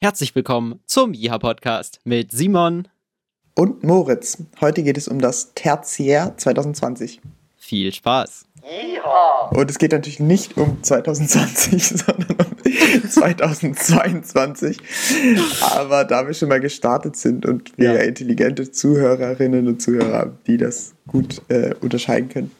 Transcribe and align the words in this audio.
Herzlich 0.00 0.32
willkommen 0.36 0.78
zum 0.86 1.12
Jiha 1.12 1.40
Podcast 1.40 1.98
mit 2.04 2.30
Simon 2.30 2.86
und 3.56 3.82
Moritz. 3.82 4.38
Heute 4.60 4.84
geht 4.84 4.96
es 4.96 5.08
um 5.08 5.18
das 5.18 5.54
Tertiär 5.54 6.34
2020. 6.36 7.20
Viel 7.56 7.92
Spaß. 7.92 8.46
Jiha. 8.62 9.48
Und 9.50 9.68
es 9.68 9.76
geht 9.78 9.90
natürlich 9.90 10.20
nicht 10.20 10.56
um 10.56 10.80
2020, 10.84 11.88
sondern 11.88 12.36
um 12.38 12.56
2022. 13.10 14.78
Aber 15.74 16.04
da 16.04 16.28
wir 16.28 16.34
schon 16.34 16.48
mal 16.48 16.60
gestartet 16.60 17.16
sind 17.16 17.44
und 17.44 17.76
wir 17.76 17.94
ja. 17.94 18.00
intelligente 18.02 18.70
Zuhörerinnen 18.70 19.66
und 19.66 19.82
Zuhörer 19.82 20.16
haben, 20.16 20.38
die 20.46 20.58
das 20.58 20.94
gut 21.08 21.42
äh, 21.48 21.74
unterscheiden 21.80 22.28
können. 22.28 22.52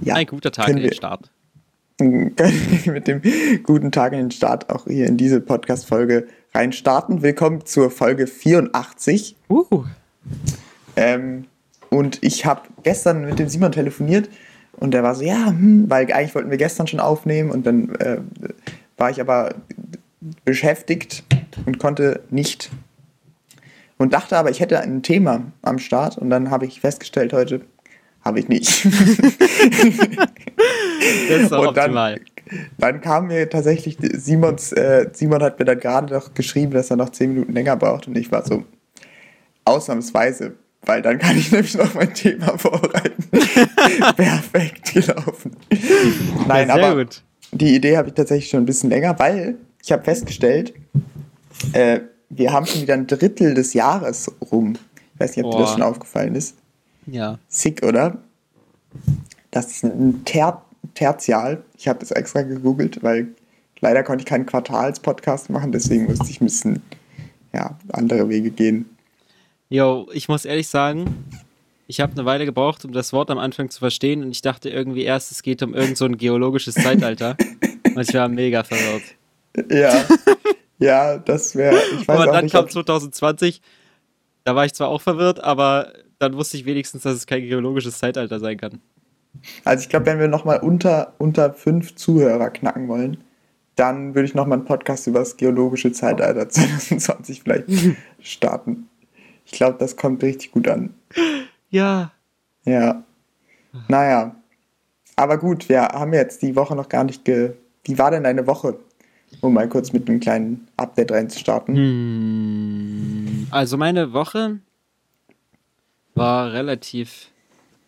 Ja, 0.00 0.14
Ein 0.14 0.26
guter 0.26 0.52
Tag 0.52 0.70
in 0.70 0.78
den 0.78 0.94
Start. 0.94 1.30
mit 2.86 3.08
dem 3.08 3.20
guten 3.64 3.92
Tag 3.92 4.14
in 4.14 4.20
den 4.20 4.30
Start 4.30 4.70
auch 4.70 4.86
hier 4.86 5.06
in 5.06 5.18
diese 5.18 5.42
Podcast-Folge 5.42 6.28
rein 6.58 6.72
starten. 6.72 7.22
Willkommen 7.22 7.64
zur 7.66 7.88
Folge 7.88 8.26
84. 8.26 9.36
Uh. 9.48 9.84
Ähm, 10.96 11.44
und 11.88 12.18
ich 12.20 12.46
habe 12.46 12.62
gestern 12.82 13.24
mit 13.26 13.38
dem 13.38 13.48
Simon 13.48 13.70
telefoniert 13.70 14.28
und 14.72 14.92
der 14.92 15.04
war 15.04 15.14
so, 15.14 15.22
ja, 15.22 15.46
hm, 15.46 15.88
weil 15.88 16.12
eigentlich 16.12 16.34
wollten 16.34 16.50
wir 16.50 16.58
gestern 16.58 16.88
schon 16.88 16.98
aufnehmen 16.98 17.52
und 17.52 17.64
dann 17.64 17.94
äh, 18.00 18.18
war 18.96 19.08
ich 19.08 19.20
aber 19.20 19.54
beschäftigt 20.44 21.22
und 21.64 21.78
konnte 21.78 22.22
nicht. 22.30 22.72
Und 23.96 24.12
dachte 24.12 24.36
aber, 24.36 24.50
ich 24.50 24.58
hätte 24.58 24.80
ein 24.80 25.04
Thema 25.04 25.44
am 25.62 25.78
Start 25.78 26.18
und 26.18 26.28
dann 26.28 26.50
habe 26.50 26.66
ich 26.66 26.80
festgestellt 26.80 27.32
heute, 27.32 27.60
habe 28.24 28.40
ich 28.40 28.48
nicht. 28.48 28.84
das 31.28 31.40
ist 31.40 31.52
auch 31.52 31.60
und 31.60 31.68
optimal. 31.68 32.16
Dann 32.16 32.24
kam 33.00 33.28
mir 33.28 33.48
tatsächlich 33.48 33.98
Simons, 34.14 34.72
äh, 34.72 35.08
Simon 35.12 35.42
hat 35.42 35.58
mir 35.58 35.64
dann 35.64 35.80
gerade 35.80 36.12
noch 36.12 36.34
geschrieben, 36.34 36.72
dass 36.72 36.90
er 36.90 36.96
noch 36.96 37.10
zehn 37.10 37.32
Minuten 37.32 37.52
länger 37.52 37.76
braucht 37.76 38.08
und 38.08 38.16
ich 38.16 38.30
war 38.30 38.44
so 38.44 38.64
ausnahmsweise, 39.64 40.54
weil 40.82 41.02
dann 41.02 41.18
kann 41.18 41.36
ich 41.36 41.52
nämlich 41.52 41.76
noch 41.76 41.94
mein 41.94 42.14
Thema 42.14 42.58
vorbereiten. 42.58 43.24
Perfekt 44.16 44.92
gelaufen. 44.94 45.56
Nein, 46.46 46.68
ja, 46.68 46.74
aber 46.74 47.04
gut. 47.04 47.22
die 47.52 47.74
Idee 47.74 47.96
habe 47.96 48.08
ich 48.08 48.14
tatsächlich 48.14 48.50
schon 48.50 48.62
ein 48.62 48.66
bisschen 48.66 48.90
länger, 48.90 49.18
weil 49.18 49.56
ich 49.82 49.92
habe 49.92 50.02
festgestellt, 50.02 50.74
äh, 51.72 52.00
wir 52.30 52.52
haben 52.52 52.66
schon 52.66 52.82
wieder 52.82 52.94
ein 52.94 53.06
Drittel 53.06 53.54
des 53.54 53.74
Jahres 53.74 54.30
rum. 54.52 54.74
Ich 55.14 55.20
weiß 55.20 55.36
nicht, 55.36 55.44
ob 55.44 55.52
Boah. 55.52 55.58
dir 55.58 55.64
das 55.64 55.72
schon 55.72 55.82
aufgefallen 55.82 56.34
ist. 56.34 56.56
Ja. 57.06 57.38
Sick, 57.48 57.82
oder? 57.82 58.18
Das 59.50 59.66
ist 59.68 59.84
ein 59.84 60.24
Ter 60.24 60.62
Tertial. 60.94 61.62
Ich 61.76 61.88
habe 61.88 61.98
das 61.98 62.10
extra 62.10 62.42
gegoogelt, 62.42 63.02
weil 63.02 63.28
leider 63.80 64.02
konnte 64.02 64.22
ich 64.22 64.26
keinen 64.26 64.46
Quartals-Podcast 64.46 65.50
machen, 65.50 65.72
deswegen 65.72 66.06
musste 66.06 66.30
ich 66.30 66.40
ein 66.40 66.46
bisschen 66.46 66.82
ja, 67.52 67.78
andere 67.92 68.28
Wege 68.28 68.50
gehen. 68.50 68.86
Jo, 69.68 70.08
ich 70.12 70.28
muss 70.28 70.44
ehrlich 70.44 70.68
sagen, 70.68 71.24
ich 71.86 72.00
habe 72.00 72.12
eine 72.12 72.24
Weile 72.24 72.44
gebraucht, 72.44 72.84
um 72.84 72.92
das 72.92 73.12
Wort 73.12 73.30
am 73.30 73.38
Anfang 73.38 73.70
zu 73.70 73.78
verstehen 73.78 74.22
und 74.22 74.30
ich 74.30 74.42
dachte 74.42 74.70
irgendwie 74.70 75.02
erst, 75.02 75.30
es 75.30 75.42
geht 75.42 75.62
um 75.62 75.74
irgend 75.74 75.96
so 75.96 76.04
ein 76.04 76.16
geologisches 76.16 76.74
Zeitalter. 76.74 77.36
und 77.94 78.00
ich 78.00 78.14
war 78.14 78.28
mega 78.28 78.62
verwirrt. 78.62 79.02
Ja, 79.70 80.04
ja, 80.78 81.18
das 81.18 81.56
wäre. 81.56 81.80
Aber 82.06 82.26
dann 82.26 82.44
nicht, 82.44 82.52
kam 82.52 82.68
2020, 82.68 83.60
da 84.44 84.54
war 84.54 84.64
ich 84.64 84.74
zwar 84.74 84.88
auch 84.88 85.00
verwirrt, 85.00 85.40
aber 85.40 85.92
dann 86.18 86.34
wusste 86.34 86.56
ich 86.56 86.64
wenigstens, 86.64 87.02
dass 87.02 87.16
es 87.16 87.26
kein 87.26 87.42
geologisches 87.42 87.98
Zeitalter 87.98 88.38
sein 88.40 88.56
kann. 88.56 88.80
Also 89.64 89.82
ich 89.82 89.88
glaube, 89.88 90.06
wenn 90.06 90.18
wir 90.18 90.28
nochmal 90.28 90.60
unter, 90.60 91.14
unter 91.18 91.52
fünf 91.52 91.94
Zuhörer 91.94 92.50
knacken 92.50 92.88
wollen, 92.88 93.18
dann 93.76 94.14
würde 94.14 94.26
ich 94.26 94.34
nochmal 94.34 94.58
einen 94.58 94.66
Podcast 94.66 95.06
über 95.06 95.20
das 95.20 95.36
geologische 95.36 95.92
Zeitalter 95.92 96.48
2020 96.48 97.42
vielleicht 97.42 97.68
starten. 98.20 98.88
Ich 99.44 99.52
glaube, 99.52 99.78
das 99.78 99.96
kommt 99.96 100.22
richtig 100.22 100.50
gut 100.50 100.68
an. 100.68 100.94
Ja. 101.70 102.12
Ja. 102.64 103.02
Naja. 103.88 104.34
Aber 105.16 105.38
gut, 105.38 105.68
wir 105.68 105.82
haben 105.82 106.12
jetzt 106.12 106.42
die 106.42 106.54
Woche 106.54 106.76
noch 106.76 106.88
gar 106.88 107.04
nicht 107.04 107.24
ge. 107.24 107.54
Wie 107.84 107.98
war 107.98 108.10
denn 108.10 108.24
deine 108.24 108.46
Woche? 108.46 108.78
Um 109.40 109.54
mal 109.54 109.68
kurz 109.68 109.92
mit 109.92 110.08
einem 110.08 110.20
kleinen 110.20 110.68
Update 110.76 111.12
reinzustarten. 111.12 111.76
Hm. 111.76 113.46
Also 113.50 113.76
meine 113.76 114.12
Woche 114.12 114.60
war 116.14 116.52
relativ 116.52 117.30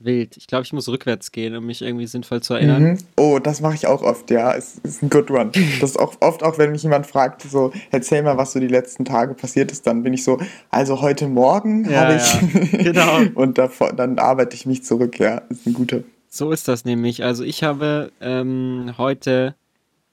wild. 0.04 0.36
Ich 0.36 0.46
glaube, 0.46 0.64
ich 0.64 0.72
muss 0.72 0.88
rückwärts 0.88 1.32
gehen, 1.32 1.54
um 1.56 1.66
mich 1.66 1.82
irgendwie 1.82 2.06
sinnvoll 2.06 2.42
zu 2.42 2.54
erinnern. 2.54 2.82
Mhm. 2.82 2.98
Oh, 3.16 3.38
das 3.38 3.60
mache 3.60 3.74
ich 3.74 3.86
auch 3.86 4.02
oft, 4.02 4.30
ja. 4.30 4.54
Es 4.54 4.78
ist 4.82 5.02
ein 5.02 5.10
good 5.10 5.30
one. 5.30 5.50
Das 5.80 5.90
ist 5.90 5.98
auch 5.98 6.14
oft, 6.20 6.42
auch 6.42 6.58
wenn 6.58 6.72
mich 6.72 6.82
jemand 6.82 7.06
fragt, 7.06 7.42
so, 7.42 7.72
erzähl 7.90 8.22
mal, 8.22 8.36
was 8.36 8.52
so 8.52 8.60
die 8.60 8.68
letzten 8.68 9.04
Tage 9.04 9.34
passiert 9.34 9.70
ist, 9.72 9.86
dann 9.86 10.02
bin 10.02 10.12
ich 10.14 10.24
so, 10.24 10.38
also 10.70 11.00
heute 11.00 11.28
Morgen 11.28 11.88
ja, 11.90 12.00
habe 12.00 12.16
ich. 12.16 12.72
Ja. 12.72 12.78
genau. 12.92 13.20
Und 13.34 13.58
davor, 13.58 13.92
dann 13.92 14.18
arbeite 14.18 14.56
ich 14.56 14.66
mich 14.66 14.84
zurück, 14.84 15.18
ja. 15.18 15.42
Ist 15.48 15.66
ein 15.66 15.74
guter. 15.74 16.02
So 16.28 16.52
ist 16.52 16.68
das 16.68 16.84
nämlich. 16.84 17.24
Also 17.24 17.44
ich 17.44 17.62
habe 17.62 18.12
ähm, 18.20 18.94
heute 18.96 19.54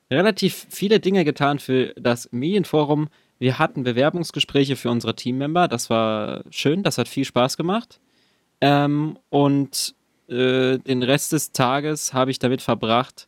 relativ 0.10 0.68
viele 0.70 1.00
Dinge 1.00 1.26
getan 1.26 1.60
für 1.60 1.94
das 1.96 2.30
Medienforum. 2.32 3.10
Wir 3.40 3.60
hatten 3.60 3.84
Bewerbungsgespräche 3.84 4.76
für 4.76 4.90
unsere 4.90 5.16
Teammember. 5.16 5.68
Das 5.68 5.90
war 5.90 6.44
schön, 6.50 6.84
das 6.84 6.98
hat 6.98 7.08
viel 7.08 7.26
Spaß 7.26 7.56
gemacht. 7.56 8.00
Ähm, 8.62 9.18
und 9.30 9.96
äh, 10.30 10.78
den 10.80 11.04
Rest 11.04 11.32
des 11.32 11.52
Tages 11.52 12.14
habe 12.14 12.32
ich 12.32 12.40
damit 12.40 12.62
verbracht, 12.62 13.28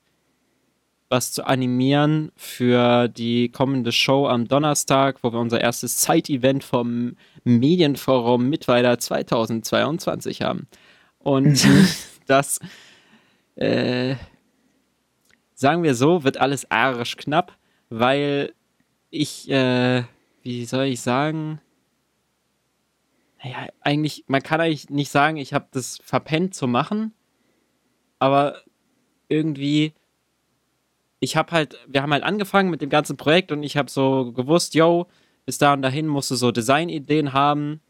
was 1.09 1.31
zu 1.31 1.45
animieren 1.45 2.31
für 2.35 3.07
die 3.07 3.50
kommende 3.50 3.91
Show 3.91 4.28
am 4.28 4.47
Donnerstag, 4.47 5.23
wo 5.23 5.34
wir 5.34 5.40
unser 5.40 5.59
erstes 5.59 5.97
Zeit-Event 5.97 6.63
vom 6.63 7.16
Medienforum 7.44 8.50
Mittweida 8.50 8.97
2022 9.00 10.44
haben. 10.44 10.67
Und 11.17 11.66
mhm. 11.66 11.88
das, 12.28 12.59
äh, 13.56 14.16
sagen 15.56 15.84
wir 15.84 15.96
so, 15.96 16.23
wird 16.23 16.38
alles 16.38 16.69
arisch 16.69 17.17
knapp, 17.17 17.57
weil 17.90 18.53
ich, 19.09 19.50
äh, 19.50 20.03
wie 20.44 20.66
soll 20.66 20.85
ich 20.85 21.01
sagen, 21.01 21.59
naja, 23.44 23.68
eigentlich, 23.82 24.26
man 24.28 24.44
kann 24.44 24.60
eigentlich 24.60 24.90
nicht 24.90 25.12
sagen, 25.12 25.38
ich 25.38 25.54
habe 25.54 25.68
das 25.72 26.00
verpennt 26.04 26.54
zu 26.54 26.68
machen, 26.68 27.14
aber 28.20 28.62
irgendwie, 29.30 29.94
ich 31.20 31.38
habe 31.38 31.52
halt, 31.52 31.78
wir 31.88 32.02
haben 32.02 32.12
halt 32.12 32.24
angefangen 32.24 32.70
mit 32.70 32.82
dem 32.82 32.90
ganzen 32.90 33.18
Projekt 33.18 33.52
und 33.52 33.64
ich 33.64 33.78
habe 33.78 33.90
so 33.90 34.34
gewusst, 34.34 34.76
yo, 34.76 35.08
bis 35.46 35.58
da 35.58 35.74
und 35.74 35.82
dahin 35.82 36.08
musst 36.08 36.32
du 36.32 36.36
so 36.36 36.52
Designideen 36.52 37.34
haben 37.34 37.82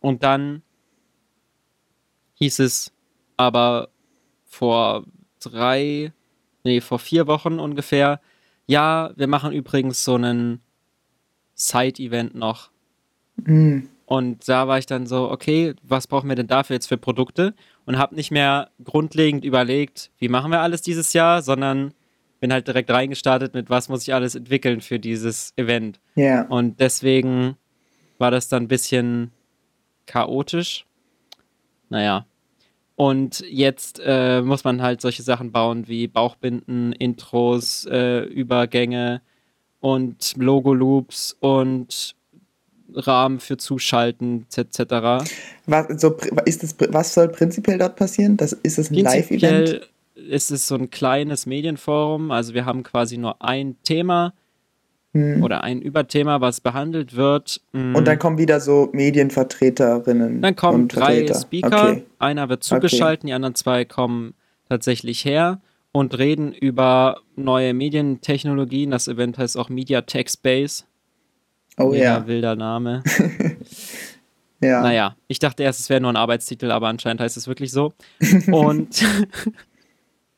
und 0.00 0.22
dann 0.22 0.62
hieß 2.34 2.60
es 2.60 2.92
aber 3.36 3.90
vor 4.44 5.04
drei, 5.40 6.12
nee, 6.64 6.80
vor 6.80 6.98
vier 6.98 7.26
Wochen 7.26 7.58
ungefähr, 7.58 8.20
ja, 8.66 9.12
wir 9.16 9.26
machen 9.26 9.52
übrigens 9.52 10.04
so 10.04 10.14
einen 10.14 10.62
Side-Event 11.54 12.34
noch. 12.34 12.70
Mhm. 13.36 13.88
Und 14.10 14.48
da 14.48 14.66
war 14.66 14.76
ich 14.76 14.86
dann 14.86 15.06
so, 15.06 15.30
okay, 15.30 15.72
was 15.84 16.08
brauchen 16.08 16.28
wir 16.28 16.34
denn 16.34 16.48
dafür 16.48 16.74
jetzt 16.74 16.88
für 16.88 16.96
Produkte? 16.96 17.54
Und 17.86 17.96
habe 17.96 18.16
nicht 18.16 18.32
mehr 18.32 18.72
grundlegend 18.82 19.44
überlegt, 19.44 20.10
wie 20.18 20.28
machen 20.28 20.50
wir 20.50 20.62
alles 20.62 20.82
dieses 20.82 21.12
Jahr, 21.12 21.42
sondern 21.42 21.94
bin 22.40 22.52
halt 22.52 22.66
direkt 22.66 22.90
reingestartet 22.90 23.54
mit, 23.54 23.70
was 23.70 23.88
muss 23.88 24.02
ich 24.02 24.12
alles 24.12 24.34
entwickeln 24.34 24.80
für 24.80 24.98
dieses 24.98 25.52
Event. 25.54 26.00
Ja. 26.16 26.24
Yeah. 26.24 26.46
Und 26.48 26.80
deswegen 26.80 27.56
war 28.18 28.32
das 28.32 28.48
dann 28.48 28.64
ein 28.64 28.68
bisschen 28.68 29.30
chaotisch. 30.06 30.86
Naja. 31.88 32.26
Und 32.96 33.44
jetzt 33.48 34.02
äh, 34.04 34.42
muss 34.42 34.64
man 34.64 34.82
halt 34.82 35.02
solche 35.02 35.22
Sachen 35.22 35.52
bauen 35.52 35.86
wie 35.86 36.08
Bauchbinden, 36.08 36.92
Intros, 36.94 37.86
äh, 37.86 38.24
Übergänge 38.24 39.22
und 39.78 40.34
Logo-Loops 40.36 41.36
und 41.38 42.16
Rahmen 42.94 43.40
für 43.40 43.56
Zuschalten 43.56 44.46
etc. 44.54 45.24
Was, 45.66 46.00
so, 46.00 46.16
ist 46.44 46.62
das, 46.62 46.74
was 46.90 47.14
soll 47.14 47.28
prinzipiell 47.28 47.78
dort 47.78 47.96
passieren? 47.96 48.36
Das, 48.36 48.52
ist 48.52 48.78
es 48.78 48.90
ein 48.90 48.94
Live-Event? 48.94 49.90
ist 50.28 50.50
es 50.50 50.66
so 50.66 50.74
ein 50.74 50.90
kleines 50.90 51.46
Medienforum. 51.46 52.30
Also 52.30 52.54
wir 52.54 52.64
haben 52.64 52.82
quasi 52.82 53.16
nur 53.16 53.42
ein 53.42 53.76
Thema 53.82 54.34
hm. 55.12 55.42
oder 55.42 55.64
ein 55.64 55.80
Überthema, 55.82 56.40
was 56.40 56.60
behandelt 56.60 57.16
wird. 57.16 57.60
Hm. 57.72 57.94
Und 57.94 58.06
dann 58.06 58.18
kommen 58.18 58.38
wieder 58.38 58.60
so 58.60 58.88
Medienvertreterinnen. 58.92 60.42
Dann 60.42 60.56
kommen 60.56 60.88
drei. 60.88 61.26
Speaker. 61.32 61.90
Okay. 61.90 62.04
Einer 62.18 62.48
wird 62.48 62.64
zugeschaltet, 62.64 63.20
okay. 63.20 63.28
die 63.28 63.32
anderen 63.32 63.54
zwei 63.54 63.84
kommen 63.84 64.34
tatsächlich 64.68 65.24
her 65.24 65.60
und 65.92 66.16
reden 66.18 66.52
über 66.52 67.20
neue 67.36 67.74
Medientechnologien. 67.74 68.90
Das 68.90 69.08
Event 69.08 69.38
heißt 69.38 69.56
auch 69.56 69.68
Media 69.68 70.02
Tech 70.02 70.28
Space. 70.30 70.86
Oh 71.80 71.90
Mega 71.90 72.04
ja. 72.04 72.26
wilder 72.26 72.56
Name. 72.56 73.02
ja. 74.60 74.82
Naja, 74.82 75.16
ich 75.28 75.38
dachte 75.38 75.62
erst, 75.62 75.80
es 75.80 75.88
wäre 75.90 76.00
nur 76.00 76.12
ein 76.12 76.16
Arbeitstitel, 76.16 76.70
aber 76.70 76.88
anscheinend 76.88 77.20
heißt 77.20 77.36
es 77.36 77.48
wirklich 77.48 77.72
so. 77.72 77.92
Und 78.50 79.02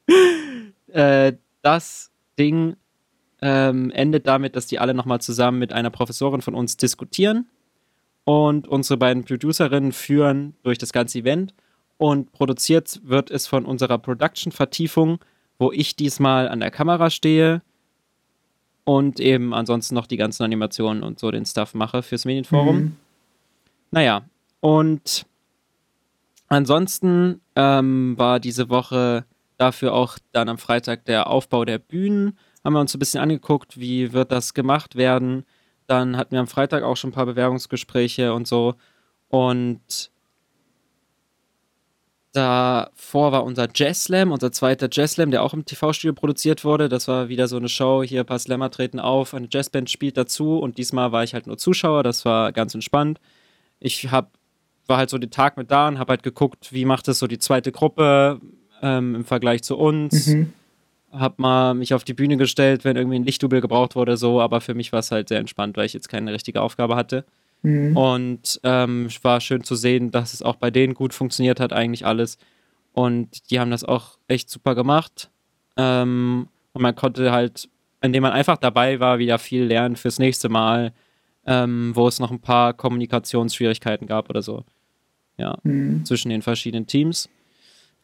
äh, 0.92 1.32
das 1.62 2.10
Ding 2.38 2.76
ähm, 3.40 3.90
endet 3.90 4.26
damit, 4.26 4.56
dass 4.56 4.66
die 4.66 4.78
alle 4.78 4.94
nochmal 4.94 5.20
zusammen 5.20 5.58
mit 5.58 5.72
einer 5.72 5.90
Professorin 5.90 6.42
von 6.42 6.54
uns 6.54 6.76
diskutieren 6.76 7.46
und 8.24 8.68
unsere 8.68 8.96
beiden 8.96 9.24
Producerinnen 9.24 9.92
führen 9.92 10.54
durch 10.62 10.78
das 10.78 10.92
ganze 10.92 11.18
Event 11.18 11.54
und 11.98 12.32
produziert 12.32 13.00
wird 13.04 13.30
es 13.30 13.46
von 13.46 13.64
unserer 13.64 13.98
Production-Vertiefung, 13.98 15.18
wo 15.58 15.72
ich 15.72 15.96
diesmal 15.96 16.48
an 16.48 16.60
der 16.60 16.70
Kamera 16.70 17.10
stehe 17.10 17.62
und 18.84 19.20
eben 19.20 19.54
ansonsten 19.54 19.94
noch 19.94 20.06
die 20.06 20.16
ganzen 20.16 20.42
Animationen 20.42 21.02
und 21.02 21.18
so 21.18 21.30
den 21.30 21.46
Stuff 21.46 21.74
mache 21.74 22.02
fürs 22.02 22.24
Medienforum. 22.24 22.76
Mhm. 22.76 22.96
Naja, 23.90 24.22
und 24.60 25.26
ansonsten 26.48 27.40
ähm, 27.56 28.14
war 28.16 28.40
diese 28.40 28.68
Woche 28.68 29.24
dafür 29.58 29.92
auch 29.94 30.18
dann 30.32 30.48
am 30.48 30.58
Freitag 30.58 31.04
der 31.04 31.28
Aufbau 31.28 31.64
der 31.64 31.78
Bühnen. 31.78 32.38
Haben 32.64 32.74
wir 32.74 32.80
uns 32.80 32.94
ein 32.94 32.98
bisschen 32.98 33.20
angeguckt, 33.20 33.78
wie 33.78 34.12
wird 34.12 34.32
das 34.32 34.54
gemacht 34.54 34.96
werden. 34.96 35.44
Dann 35.86 36.16
hatten 36.16 36.32
wir 36.32 36.40
am 36.40 36.46
Freitag 36.46 36.84
auch 36.84 36.96
schon 36.96 37.10
ein 37.10 37.14
paar 37.14 37.26
Bewerbungsgespräche 37.26 38.32
und 38.32 38.46
so. 38.46 38.74
Und 39.28 40.11
davor 42.32 43.32
war 43.32 43.44
unser 43.44 43.68
Jazz 43.74 44.04
Slam, 44.04 44.32
unser 44.32 44.52
zweiter 44.52 44.88
Jazz 44.90 45.12
Slam, 45.12 45.30
der 45.30 45.42
auch 45.42 45.52
im 45.52 45.64
TV-Studio 45.64 46.14
produziert 46.14 46.64
wurde. 46.64 46.88
Das 46.88 47.06
war 47.06 47.28
wieder 47.28 47.46
so 47.46 47.56
eine 47.56 47.68
Show. 47.68 48.02
Hier 48.02 48.20
ein 48.20 48.26
paar 48.26 48.38
Slammer 48.38 48.70
treten 48.70 48.98
auf, 48.98 49.34
eine 49.34 49.48
Jazzband 49.50 49.90
spielt 49.90 50.16
dazu 50.16 50.58
und 50.58 50.78
diesmal 50.78 51.12
war 51.12 51.22
ich 51.24 51.34
halt 51.34 51.46
nur 51.46 51.58
Zuschauer. 51.58 52.02
Das 52.02 52.24
war 52.24 52.52
ganz 52.52 52.74
entspannt. 52.74 53.20
Ich 53.80 54.10
hab, 54.10 54.32
war 54.86 54.96
halt 54.96 55.10
so 55.10 55.18
den 55.18 55.30
Tag 55.30 55.56
mit 55.56 55.70
da 55.70 55.88
und 55.88 55.98
habe 55.98 56.10
halt 56.10 56.22
geguckt, 56.22 56.72
wie 56.72 56.84
macht 56.84 57.06
es 57.08 57.18
so 57.18 57.26
die 57.26 57.38
zweite 57.38 57.70
Gruppe 57.70 58.40
ähm, 58.80 59.14
im 59.16 59.24
Vergleich 59.24 59.62
zu 59.62 59.76
uns. 59.76 60.28
Mhm. 60.28 60.52
Hab 61.12 61.38
mal 61.38 61.74
mich 61.74 61.92
auf 61.92 62.04
die 62.04 62.14
Bühne 62.14 62.38
gestellt, 62.38 62.84
wenn 62.84 62.96
irgendwie 62.96 63.16
ein 63.16 63.24
Lichtdubel 63.24 63.60
gebraucht 63.60 63.94
wurde, 63.94 64.16
so, 64.16 64.40
aber 64.40 64.62
für 64.62 64.72
mich 64.72 64.92
war 64.92 65.00
es 65.00 65.10
halt 65.10 65.28
sehr 65.28 65.40
entspannt, 65.40 65.76
weil 65.76 65.84
ich 65.84 65.92
jetzt 65.92 66.08
keine 66.08 66.32
richtige 66.32 66.62
Aufgabe 66.62 66.96
hatte. 66.96 67.26
Mhm. 67.62 67.96
Und 67.96 68.60
ähm, 68.64 69.06
es 69.06 69.22
war 69.24 69.40
schön 69.40 69.64
zu 69.64 69.74
sehen, 69.74 70.10
dass 70.10 70.34
es 70.34 70.42
auch 70.42 70.56
bei 70.56 70.70
denen 70.70 70.94
gut 70.94 71.14
funktioniert 71.14 71.60
hat, 71.60 71.72
eigentlich 71.72 72.04
alles. 72.04 72.38
Und 72.92 73.50
die 73.50 73.58
haben 73.58 73.70
das 73.70 73.84
auch 73.84 74.18
echt 74.28 74.50
super 74.50 74.74
gemacht. 74.74 75.30
Ähm, 75.76 76.48
und 76.72 76.82
man 76.82 76.94
konnte 76.94 77.32
halt, 77.32 77.68
indem 78.02 78.22
man 78.22 78.32
einfach 78.32 78.56
dabei 78.56 79.00
war, 79.00 79.18
wieder 79.18 79.38
viel 79.38 79.64
lernen 79.64 79.96
fürs 79.96 80.18
nächste 80.18 80.48
Mal, 80.48 80.92
ähm, 81.46 81.92
wo 81.94 82.06
es 82.08 82.18
noch 82.18 82.30
ein 82.30 82.40
paar 82.40 82.74
Kommunikationsschwierigkeiten 82.74 84.06
gab 84.06 84.28
oder 84.28 84.42
so. 84.42 84.64
Ja, 85.38 85.56
mhm. 85.62 86.04
zwischen 86.04 86.28
den 86.28 86.42
verschiedenen 86.42 86.86
Teams. 86.86 87.28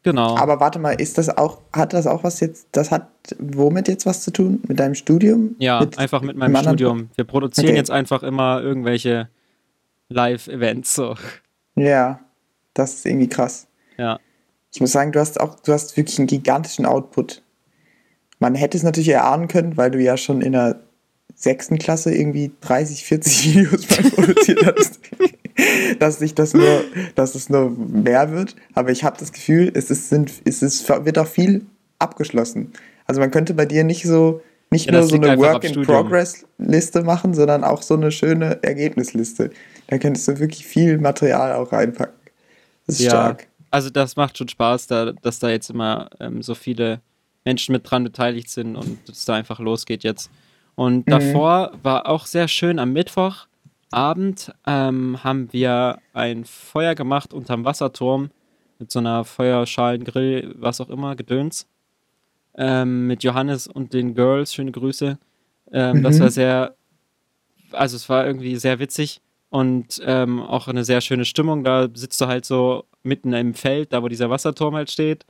Genau. 0.03 0.37
Aber 0.37 0.61
warte 0.61 0.79
mal, 0.79 0.93
ist 0.93 1.19
das 1.19 1.29
auch, 1.37 1.61
hat 1.73 1.93
das 1.93 2.07
auch 2.07 2.25
was 2.25 2.41
jetzt, 2.41 2.69
das 2.73 2.91
hat 2.91 3.09
womit 3.39 3.89
jetzt 3.89 4.07
was 4.07 4.23
zu 4.23 4.31
tun? 4.31 4.63
Mit 4.67 4.79
deinem 4.79 4.95
Studium? 4.95 5.57
Ja, 5.59 5.81
mit 5.81 5.99
einfach 5.99 6.23
mit 6.23 6.37
meinem 6.37 6.57
Studium. 6.57 7.11
Wir 7.17 7.25
produzieren 7.25 7.69
okay. 7.69 7.77
jetzt 7.77 7.91
einfach 7.91 8.23
immer 8.23 8.63
irgendwelche 8.63 9.29
Live-Events. 10.09 10.95
So. 10.95 11.17
Ja, 11.77 12.21
das 12.75 12.95
ist 12.95 13.07
irgendwie 13.07 13.29
krass. 13.29 13.67
Ja. 13.97 14.19
Ich 14.73 14.81
muss 14.81 14.93
sagen, 14.93 15.13
du 15.13 15.21
hast 15.21 15.41
auch, 15.41 15.61
du 15.61 15.73
hast 15.73 15.97
wirklich 15.97 16.19
einen 16.19 16.27
gigantischen 16.27 16.87
Output. 16.87 17.43
Man 18.39 18.55
hätte 18.55 18.77
es 18.77 18.85
natürlich 18.85 19.09
erahnen 19.09 19.49
können, 19.49 19.77
weil 19.77 19.91
du 19.91 20.01
ja 20.01 20.17
schon 20.17 20.43
in 20.43 20.53
der 20.53 20.81
sechsten 21.35 21.79
Klasse 21.79 22.15
irgendwie 22.15 22.53
30, 22.61 23.05
40 23.05 23.55
Videos 23.55 23.87
produziert 23.87 24.75
hast, 24.77 25.01
dass 25.99 26.19
sich 26.19 26.35
das 26.35 26.55
nur, 26.55 26.85
dass 27.15 27.35
es 27.35 27.49
nur 27.49 27.71
mehr 27.71 28.31
wird. 28.33 28.57
Aber 28.75 28.91
ich 28.91 29.05
habe 29.05 29.17
das 29.19 29.33
Gefühl, 29.33 29.71
es 29.75 29.91
ist, 29.91 30.09
sind, 30.09 30.33
es 30.45 30.63
ist, 30.63 30.89
wird 30.89 31.19
auch 31.19 31.27
viel 31.27 31.67
abgeschlossen. 31.99 32.73
Also 33.07 33.21
man 33.21 33.31
könnte 33.31 33.55
bei 33.55 33.67
dir 33.67 33.85
nicht 33.85 34.05
so 34.05 34.41
nicht 34.71 34.87
ja, 34.87 34.93
nur 34.93 35.05
so 35.05 35.17
eine 35.17 35.39
Work-in-Progress-Liste 35.39 37.03
machen, 37.03 37.33
sondern 37.33 37.65
auch 37.65 37.81
so 37.81 37.95
eine 37.95 38.13
schöne 38.13 38.63
Ergebnisliste. 38.63 39.51
Da 39.89 39.99
könntest 39.99 40.29
du 40.29 40.39
wirklich 40.39 40.65
viel 40.65 40.99
Material 40.99 41.55
auch 41.55 41.73
reinpacken. 41.73 42.15
Das 42.87 43.01
ist 43.01 43.05
ja, 43.07 43.11
stark. 43.11 43.49
Also 43.71 43.91
das 43.91 44.17
macht 44.17 44.39
schon 44.39 44.49
Spaß, 44.49 44.87
da, 44.87 45.13
dass 45.13 45.41
da 45.41 45.51
jetzt 45.51 45.71
immer 45.71 46.11
ähm, 46.21 46.43
so 46.43 46.55
viele 46.55 47.01
Menschen 47.45 47.73
mit 47.73 47.91
dran 47.91 48.05
beteiligt 48.05 48.51
sind 48.51 48.77
und 48.77 49.09
es 49.09 49.25
da 49.25 49.35
einfach 49.35 49.59
losgeht 49.59 50.05
jetzt. 50.05 50.31
Und 50.75 51.07
mhm. 51.07 51.11
davor 51.11 51.73
war 51.83 52.07
auch 52.07 52.27
sehr 52.27 52.49
schön 52.49 52.79
am 52.79 52.93
Mittwochabend 52.93 54.53
ähm, 54.67 55.25
haben 55.25 55.53
wir 55.53 55.99
ein 56.13 56.45
Feuer 56.45 56.95
gemacht 56.95 57.33
unterm 57.33 57.65
Wasserturm 57.65 58.31
mit 58.79 58.91
so 58.91 58.99
einer 58.99 59.25
Feuerschalen, 59.25 60.05
was 60.57 60.81
auch 60.81 60.91
immer, 60.91 61.17
Gedöns 61.17 61.67
ähm, 62.57 63.07
mit 63.07 63.25
Johannes 63.25 63.67
und 63.67 63.95
den 63.95 64.15
Girls. 64.15 64.53
Schöne 64.53 64.73
Grüße. 64.73 65.19
Ähm, 65.73 65.99
mhm. 65.99 66.03
Das 66.03 66.21
war 66.21 66.31
sehr, 66.31 66.75
also 67.73 67.97
es 67.97 68.09
war 68.09 68.27
irgendwie 68.27 68.57
sehr 68.57 68.79
witzig 68.79 69.23
und 69.51 70.01
ähm, 70.05 70.41
auch 70.41 70.69
eine 70.69 70.85
sehr 70.85 71.01
schöne 71.01 71.25
Stimmung. 71.25 71.65
Da 71.65 71.89
sitzt 71.93 72.21
du 72.21 72.27
halt 72.27 72.45
so 72.45 72.85
mitten 73.03 73.33
im 73.33 73.55
Feld, 73.55 73.93
da 73.93 74.03
wo 74.03 74.09
dieser 74.09 74.31
Wasserturm 74.31 74.75
halt 74.75 74.91
steht. 74.91 75.25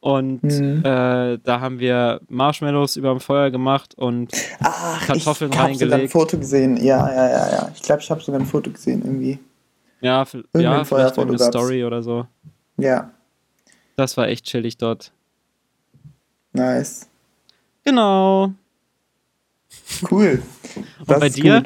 Und 0.00 0.42
mhm. 0.42 0.82
äh, 0.84 1.38
da 1.38 1.60
haben 1.60 1.78
wir 1.78 2.20
Marshmallows 2.28 2.96
über 2.96 3.10
dem 3.10 3.20
Feuer 3.20 3.52
gemacht 3.52 3.94
und 3.94 4.32
Ach, 4.58 5.06
Kartoffeln 5.06 5.52
ich 5.52 5.58
reingelegt. 5.58 5.82
Ich 5.82 5.92
habe 5.92 6.02
ein 6.02 6.08
Foto 6.08 6.38
gesehen. 6.38 6.76
Ja, 6.76 7.08
ja, 7.08 7.28
ja, 7.28 7.52
ja. 7.52 7.70
Ich 7.72 7.82
glaube, 7.82 8.02
ich 8.02 8.10
habe 8.10 8.20
sogar 8.20 8.40
ein 8.40 8.46
Foto 8.46 8.70
gesehen 8.72 9.02
irgendwie. 9.04 9.38
Ja, 10.00 10.26
ja 10.54 10.84
vielleicht 10.84 11.16
eine 11.16 11.38
Story 11.38 11.84
oder 11.84 12.02
so. 12.02 12.26
Ja. 12.78 13.12
Das 13.94 14.16
war 14.16 14.26
echt 14.26 14.46
chillig 14.46 14.76
dort. 14.76 15.12
Nice. 16.52 17.08
Genau. 17.84 18.52
Cool. 20.10 20.42
Und 20.98 21.10
das 21.10 21.20
bei 21.20 21.28
dir? 21.28 21.62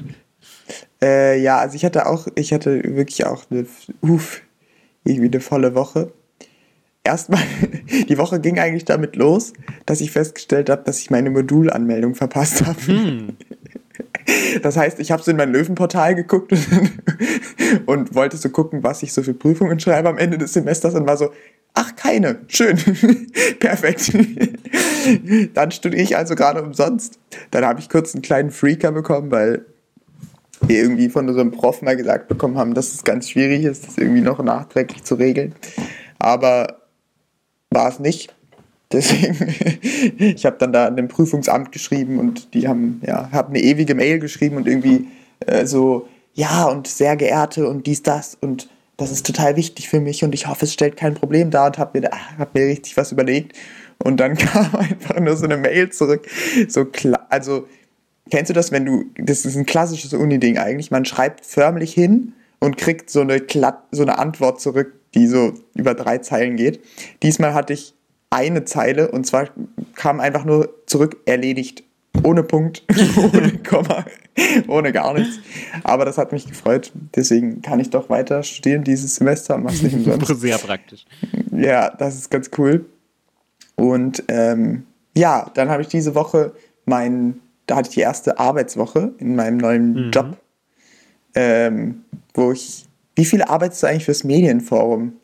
Äh, 1.03 1.41
ja, 1.41 1.59
also 1.59 1.77
ich 1.77 1.85
hatte 1.85 2.07
auch, 2.07 2.27
ich 2.35 2.53
hatte 2.53 2.83
wirklich 2.97 3.27
auch 3.27 3.45
eine, 3.51 3.67
uff, 4.01 4.43
irgendwie 5.05 5.29
eine 5.29 5.41
volle 5.41 5.75
Woche. 5.75 6.13
Erstmal, 7.05 7.43
die 8.09 8.19
Woche 8.19 8.41
ging 8.41 8.59
eigentlich 8.59 8.85
damit 8.85 9.17
los, 9.17 9.53
dass 9.85 10.01
ich 10.01 10.11
festgestellt 10.11 10.71
habe, 10.71 10.83
dass 10.85 10.99
ich 10.99 11.11
meine 11.11 11.31
Modulanmeldung 11.31 12.15
verpasst 12.15 12.65
habe. 12.67 12.81
Hm. 12.87 13.37
Das 14.63 14.77
heißt, 14.77 14.99
ich 14.99 15.13
habe 15.13 15.23
so 15.23 15.31
in 15.31 15.37
mein 15.37 15.53
Löwenportal 15.53 16.17
geguckt 16.17 16.53
und 17.87 18.15
wollte 18.15 18.37
so 18.37 18.49
gucken, 18.49 18.83
was 18.83 19.03
ich 19.05 19.13
so 19.13 19.23
für 19.23 19.35
Prüfungen 19.35 19.79
schreibe 19.79 20.09
am 20.09 20.19
Ende 20.19 20.37
des 20.37 20.53
Semesters 20.53 20.95
und 20.95 21.07
war 21.07 21.17
so, 21.17 21.31
ach, 21.75 21.95
keine, 21.95 22.41
schön, 22.49 22.77
perfekt. 23.61 24.13
Dann 25.55 25.71
studiere 25.71 26.03
ich 26.03 26.17
also 26.17 26.35
gerade 26.35 26.63
umsonst. 26.63 27.21
Dann 27.53 27.65
habe 27.65 27.79
ich 27.79 27.89
kurz 27.89 28.15
einen 28.15 28.23
kleinen 28.23 28.51
Freaker 28.51 28.91
bekommen, 28.91 29.31
weil 29.31 29.65
wir 30.63 30.79
irgendwie 30.79 31.09
von 31.09 31.29
unserem 31.29 31.51
Prof 31.51 31.83
mal 31.83 31.97
gesagt 31.97 32.29
bekommen 32.29 32.59
haben, 32.59 32.75
dass 32.75 32.93
es 32.93 33.05
ganz 33.05 33.31
schwierig 33.31 33.65
ist, 33.65 33.87
das 33.87 33.99
irgendwie 33.99 34.21
noch 34.21 34.43
nachträglich 34.43 35.05
zu 35.05 35.15
regeln. 35.17 35.55
Aber 36.19 36.83
war 37.71 37.89
es 37.89 37.99
nicht. 37.99 38.35
Deswegen, 38.93 39.53
ich 40.19 40.47
habe 40.47 40.59
dann 40.59 40.73
da 40.73 40.87
an 40.87 40.97
dem 40.97 41.09
Prüfungsamt 41.09 41.73
geschrieben 41.73 42.21
und 42.21 42.55
die 42.55 42.69
haben, 42.69 43.01
ja, 43.05 43.31
haben 43.33 43.49
eine 43.49 43.61
ewige 43.61 43.97
Mail 43.97 44.21
geschrieben 44.21 44.57
und 44.57 44.69
irgendwie 44.69 45.09
äh, 45.41 45.67
so, 45.67 46.07
ja, 46.35 46.67
und 46.67 46.87
sehr 46.87 47.17
geehrte 47.17 47.69
und 47.69 47.87
dies, 47.89 48.05
das 48.05 48.37
und 48.41 48.69
das 48.97 49.11
ist 49.11 49.27
total 49.27 49.57
wichtig 49.57 49.89
für 49.89 50.01
mich 50.01 50.23
und 50.23 50.35
ich 50.35 50.47
hoffe, 50.47 50.65
es 50.65 50.73
stellt 50.73 50.97
kein 50.97 51.15
Problem 51.15 51.51
dar 51.51 51.67
und 51.67 51.79
habe 51.79 52.01
mir, 52.01 52.11
hab 52.39 52.55
mir 52.55 52.67
richtig 52.67 52.97
was 52.97 53.13
überlegt. 53.13 53.57
Und 54.03 54.19
dann 54.19 54.37
kam 54.39 54.75
einfach 54.77 55.19
nur 55.19 55.37
so 55.37 55.45
eine 55.45 55.57
Mail 55.57 55.91
zurück. 55.91 56.29
So 56.69 56.85
klar, 56.85 57.27
also 57.29 57.67
kennst 58.31 58.51
du 58.51 58.55
das, 58.55 58.73
wenn 58.73 58.85
du, 58.85 59.05
das 59.17 59.45
ist 59.45 59.57
ein 59.57 59.67
klassisches 59.67 60.13
Uni-Ding 60.13 60.59
eigentlich, 60.59 60.91
man 60.91 61.05
schreibt 61.05 61.45
förmlich 61.45 61.93
hin 61.93 62.33
und 62.59 62.77
kriegt 62.77 63.11
so 63.11 63.21
eine, 63.21 63.43
so 63.91 64.03
eine 64.03 64.19
Antwort 64.19 64.61
zurück, 64.61 64.93
die 65.15 65.27
so 65.27 65.53
über 65.75 65.95
drei 65.95 66.19
Zeilen 66.19 66.57
geht. 66.57 66.81
Diesmal 67.23 67.55
hatte 67.55 67.73
ich 67.73 67.95
eine 68.31 68.65
Zeile 68.65 69.11
und 69.11 69.27
zwar 69.27 69.49
kam 69.95 70.21
einfach 70.21 70.45
nur 70.45 70.75
zurück 70.87 71.19
erledigt. 71.27 71.85
Ohne 72.23 72.43
Punkt, 72.43 72.83
ohne 73.17 73.59
Komma, 73.59 74.05
ohne 74.69 74.91
gar 74.91 75.13
nichts. 75.13 75.39
Aber 75.85 76.07
das 76.07 76.17
hat 76.17 76.33
mich 76.33 76.47
gefreut. 76.47 76.91
Deswegen 77.15 77.61
kann 77.61 77.79
ich 77.79 77.91
doch 77.91 78.09
weiter 78.09 78.43
studieren 78.43 78.85
dieses 78.85 79.17
Semester. 79.17 79.59
Mach's 79.59 79.83
nicht 79.83 79.95
umsonst. 79.95 80.27
Sehr 80.41 80.57
praktisch. 80.57 81.05
Ja, 81.53 81.91
das 81.91 82.17
ist 82.17 82.31
ganz 82.31 82.51
cool. 82.57 82.87
Und 83.77 84.25
ähm, 84.29 84.85
ja, 85.15 85.51
dann 85.55 85.69
habe 85.69 85.83
ich 85.83 85.89
diese 85.89 86.15
Woche 86.15 86.53
mein, 86.87 87.41
da 87.67 87.77
hatte 87.77 87.89
ich 87.89 87.95
die 87.95 88.01
erste 88.01 88.39
Arbeitswoche 88.39 89.13
in 89.19 89.37
meinem 89.37 89.57
neuen 89.59 90.07
mhm. 90.07 90.11
Job, 90.11 90.37
ähm, 91.35 92.05
wo 92.35 92.53
ich, 92.53 92.87
wie 93.15 93.25
viele 93.25 93.49
arbeitest 93.49 93.83
du 93.83 93.87
eigentlich 93.89 94.05
fürs 94.05 94.25
Medienforum? 94.25 95.15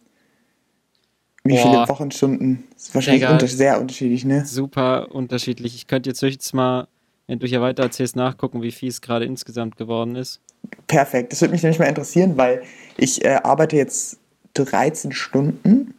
Wie 1.45 1.55
Boah. 1.55 1.63
viele 1.63 1.89
Wochenstunden? 1.89 2.65
Das 2.75 2.85
ist 2.85 2.95
wahrscheinlich 2.95 3.29
unter 3.29 3.49
sehr 3.49 3.81
unterschiedlich, 3.81 4.25
ne? 4.25 4.45
Super 4.47 5.13
unterschiedlich. 5.13 5.75
Ich 5.75 5.87
könnte 5.89 6.11
jetzt 6.11 6.23
höchstens 6.23 6.53
mal, 6.53 6.87
wenn 7.27 7.41
du 7.41 7.47
hier 7.47 7.61
weiter 7.61 7.83
erzählst, 7.83 8.15
nachgucken, 8.15 8.63
wie 8.63 8.71
viel 8.71 8.89
es 8.89 9.01
gerade 9.01 9.25
insgesamt 9.25 9.77
geworden 9.77 10.15
ist. 10.15 10.41
Perfekt. 10.87 11.33
Das 11.33 11.41
würde 11.41 11.53
mich 11.53 11.63
nämlich 11.63 11.81
mal 11.81 11.87
interessieren, 11.87 12.37
weil 12.37 12.63
ich 12.97 13.25
äh, 13.25 13.41
arbeite 13.43 13.77
jetzt 13.77 14.19
13 14.55 15.13
Stunden 15.13 15.95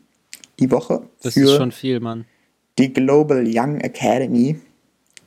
die 0.59 0.71
Woche. 0.71 1.01
Das 1.21 1.35
ist 1.35 1.55
schon 1.55 1.71
viel, 1.71 1.99
Mann. 1.99 2.25
Die 2.77 2.93
Global 2.93 3.43
Young 3.45 3.81
Academy. 3.81 4.59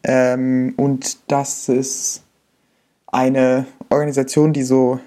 Ähm, 0.06 0.74
und 0.76 1.18
das 1.30 1.68
ist 1.68 2.22
eine 3.08 3.66
Organisation, 3.90 4.52
die 4.52 4.62
so 4.62 5.00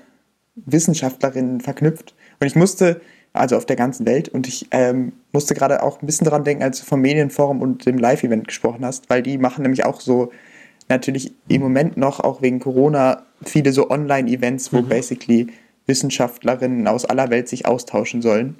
Wissenschaftlerinnen 0.56 1.62
verknüpft. 1.62 2.13
Und 2.39 2.48
ich 2.48 2.56
musste, 2.56 3.00
also 3.32 3.56
auf 3.56 3.65
der 3.65 3.77
ganzen 3.77 4.06
Welt, 4.06 4.27
und 4.29 4.48
ich 4.48 4.68
ähm, 4.72 5.13
musste 5.32 5.53
gerade 5.53 5.84
auch 5.84 6.01
ein 6.01 6.06
bisschen 6.06 6.27
dran 6.27 6.44
denken, 6.44 6.63
als 6.63 6.79
du 6.82 6.86
vom 6.86 7.00
Medienforum 7.01 7.62
und 7.62 7.86
dem 7.86 7.98
Live-Event 7.98 8.48
gesprochen 8.48 8.86
hast, 8.86 9.10
weil 9.10 9.24
die 9.24 9.38
machen 9.38 9.62
nämlich 9.62 9.86
auch 9.86 10.01
so 10.01 10.32
natürlich 10.89 11.34
im 11.48 11.62
Moment 11.62 11.96
noch, 11.96 12.20
auch 12.20 12.41
wegen 12.41 12.60
Corona, 12.60 13.24
viele 13.46 13.72
so 13.72 13.89
Online-Events, 13.89 14.74
wo 14.74 14.82
mhm. 14.82 14.89
basically 14.89 15.48
Wissenschaftlerinnen 15.86 16.88
aus 16.88 17.06
aller 17.06 17.29
Welt 17.29 17.48
sich 17.48 17.65
austauschen 17.65 18.22
sollen. 18.22 18.60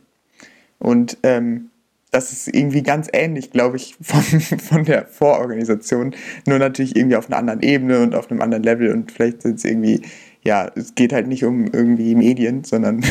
Und 0.78 1.18
ähm, 1.24 1.70
das 2.12 2.32
ist 2.32 2.48
irgendwie 2.48 2.82
ganz 2.82 3.08
ähnlich, 3.14 3.52
glaube 3.52 3.78
ich, 3.78 3.96
von, 4.02 4.22
von 4.22 4.86
der 4.86 5.06
Vororganisation. 5.06 6.16
Nur 6.46 6.60
natürlich 6.60 6.96
irgendwie 6.96 7.16
auf 7.16 7.28
einer 7.28 7.38
anderen 7.38 7.62
Ebene 7.62 8.02
und 8.02 8.16
auf 8.16 8.32
einem 8.32 8.42
anderen 8.42 8.64
Level. 8.64 8.92
Und 8.92 9.12
vielleicht 9.12 9.42
sind 9.42 9.58
es 9.58 9.66
irgendwie, 9.66 10.02
ja, 10.44 10.72
es 10.76 10.96
geht 10.96 11.14
halt 11.14 11.28
nicht 11.28 11.44
um 11.44 11.66
irgendwie 11.66 12.16
Medien, 12.16 12.64
sondern 12.64 12.98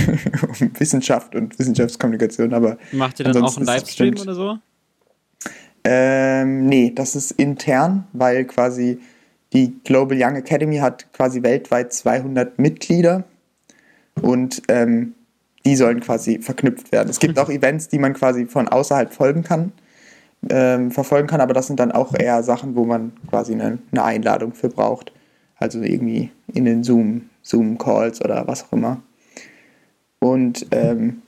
um 0.43 0.71
Wissenschaft 0.79 1.35
und 1.35 1.59
Wissenschaftskommunikation. 1.59 2.53
Aber 2.55 2.79
Macht 2.93 3.21
ihr 3.21 3.27
dann 3.27 3.43
auch 3.43 3.57
einen 3.57 3.67
Livestream 3.67 4.17
oder 4.19 4.35
so? 4.35 4.59
Ähm, 5.85 6.67
nee, 6.67 6.93
das 6.95 7.15
ist 7.15 7.31
intern, 7.33 8.07
weil 8.13 8.45
quasi 8.45 8.99
die 9.53 9.75
Global 9.85 10.19
Young 10.21 10.37
Academy 10.37 10.79
hat 10.79 11.11
quasi 11.13 11.43
weltweit 11.43 11.93
200 11.93 12.59
Mitglieder 12.59 13.25
und 14.21 14.63
ähm, 14.69 15.15
die 15.69 15.77
sollen 15.77 16.01
quasi 16.01 16.39
verknüpft 16.39 16.93
werden. 16.93 17.11
Es 17.11 17.21
gibt 17.21 17.37
mhm. 17.37 17.43
auch 17.43 17.51
Events, 17.51 17.89
die 17.89 17.99
man 17.99 18.15
quasi 18.15 18.47
von 18.47 18.69
außerhalb 18.69 19.13
folgen 19.13 19.45
kann, 19.45 19.73
ähm, 20.49 20.91
verfolgen 20.91 21.29
kann, 21.29 21.43
aber 21.43 21.53
das 21.53 21.67
sind 21.67 21.79
dann 21.79 21.93
auch 21.93 22.15
eher 22.15 22.43
Sachen, 22.43 22.75
wo 22.75 22.87
man 22.87 23.13
quasi 23.29 23.53
eine, 23.53 23.79
eine 23.93 24.03
Einladung 24.03 24.55
für 24.55 24.71
braucht. 24.71 25.13
Also 25.57 25.83
irgendwie 25.83 26.31
in 26.55 26.65
den 26.65 26.85
Zoom, 26.85 27.29
Zoom-Calls 27.43 28.25
oder 28.25 28.47
was 28.47 28.65
auch 28.65 28.73
immer. 28.73 29.03
Und 30.21 30.67
ähm, 30.71 31.21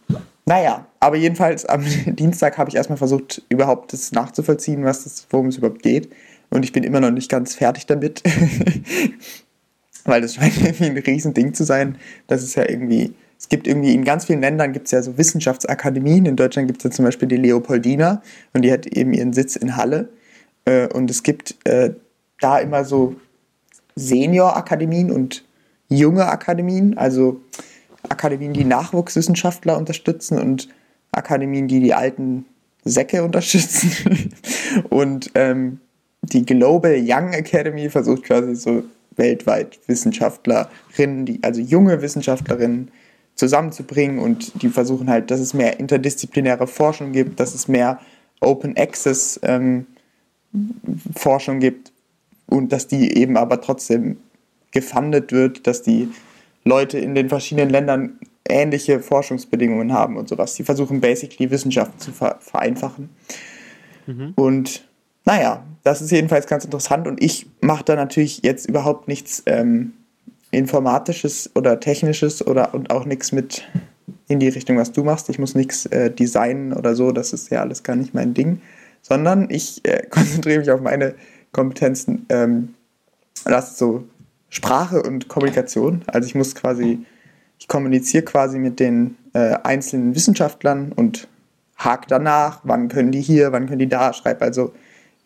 naja, 0.47 0.87
aber 1.01 1.17
jedenfalls 1.17 1.67
am 1.67 1.85
Dienstag 2.07 2.57
habe 2.57 2.71
ich 2.71 2.77
erstmal 2.77 2.97
versucht, 2.97 3.43
überhaupt 3.51 3.93
das 3.93 4.13
nachzuvollziehen, 4.13 4.85
was 4.85 5.05
das, 5.05 5.27
worum 5.29 5.49
es 5.49 5.59
überhaupt 5.59 5.83
geht. 5.83 6.11
Und 6.49 6.65
ich 6.65 6.73
bin 6.73 6.83
immer 6.83 7.01
noch 7.01 7.11
nicht 7.11 7.31
ganz 7.31 7.55
fertig 7.55 7.85
damit. 7.85 8.23
Weil 10.05 10.23
das 10.23 10.37
scheint 10.37 10.57
irgendwie 10.63 10.87
ein 10.87 10.97
Riesending 10.97 11.53
zu 11.53 11.65
sein. 11.65 11.99
Das 12.27 12.43
ist 12.43 12.55
ja 12.55 12.67
irgendwie 12.67 13.13
es 13.41 13.49
gibt 13.49 13.67
irgendwie 13.67 13.95
in 13.95 14.05
ganz 14.05 14.27
vielen 14.27 14.43
Ländern 14.43 14.75
gibt 14.75 14.85
es 14.87 14.91
ja 14.91 15.01
so 15.01 15.17
Wissenschaftsakademien. 15.17 16.27
In 16.27 16.37
Deutschland 16.37 16.69
gibt 16.69 16.81
es 16.81 16.85
ja 16.85 16.91
zum 16.91 17.07
Beispiel 17.07 17.27
die 17.27 17.39
Leopoldina 17.39 18.21
und 18.53 18.63
die 18.63 18.71
hat 18.71 18.87
eben 18.87 19.15
ihren 19.15 19.33
Sitz 19.33 19.57
in 19.57 19.79
Halle. 19.79 20.11
Äh, 20.67 20.89
und 20.89 21.11
es 21.11 21.23
gibt 21.23 21.57
äh, 21.65 21.95
da 22.39 22.59
immer 22.59 22.85
so 22.85 23.17
Seniorakademien 23.97 25.11
und 25.11 25.43
junge 25.89 26.27
Akademien, 26.27 26.99
also 26.99 27.41
Akademien, 28.11 28.53
die 28.53 28.65
Nachwuchswissenschaftler 28.65 29.79
unterstützen 29.79 30.39
und 30.39 30.69
Akademien, 31.11 31.67
die 31.67 31.81
die 31.81 31.95
alten 31.95 32.45
Säcke 32.85 33.25
unterstützen. 33.25 34.35
und 34.91 35.31
ähm, 35.35 35.81
die 36.21 36.45
Global 36.45 36.95
Young 36.95 37.33
Academy 37.33 37.89
versucht 37.89 38.25
quasi 38.25 38.55
so 38.55 38.85
weltweit 39.17 39.79
Wissenschaftlerinnen, 39.87 41.25
die, 41.25 41.41
also 41.43 41.63
junge 41.63 42.03
Wissenschaftlerinnen, 42.03 42.91
zusammenzubringen 43.41 44.19
und 44.19 44.63
die 44.63 44.69
versuchen 44.69 45.11
halt, 45.11 45.31
dass 45.31 45.41
es 45.41 45.55
mehr 45.55 45.81
interdisziplinäre 45.81 46.67
Forschung 46.67 47.13
gibt, 47.13 47.41
dass 47.41 47.55
es 47.55 47.67
mehr 47.67 47.99
Open 48.41 48.77
Access 48.77 49.41
ähm, 49.43 49.87
Forschung 51.17 51.59
gibt 51.59 51.93
und 52.47 52.71
dass 52.71 52.87
die 52.87 53.17
eben 53.17 53.37
aber 53.37 53.61
trotzdem 53.61 54.19
gefundet 54.73 55.33
wird, 55.33 55.67
dass 55.67 55.83
die 55.83 56.09
Leute 56.65 56.99
in 56.99 57.15
den 57.15 57.29
verschiedenen 57.31 57.71
Ländern 57.71 58.19
ähnliche 58.47 59.01
Forschungsbedingungen 59.01 59.93
haben 59.93 60.17
und 60.17 60.29
sowas. 60.29 60.55
Die 60.55 60.63
versuchen 60.63 61.01
basically 61.01 61.51
Wissenschaft 61.51 62.01
zu 62.01 62.13
vereinfachen. 62.13 63.09
Mhm. 64.07 64.33
Und 64.37 64.87
naja, 65.25 65.65
das 65.83 66.03
ist 66.03 66.11
jedenfalls 66.11 66.47
ganz 66.47 66.65
interessant 66.65 67.07
und 67.07 67.23
ich 67.23 67.47
mache 67.63 67.85
da 67.85 67.97
natürlich 67.97 68.43
jetzt 68.43 68.69
überhaupt 68.69 69.09
nichts 69.09 69.43
ähm, 69.47 69.95
Informatisches 70.51 71.51
oder 71.55 71.81
Technisches 71.81 72.47
oder 72.47 72.75
und 72.75 72.91
auch 72.91 73.05
nichts 73.05 73.33
mit 73.33 73.65
in 74.29 74.41
die 74.41 74.49
Richtung, 74.49 74.77
was 74.77 74.93
du 74.93 75.05
machst. 75.05 75.29
Ich 75.29 75.39
muss 75.39 75.55
nichts 75.55 75.87
äh, 75.87 76.11
designen 76.11 76.73
oder 76.73 76.95
so, 76.95 77.13
das 77.13 77.33
ist 77.33 77.51
ja 77.51 77.61
alles 77.61 77.83
gar 77.83 77.97
nicht 77.97 78.15
mein 78.15 78.35
Ding, 78.35 78.61
sondern 79.03 79.49
ich 79.51 79.85
äh, 79.85 80.07
konzentriere 80.11 80.61
mich 80.61 80.71
auf 80.71 80.81
meine 80.81 81.15
Kompetenzen. 81.53 82.27
Ähm, 82.29 82.75
das 83.45 83.73
ist 83.73 83.79
so 83.79 84.05
Sprache 84.49 85.03
und 85.03 85.29
Kommunikation. 85.29 86.03
Also 86.07 86.27
ich 86.27 86.35
muss 86.35 86.55
quasi, 86.55 87.05
ich 87.59 87.69
kommuniziere 87.69 88.25
quasi 88.25 88.59
mit 88.59 88.81
den 88.81 89.17
äh, 89.33 89.57
einzelnen 89.63 90.15
Wissenschaftlern 90.15 90.93
und 90.93 91.29
hake 91.77 92.07
danach, 92.09 92.61
wann 92.65 92.89
können 92.89 93.13
die 93.13 93.21
hier, 93.21 93.53
wann 93.53 93.67
können 93.67 93.79
die 93.79 93.89
da, 93.89 94.13
schreibe 94.13 94.43
also 94.43 94.73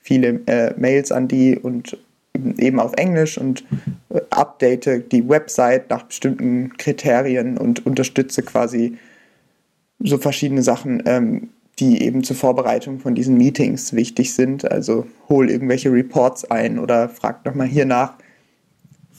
viele 0.01 0.41
äh, 0.47 0.75
Mails 0.79 1.11
an 1.11 1.29
die 1.29 1.59
und 1.59 1.97
eben 2.35 2.81
auf 2.81 2.93
Englisch 2.95 3.39
und 3.39 3.65
äh, 4.11 4.21
update 4.31 5.13
die 5.13 5.29
Website 5.29 5.91
nach 5.91 6.05
bestimmten 6.05 6.77
Kriterien 6.77 7.57
und 7.57 7.87
unterstütze 7.87 8.43
quasi 8.43 8.99
so 10.01 10.19
verschiedene 10.19 10.63
Sachen, 10.63 11.03
ähm, 11.07 11.49
die 11.79 12.03
eben 12.03 12.23
zur 12.23 12.37
Vorbereitung 12.37 13.01
von 13.01 13.15
diesen 13.15 13.37
Meetings 13.37 13.93
wichtig 13.95 14.35
sind. 14.35 14.71
Also 14.71 15.07
hol 15.29 15.51
irgendwelche 15.51 15.91
Reports 15.91 16.45
ein 16.51 16.79
oder 16.79 17.09
frag 17.09 17.45
nochmal 17.45 17.67
hier 17.67 17.87
nach. 17.87 18.15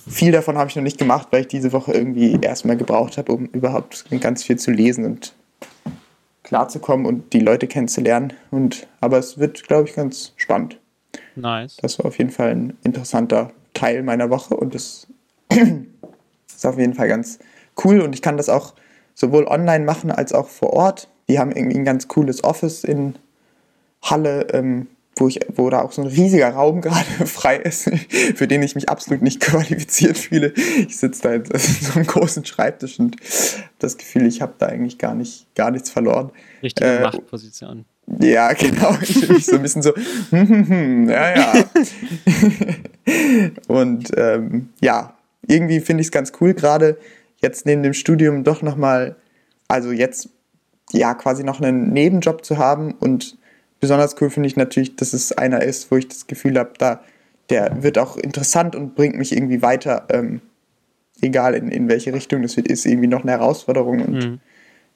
Viel 0.08 0.32
davon 0.32 0.58
habe 0.58 0.70
ich 0.70 0.76
noch 0.76 0.84
nicht 0.84 1.00
gemacht, 1.00 1.30
weil 1.32 1.42
ich 1.42 1.48
diese 1.48 1.74
Woche 1.74 1.92
irgendwie 1.94 2.38
erstmal 2.40 2.78
gebraucht 2.78 3.18
habe, 3.18 3.32
um 3.32 3.46
überhaupt 3.48 4.06
ganz 4.22 4.44
viel 4.44 4.58
zu 4.58 4.72
lesen 4.72 5.04
und 5.04 5.34
klarzukommen 6.44 7.08
und 7.08 7.34
die 7.34 7.40
Leute 7.40 7.66
kennenzulernen. 7.66 8.34
Und, 8.52 8.88
aber 9.02 9.18
es 9.18 9.40
wird, 9.40 9.64
glaube 9.64 9.90
ich, 9.90 9.96
ganz 9.96 10.34
spannend. 10.36 10.80
Nice. 11.36 11.78
Das 11.82 12.00
war 12.00 12.06
auf 12.06 12.18
jeden 12.18 12.32
Fall 12.32 12.52
ein 12.52 12.78
interessanter 12.84 13.52
Teil 13.74 14.04
meiner 14.04 14.30
Woche 14.30 14.56
und 14.56 14.74
das 14.76 15.08
ist 15.50 16.66
auf 16.66 16.78
jeden 16.78 16.94
Fall 16.94 17.08
ganz 17.08 17.40
cool 17.84 18.02
und 18.02 18.14
ich 18.14 18.22
kann 18.22 18.38
das 18.38 18.50
auch 18.50 18.74
sowohl 19.14 19.46
online 19.46 19.86
machen 19.86 20.12
als 20.12 20.34
auch 20.34 20.48
vor 20.48 20.74
Ort. 20.74 21.10
Die 21.28 21.40
haben 21.40 21.52
irgendwie 21.52 21.78
ein 21.78 21.86
ganz 21.86 22.08
cooles 22.08 22.44
Office 22.44 22.84
in 22.84 23.16
Halle, 24.02 24.48
ähm, 24.54 24.88
wo, 25.16 25.28
ich, 25.28 25.40
wo 25.56 25.70
da 25.70 25.82
auch 25.82 25.92
so 25.92 26.02
ein 26.02 26.08
riesiger 26.08 26.50
Raum 26.50 26.82
gerade 26.82 27.26
frei 27.26 27.58
ist, 27.58 27.90
für 28.36 28.48
den 28.48 28.62
ich 28.62 28.76
mich 28.76 28.90
absolut 28.90 29.22
nicht 29.22 29.40
qualifiziert 29.42 30.18
fühle. 30.18 30.54
Ich 30.88 30.98
sitze 30.98 31.24
da 31.24 31.34
in 31.34 31.46
so 31.58 31.94
einem 31.94 32.06
großen 32.06 32.46
Schreibtisch 32.46 33.00
und 33.00 33.16
das 33.80 33.98
Gefühl, 33.98 34.28
ich 34.28 34.42
habe 34.42 34.54
da 34.60 34.68
eigentlich 34.68 34.98
gar, 34.98 35.16
nicht, 35.16 35.54
gar 35.56 35.72
nichts 35.72 35.90
verloren. 35.90 36.32
Richtige 36.62 36.98
äh, 36.98 37.02
Machtposition. 37.02 37.86
Ja, 38.20 38.54
genau. 38.54 38.96
Ich 39.02 39.46
so 39.46 39.56
ein 39.56 39.62
bisschen 39.62 39.82
so, 39.82 39.94
hm, 40.30 40.50
hm, 40.50 40.68
hm, 40.68 41.10
ja, 41.10 41.36
ja. 41.36 41.66
Und 43.68 44.12
ähm, 44.18 44.70
ja, 44.82 45.14
irgendwie 45.48 45.80
finde 45.80 46.02
ich 46.02 46.08
es 46.08 46.12
ganz 46.12 46.32
cool, 46.40 46.54
gerade 46.54 46.98
jetzt 47.42 47.66
neben 47.66 47.84
dem 47.84 47.94
Studium 47.94 48.44
doch 48.44 48.62
nochmal, 48.62 49.16
also 49.68 49.92
jetzt 49.92 50.30
ja 50.92 51.14
quasi 51.14 51.44
noch 51.44 51.62
einen 51.62 51.94
Nebenjob 51.94 52.46
zu 52.46 52.58
haben. 52.58 52.94
Und 52.94 53.38
besonders 53.80 54.16
cool 54.22 54.30
finde 54.30 54.48
ich 54.48 54.56
natürlich, 54.56 54.96
dass 54.96 55.14
es 55.14 55.32
einer 55.32 55.62
ist, 55.62 55.92
wo 55.92 55.98
ich 55.98 56.08
das 56.08 56.28
Gefühl 56.28 56.58
habe, 56.58 56.74
da 56.78 57.02
der 57.50 57.84
wird 57.84 57.98
auch 57.98 58.18
interessant 58.18 58.76
und 58.76 58.96
bringt 58.96 59.16
mich 59.18 59.32
irgendwie 59.32 59.62
weiter, 59.62 60.06
ähm, 60.10 60.42
egal 61.22 61.54
in, 61.54 61.70
in 61.70 61.88
welche 61.88 62.14
Richtung 62.14 62.42
das 62.42 62.58
wird, 62.58 62.68
ist 62.68 62.86
irgendwie 62.86 63.08
noch 63.08 63.22
eine 63.22 63.32
Herausforderung. 63.32 64.02
Und 64.02 64.14
mhm. 64.14 64.40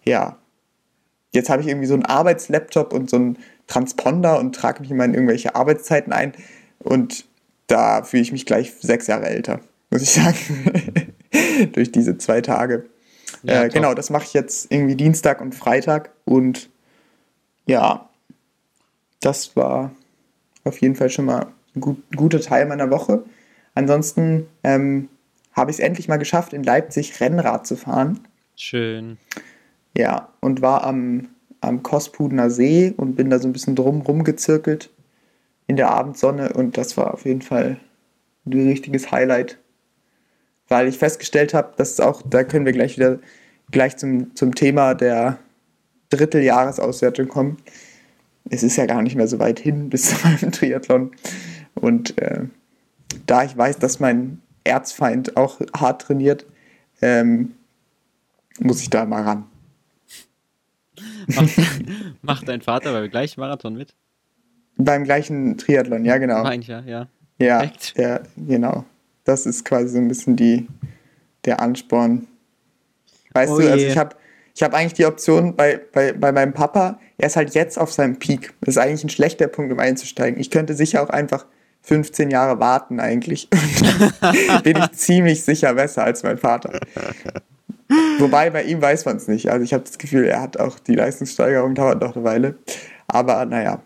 ja, 0.03 0.37
jetzt 1.33 1.49
habe 1.49 1.61
ich 1.61 1.67
irgendwie 1.67 1.87
so 1.87 1.93
einen 1.93 2.05
Arbeitslaptop 2.05 2.93
und 2.93 3.09
so 3.09 3.17
einen 3.17 3.37
Transponder 3.67 4.39
und 4.39 4.55
trage 4.55 4.81
mich 4.81 4.91
immer 4.91 5.05
in 5.05 5.13
irgendwelche 5.13 5.55
Arbeitszeiten 5.55 6.11
ein. 6.11 6.33
Und 6.79 7.25
da 7.67 8.03
fühle 8.03 8.23
ich 8.23 8.31
mich 8.31 8.45
gleich 8.45 8.73
sechs 8.79 9.07
Jahre 9.07 9.27
älter, 9.27 9.59
muss 9.91 10.01
ich 10.01 10.11
sagen. 10.11 11.13
Durch 11.73 11.91
diese 11.91 12.17
zwei 12.17 12.41
Tage. 12.41 12.85
Ja, 13.43 13.65
äh, 13.65 13.69
genau, 13.69 13.93
das 13.93 14.09
mache 14.09 14.23
ich 14.23 14.33
jetzt 14.33 14.71
irgendwie 14.71 14.95
Dienstag 14.95 15.41
und 15.41 15.53
Freitag. 15.53 16.11
Und 16.25 16.69
ja, 17.65 18.09
das 19.19 19.55
war 19.55 19.91
auf 20.63 20.79
jeden 20.81 20.95
Fall 20.95 21.09
schon 21.09 21.25
mal 21.25 21.47
ein 21.75 21.81
gut, 21.81 22.01
guter 22.15 22.41
Teil 22.41 22.65
meiner 22.65 22.89
Woche. 22.89 23.23
Ansonsten 23.75 24.47
ähm, 24.63 25.09
habe 25.53 25.71
ich 25.71 25.77
es 25.77 25.83
endlich 25.83 26.07
mal 26.07 26.17
geschafft, 26.17 26.53
in 26.53 26.63
Leipzig 26.63 27.19
Rennrad 27.21 27.67
zu 27.67 27.75
fahren. 27.75 28.21
Schön. 28.55 29.17
Ja, 29.97 30.29
und 30.39 30.61
war 30.61 30.83
am, 30.83 31.29
am 31.61 31.83
Kospudener 31.83 32.49
See 32.49 32.93
und 32.95 33.15
bin 33.15 33.29
da 33.29 33.39
so 33.39 33.47
ein 33.47 33.53
bisschen 33.53 33.75
drum 33.75 34.01
rumgezirkelt 34.01 34.89
in 35.67 35.75
der 35.75 35.91
Abendsonne 35.91 36.53
und 36.53 36.77
das 36.77 36.97
war 36.97 37.13
auf 37.13 37.25
jeden 37.25 37.41
Fall 37.41 37.79
ein 38.45 38.53
richtiges 38.53 39.11
Highlight, 39.11 39.57
weil 40.67 40.87
ich 40.87 40.97
festgestellt 40.97 41.53
habe, 41.53 41.73
dass 41.77 41.99
auch, 41.99 42.21
da 42.21 42.43
können 42.43 42.65
wir 42.65 42.73
gleich 42.73 42.97
wieder 42.97 43.19
gleich 43.71 43.97
zum, 43.97 44.35
zum 44.35 44.55
Thema 44.55 44.93
der 44.93 45.37
Dritteljahresauswertung 46.09 47.27
kommen. 47.27 47.57
Es 48.49 48.63
ist 48.63 48.77
ja 48.77 48.85
gar 48.85 49.01
nicht 49.01 49.15
mehr 49.15 49.27
so 49.27 49.39
weit 49.39 49.59
hin 49.59 49.89
bis 49.89 50.03
zu 50.09 50.27
meinem 50.27 50.51
Triathlon. 50.51 51.11
Und 51.75 52.17
äh, 52.17 52.45
da 53.25 53.43
ich 53.43 53.55
weiß, 53.55 53.77
dass 53.77 53.99
mein 53.99 54.41
Erzfeind 54.63 55.37
auch 55.37 55.59
hart 55.75 56.01
trainiert, 56.03 56.45
ähm, 57.01 57.53
muss 58.59 58.81
ich 58.81 58.89
da 58.89 59.05
mal 59.05 59.23
ran. 59.23 59.45
Macht, 61.27 61.49
macht 62.21 62.47
dein 62.47 62.61
Vater 62.61 62.93
beim 62.93 63.09
gleichen 63.09 63.39
Marathon 63.39 63.75
mit? 63.75 63.95
Beim 64.77 65.03
gleichen 65.03 65.57
Triathlon, 65.57 66.05
ja, 66.05 66.17
genau. 66.17 66.43
Mein 66.43 66.61
ja, 66.61 66.81
ja. 66.81 67.07
Ja, 67.39 67.71
ja, 67.95 68.19
genau. 68.35 68.85
Das 69.23 69.45
ist 69.45 69.63
quasi 69.63 69.89
so 69.89 69.97
ein 69.97 70.07
bisschen 70.07 70.35
die, 70.35 70.67
der 71.45 71.61
Ansporn. 71.61 72.27
Weißt 73.33 73.51
oh 73.51 73.59
du, 73.59 73.71
also 73.71 73.85
ich 73.85 73.97
habe 73.97 74.15
ich 74.55 74.63
hab 74.63 74.73
eigentlich 74.73 74.93
die 74.93 75.05
Option 75.05 75.55
bei, 75.55 75.79
bei, 75.93 76.11
bei 76.11 76.31
meinem 76.31 76.53
Papa, 76.53 76.99
er 77.17 77.27
ist 77.27 77.35
halt 77.37 77.53
jetzt 77.53 77.77
auf 77.77 77.93
seinem 77.93 78.19
Peak. 78.19 78.53
Das 78.61 78.75
ist 78.75 78.77
eigentlich 78.77 79.03
ein 79.05 79.09
schlechter 79.09 79.47
Punkt, 79.47 79.71
um 79.71 79.79
einzusteigen. 79.79 80.39
Ich 80.39 80.51
könnte 80.51 80.73
sicher 80.73 81.01
auch 81.01 81.09
einfach 81.09 81.45
15 81.83 82.29
Jahre 82.29 82.59
warten 82.59 82.99
eigentlich. 82.99 83.49
bin 84.63 84.77
ich 84.77 84.91
ziemlich 84.91 85.43
sicher 85.43 85.73
besser 85.73 86.03
als 86.03 86.23
mein 86.23 86.37
Vater. 86.37 86.79
Wobei 88.19 88.49
bei 88.49 88.63
ihm 88.63 88.81
weiß 88.81 89.05
man 89.05 89.17
es 89.17 89.27
nicht. 89.27 89.49
Also 89.49 89.63
ich 89.63 89.73
habe 89.73 89.83
das 89.83 89.97
Gefühl, 89.97 90.25
er 90.25 90.41
hat 90.41 90.59
auch 90.59 90.77
die 90.79 90.95
Leistungssteigerung 90.95 91.75
dauert 91.75 92.01
noch 92.01 92.15
eine 92.15 92.23
Weile. 92.23 92.55
Aber 93.07 93.45
naja. 93.45 93.81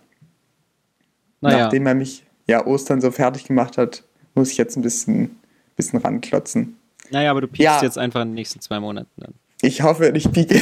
naja. 1.41 1.57
Nachdem 1.59 1.87
er 1.87 1.95
mich 1.95 2.25
ja 2.47 2.65
Ostern 2.65 2.99
so 2.99 3.11
fertig 3.11 3.45
gemacht 3.45 3.77
hat, 3.77 4.03
muss 4.35 4.51
ich 4.51 4.57
jetzt 4.57 4.75
ein 4.75 4.81
bisschen, 4.81 5.39
bisschen 5.75 5.99
ranklotzen. 5.99 6.77
Naja, 7.11 7.31
aber 7.31 7.41
du 7.41 7.47
piekst 7.47 7.63
ja. 7.63 7.81
jetzt 7.81 7.97
einfach 7.97 8.21
in 8.21 8.29
den 8.29 8.35
nächsten 8.35 8.59
zwei 8.59 8.79
Monaten 8.79 9.09
dann. 9.17 9.33
Ich 9.61 9.81
hoffe, 9.81 10.11
ich 10.13 10.29
pieke. 10.29 10.59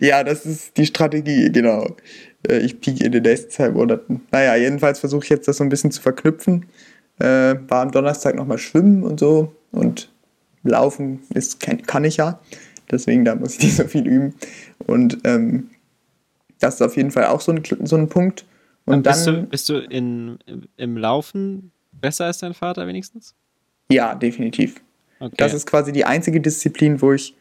ja, 0.00 0.22
das 0.22 0.46
ist 0.46 0.76
die 0.76 0.86
Strategie, 0.86 1.50
genau. 1.50 1.96
Äh, 2.48 2.58
ich 2.58 2.80
pieke 2.80 3.04
in 3.04 3.10
den 3.10 3.24
nächsten 3.24 3.50
zwei 3.50 3.70
Monaten. 3.70 4.22
Naja, 4.30 4.54
jedenfalls 4.54 5.00
versuche 5.00 5.24
ich 5.24 5.30
jetzt 5.30 5.48
das 5.48 5.56
so 5.56 5.64
ein 5.64 5.68
bisschen 5.68 5.90
zu 5.90 6.00
verknüpfen. 6.00 6.66
Äh, 7.18 7.56
war 7.66 7.82
am 7.82 7.90
Donnerstag 7.90 8.36
nochmal 8.36 8.58
schwimmen 8.58 9.02
und 9.02 9.18
so. 9.18 9.52
Und 9.72 10.12
laufen 10.62 11.20
ist, 11.34 11.60
kann, 11.60 11.82
kann 11.82 12.04
ich 12.04 12.16
ja. 12.16 12.40
Deswegen, 12.90 13.24
da 13.24 13.34
muss 13.34 13.54
ich 13.54 13.62
nicht 13.62 13.76
so 13.76 13.84
viel 13.84 14.06
üben. 14.06 14.34
Und 14.86 15.18
ähm, 15.24 15.70
das 16.58 16.74
ist 16.74 16.82
auf 16.82 16.96
jeden 16.96 17.10
Fall 17.10 17.26
auch 17.26 17.40
so 17.40 17.52
ein, 17.52 17.62
so 17.84 17.96
ein 17.96 18.08
Punkt. 18.08 18.44
Und 18.84 19.02
bist 19.02 19.26
dann, 19.26 19.34
du, 19.34 19.42
bist 19.44 19.68
du 19.68 19.78
in, 19.78 20.38
im 20.76 20.96
Laufen 20.96 21.70
besser 21.92 22.26
als 22.26 22.38
dein 22.38 22.54
Vater 22.54 22.86
wenigstens? 22.86 23.34
Ja, 23.90 24.14
definitiv. 24.14 24.80
Okay. 25.20 25.34
Das 25.36 25.54
ist 25.54 25.66
quasi 25.66 25.92
die 25.92 26.04
einzige 26.04 26.40
Disziplin, 26.40 27.00
wo 27.00 27.12
ich 27.12 27.36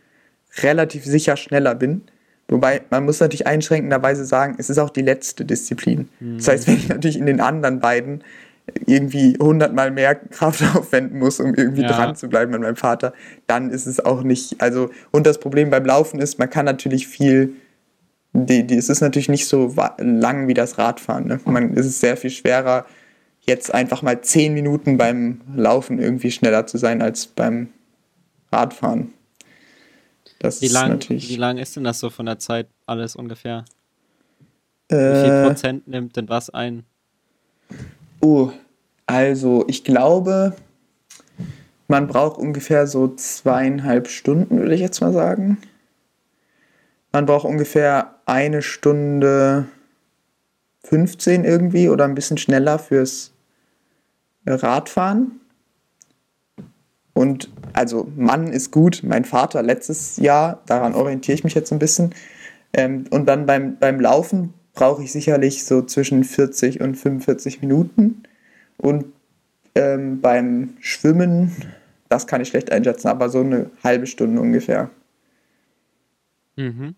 relativ 0.58 1.06
sicher 1.06 1.38
schneller 1.38 1.76
bin. 1.76 2.02
Wobei, 2.48 2.82
man 2.90 3.06
muss 3.06 3.20
natürlich 3.20 3.46
einschränkenderweise 3.46 4.26
sagen, 4.26 4.56
es 4.58 4.70
ist 4.70 4.80
auch 4.80 4.90
die 4.90 5.04
letzte 5.04 5.46
Disziplin. 5.46 6.10
Mhm. 6.20 6.38
Das 6.38 6.48
heißt, 6.48 6.68
wenn 6.68 6.78
ich 6.78 6.90
natürlich 6.90 7.18
in 7.18 7.28
den 7.28 7.42
anderen 7.42 7.80
beiden 7.80 8.24
irgendwie 8.86 9.38
hundertmal 9.40 9.92
mehr 9.92 10.16
Kraft 10.16 10.64
aufwenden 10.76 11.20
muss, 11.20 11.40
um 11.40 11.54
irgendwie 11.56 11.82
ja. 11.82 11.90
dran 11.90 12.16
zu 12.16 12.28
bleiben 12.28 12.54
an 12.54 12.62
meinem 12.62 12.76
Vater, 12.76 13.14
dann 13.48 13.70
ist 13.70 13.86
es 13.86 14.04
auch 14.04 14.24
nicht, 14.24 14.62
also, 14.62 14.90
und 15.12 15.26
das 15.26 15.40
Problem 15.40 15.70
beim 15.70 15.86
Laufen 15.86 16.20
ist, 16.20 16.40
man 16.40 16.50
kann 16.50 16.66
natürlich 16.66 17.08
viel, 17.08 17.54
die, 18.34 18.66
die, 18.66 18.76
es 18.76 18.90
ist 18.90 19.02
natürlich 19.02 19.30
nicht 19.30 19.48
so 19.48 19.74
lang 19.98 20.48
wie 20.48 20.54
das 20.54 20.78
Radfahren. 20.78 21.28
Ne? 21.28 21.40
Man, 21.46 21.76
es 21.76 21.86
ist 21.86 22.00
sehr 22.00 22.18
viel 22.18 22.30
schwerer, 22.30 22.86
jetzt 23.42 23.74
einfach 23.74 24.02
mal 24.02 24.22
zehn 24.22 24.54
Minuten 24.54 24.98
beim 24.98 25.42
Laufen 25.56 26.00
irgendwie 26.00 26.32
schneller 26.32 26.68
zu 26.68 26.78
sein 26.78 27.02
als 27.02 27.28
beim 27.28 27.70
Radfahren. 28.52 29.14
Das 30.40 30.62
wie 30.62 30.68
lang, 30.68 30.90
natürlich. 30.92 31.30
Wie 31.30 31.36
lang 31.36 31.58
ist 31.58 31.76
denn 31.76 31.84
das 31.84 32.00
so 32.00 32.10
von 32.10 32.26
der 32.26 32.40
Zeit 32.40 32.68
alles 32.86 33.16
ungefähr? 33.16 33.66
Äh, 34.88 34.96
wie 34.96 35.26
viel 35.26 35.44
Prozent 35.48 35.88
nimmt 35.88 36.16
denn 36.16 36.30
was 36.30 36.50
ein? 36.50 36.86
Oh, 38.22 38.52
also 39.06 39.66
ich 39.68 39.84
glaube, 39.84 40.54
man 41.88 42.08
braucht 42.08 42.38
ungefähr 42.38 42.86
so 42.86 43.08
zweieinhalb 43.16 44.08
Stunden, 44.08 44.60
würde 44.60 44.76
ich 44.76 44.82
jetzt 44.82 45.02
mal 45.02 45.14
sagen. 45.14 45.58
Man 47.12 47.26
braucht 47.26 47.46
ungefähr 47.46 48.16
eine 48.26 48.62
Stunde 48.62 49.68
15 50.84 51.44
irgendwie 51.46 51.90
oder 51.90 52.06
ein 52.06 52.16
bisschen 52.16 52.38
schneller 52.38 52.78
fürs 52.78 53.32
Radfahren. 54.46 55.40
Und 57.14 57.50
also 57.74 58.08
Mann 58.16 58.48
ist 58.48 58.72
gut, 58.72 59.02
mein 59.04 59.26
Vater 59.26 59.64
letztes 59.64 60.18
Jahr, 60.18 60.62
daran 60.66 60.96
orientiere 60.96 61.36
ich 61.36 61.44
mich 61.44 61.54
jetzt 61.54 61.72
ein 61.72 61.80
bisschen. 61.80 62.14
Ähm, 62.74 63.06
und 63.10 63.26
dann 63.26 63.46
beim, 63.46 63.78
beim 63.78 64.00
Laufen 64.00 64.54
brauche 64.80 65.04
ich 65.04 65.12
sicherlich 65.12 65.66
so 65.66 65.82
zwischen 65.82 66.24
40 66.24 66.80
und 66.80 66.96
45 66.96 67.62
Minuten. 67.62 68.24
Und 68.78 69.08
ähm, 69.76 70.22
beim 70.22 70.78
Schwimmen, 70.80 71.54
das 72.08 72.28
kann 72.28 72.40
ich 72.40 72.48
schlecht 72.48 72.72
einschätzen, 72.72 73.10
aber 73.10 73.28
so 73.28 73.42
eine 73.42 73.70
halbe 73.84 74.08
Stunde 74.08 74.40
ungefähr. 74.40 74.90
Mhm. 76.56 76.96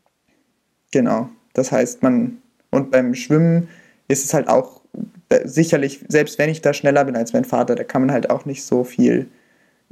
Genau. 0.91 1.29
Das 1.53 1.71
heißt, 1.71 2.03
man, 2.03 2.37
und 2.69 2.91
beim 2.91 3.15
Schwimmen 3.15 3.67
ist 4.07 4.25
es 4.25 4.35
halt 4.35 4.47
auch 4.47 4.81
äh, 5.29 5.47
sicherlich, 5.47 6.05
selbst 6.07 6.37
wenn 6.37 6.51
ich 6.51 6.61
da 6.61 6.75
schneller 6.75 7.03
bin 7.03 7.15
als 7.15 7.33
mein 7.33 7.45
Vater, 7.45 7.73
da 7.73 7.83
kann 7.83 8.03
man 8.03 8.11
halt 8.11 8.29
auch 8.29 8.45
nicht 8.45 8.63
so 8.63 8.83
viel 8.83 9.27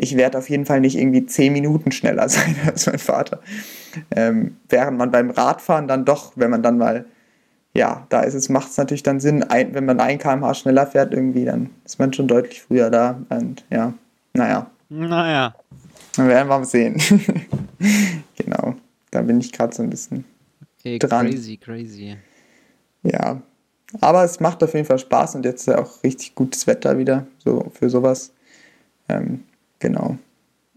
ich 0.02 0.16
werde 0.16 0.38
auf 0.38 0.50
jeden 0.50 0.66
Fall 0.66 0.80
nicht 0.80 0.98
irgendwie 0.98 1.26
zehn 1.26 1.52
Minuten 1.52 1.92
schneller 1.92 2.30
sein 2.30 2.56
als 2.66 2.86
mein 2.86 3.00
Vater. 3.00 3.42
Ähm, 4.16 4.56
während 4.70 4.98
man 4.98 5.12
beim 5.12 5.30
Radfahren 5.30 5.90
dann 5.90 6.06
doch, 6.06 6.32
wenn 6.36 6.52
man 6.52 6.64
dann 6.64 6.78
mal, 6.78 7.06
ja, 7.74 8.06
da 8.10 8.22
ist 8.22 8.34
es, 8.34 8.50
macht 8.50 8.72
es 8.72 8.78
natürlich 8.78 9.04
dann 9.04 9.20
Sinn, 9.20 9.44
ein, 9.44 9.74
wenn 9.74 9.86
man 9.86 10.00
ein 10.00 10.18
kmh 10.18 10.54
schneller 10.54 10.88
fährt 10.88 11.14
irgendwie, 11.14 11.46
dann 11.46 11.70
ist 11.86 12.00
man 12.00 12.12
schon 12.14 12.28
deutlich 12.28 12.62
früher 12.62 12.90
da. 12.90 13.20
Und 13.30 13.64
ja, 13.70 13.94
naja. 14.34 14.70
Naja. 14.90 15.56
Dann 16.16 16.28
werden 16.28 16.50
wir 16.50 16.58
mal 16.58 16.66
sehen. 16.66 17.00
genau, 18.36 18.76
da 19.12 19.22
bin 19.22 19.40
ich 19.40 19.52
gerade 19.52 19.76
so 19.76 19.84
ein 19.84 19.90
bisschen 19.90 20.26
okay, 20.80 20.98
dran. 20.98 21.30
Crazy, 21.30 21.58
crazy. 21.58 22.18
Ja, 23.04 23.42
aber 24.02 24.24
es 24.24 24.40
macht 24.40 24.64
auf 24.64 24.74
jeden 24.74 24.86
Fall 24.86 25.00
Spaß 25.00 25.36
und 25.36 25.46
jetzt 25.46 25.62
ist 25.62 25.68
ja 25.68 25.80
auch 25.80 26.04
richtig 26.04 26.36
gutes 26.36 26.66
Wetter 26.68 26.98
wieder 26.98 27.28
so 27.38 27.72
für 27.74 27.90
sowas. 27.90 28.34
Ähm, 29.08 29.44
Genau. 29.80 30.18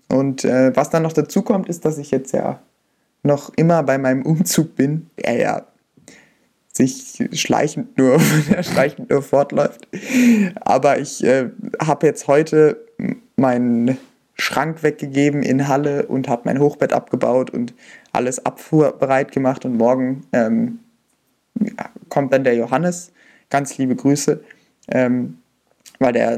Und 0.08 0.44
äh, 0.44 0.74
was 0.74 0.90
dann 0.90 1.02
noch 1.02 1.12
dazu 1.12 1.42
kommt, 1.42 1.68
ist, 1.68 1.84
dass 1.84 1.98
ich 1.98 2.10
jetzt 2.10 2.32
ja 2.32 2.60
noch 3.22 3.52
immer 3.56 3.82
bei 3.82 3.98
meinem 3.98 4.24
Umzug 4.24 4.74
bin, 4.76 5.10
der 5.18 5.36
ja 5.36 5.66
sich 6.72 7.28
schleichend 7.34 7.96
nur, 7.98 8.18
schleichend 8.62 9.10
nur 9.10 9.22
fortläuft. 9.22 9.86
Aber 10.60 10.98
ich 10.98 11.22
äh, 11.22 11.50
habe 11.80 12.06
jetzt 12.06 12.26
heute 12.26 12.84
meinen 13.36 13.98
Schrank 14.34 14.82
weggegeben 14.82 15.42
in 15.42 15.68
Halle 15.68 16.06
und 16.06 16.28
habe 16.28 16.42
mein 16.46 16.58
Hochbett 16.58 16.92
abgebaut 16.92 17.50
und 17.50 17.74
alles 18.12 18.44
abfuhrbereit 18.44 19.32
gemacht. 19.32 19.64
Und 19.64 19.76
morgen 19.76 20.22
ähm, 20.32 20.80
kommt 22.08 22.32
dann 22.32 22.44
der 22.44 22.54
Johannes. 22.54 23.12
Ganz 23.50 23.76
liebe 23.76 23.94
Grüße. 23.94 24.42
Ähm, 24.88 25.38
weil 25.98 26.12
der 26.14 26.32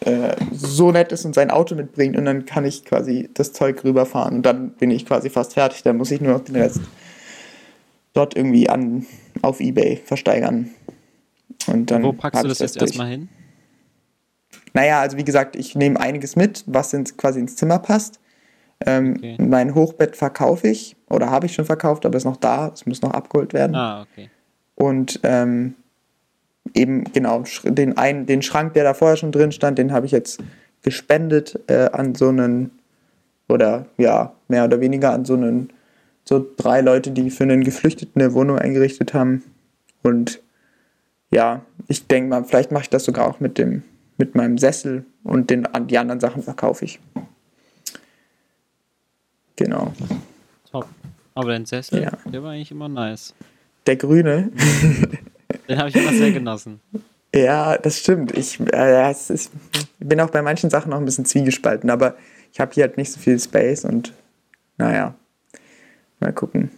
äh, 0.00 0.36
so 0.52 0.90
nett 0.90 1.12
ist 1.12 1.24
und 1.24 1.34
sein 1.34 1.50
Auto 1.50 1.74
mitbringt 1.74 2.16
und 2.16 2.24
dann 2.24 2.46
kann 2.46 2.64
ich 2.64 2.84
quasi 2.86 3.28
das 3.34 3.52
Zeug 3.52 3.84
rüberfahren 3.84 4.36
und 4.36 4.46
dann 4.46 4.70
bin 4.70 4.90
ich 4.90 5.04
quasi 5.04 5.28
fast 5.28 5.52
fertig. 5.54 5.82
Dann 5.82 5.98
muss 5.98 6.10
ich 6.10 6.20
nur 6.20 6.32
noch 6.32 6.44
den 6.44 6.56
Rest 6.56 6.80
dort 8.14 8.36
irgendwie 8.36 8.68
an, 8.68 9.06
auf 9.42 9.60
Ebay 9.60 10.00
versteigern. 10.02 10.70
Und 11.66 11.90
dann 11.90 12.02
Wo 12.02 12.12
packst 12.12 12.42
du 12.42 12.48
das, 12.48 12.58
das 12.58 12.74
jetzt 12.74 12.82
erstmal 12.82 13.08
hin? 13.08 13.28
Naja, 14.72 15.00
also 15.00 15.16
wie 15.16 15.24
gesagt, 15.24 15.56
ich 15.56 15.74
nehme 15.74 16.00
einiges 16.00 16.34
mit, 16.36 16.64
was 16.66 16.92
ins, 16.94 17.16
quasi 17.16 17.40
ins 17.40 17.56
Zimmer 17.56 17.78
passt. 17.78 18.20
Ähm, 18.84 19.14
okay. 19.16 19.36
Mein 19.38 19.74
Hochbett 19.74 20.16
verkaufe 20.16 20.68
ich 20.68 20.96
oder 21.08 21.30
habe 21.30 21.46
ich 21.46 21.54
schon 21.54 21.64
verkauft, 21.64 22.04
aber 22.06 22.16
ist 22.16 22.24
noch 22.24 22.36
da. 22.36 22.68
Es 22.68 22.86
muss 22.86 23.02
noch 23.02 23.12
abgeholt 23.12 23.52
werden. 23.52 23.76
Ah, 23.76 24.02
okay. 24.02 24.30
Und 24.74 25.20
ähm, 25.22 25.74
eben 26.74 27.04
genau 27.12 27.44
den, 27.64 27.96
einen, 27.96 28.26
den 28.26 28.42
Schrank, 28.42 28.74
der 28.74 28.84
da 28.84 28.94
vorher 28.94 29.16
schon 29.16 29.32
drin 29.32 29.52
stand, 29.52 29.78
den 29.78 29.92
habe 29.92 30.06
ich 30.06 30.12
jetzt 30.12 30.42
gespendet 30.82 31.58
äh, 31.68 31.90
an 31.92 32.14
so 32.14 32.28
einen, 32.28 32.72
oder 33.48 33.86
ja, 33.96 34.34
mehr 34.48 34.64
oder 34.64 34.80
weniger 34.80 35.12
an 35.12 35.24
so 35.24 35.34
einen, 35.34 35.72
so 36.24 36.44
drei 36.56 36.80
Leute, 36.80 37.10
die 37.10 37.30
für 37.30 37.44
einen 37.44 37.64
Geflüchteten 37.64 38.20
eine 38.20 38.32
Wohnung 38.32 38.58
eingerichtet 38.58 39.14
haben. 39.14 39.42
Und 40.02 40.40
ja, 41.30 41.62
ich 41.88 42.06
denke 42.06 42.30
mal, 42.30 42.44
vielleicht 42.44 42.72
mache 42.72 42.84
ich 42.84 42.90
das 42.90 43.04
sogar 43.04 43.28
auch 43.28 43.40
mit 43.40 43.58
dem, 43.58 43.82
mit 44.16 44.34
meinem 44.34 44.58
Sessel 44.58 45.04
und 45.22 45.50
den, 45.50 45.68
die 45.88 45.98
anderen 45.98 46.20
Sachen 46.20 46.42
verkaufe 46.42 46.84
ich. 46.84 47.00
Genau. 49.56 49.92
Top. 50.70 50.88
Aber 51.34 51.50
dein 51.50 51.66
Sessel, 51.66 52.02
ja. 52.02 52.12
der 52.32 52.42
war 52.42 52.52
eigentlich 52.52 52.70
immer 52.70 52.88
nice. 52.88 53.34
Der 53.86 53.96
grüne. 53.96 54.50
Den 55.68 55.78
habe 55.78 55.88
ich 55.88 55.96
immer 55.96 56.12
sehr 56.12 56.32
genossen. 56.32 56.80
Ja, 57.34 57.76
das 57.78 57.98
stimmt. 57.98 58.36
Ich, 58.36 58.60
äh, 58.72 59.10
ist, 59.10 59.50
bin 59.98 60.20
auch 60.20 60.30
bei 60.30 60.42
manchen 60.42 60.70
Sachen 60.70 60.90
noch 60.90 60.98
ein 60.98 61.04
bisschen 61.04 61.24
zwiegespalten, 61.24 61.90
aber 61.90 62.16
ich 62.52 62.60
habe 62.60 62.72
hier 62.72 62.84
halt 62.84 62.96
nicht 62.96 63.12
so 63.12 63.18
viel 63.18 63.38
Space 63.40 63.84
und 63.84 64.12
naja, 64.78 65.14
mal 66.20 66.32
gucken. 66.32 66.70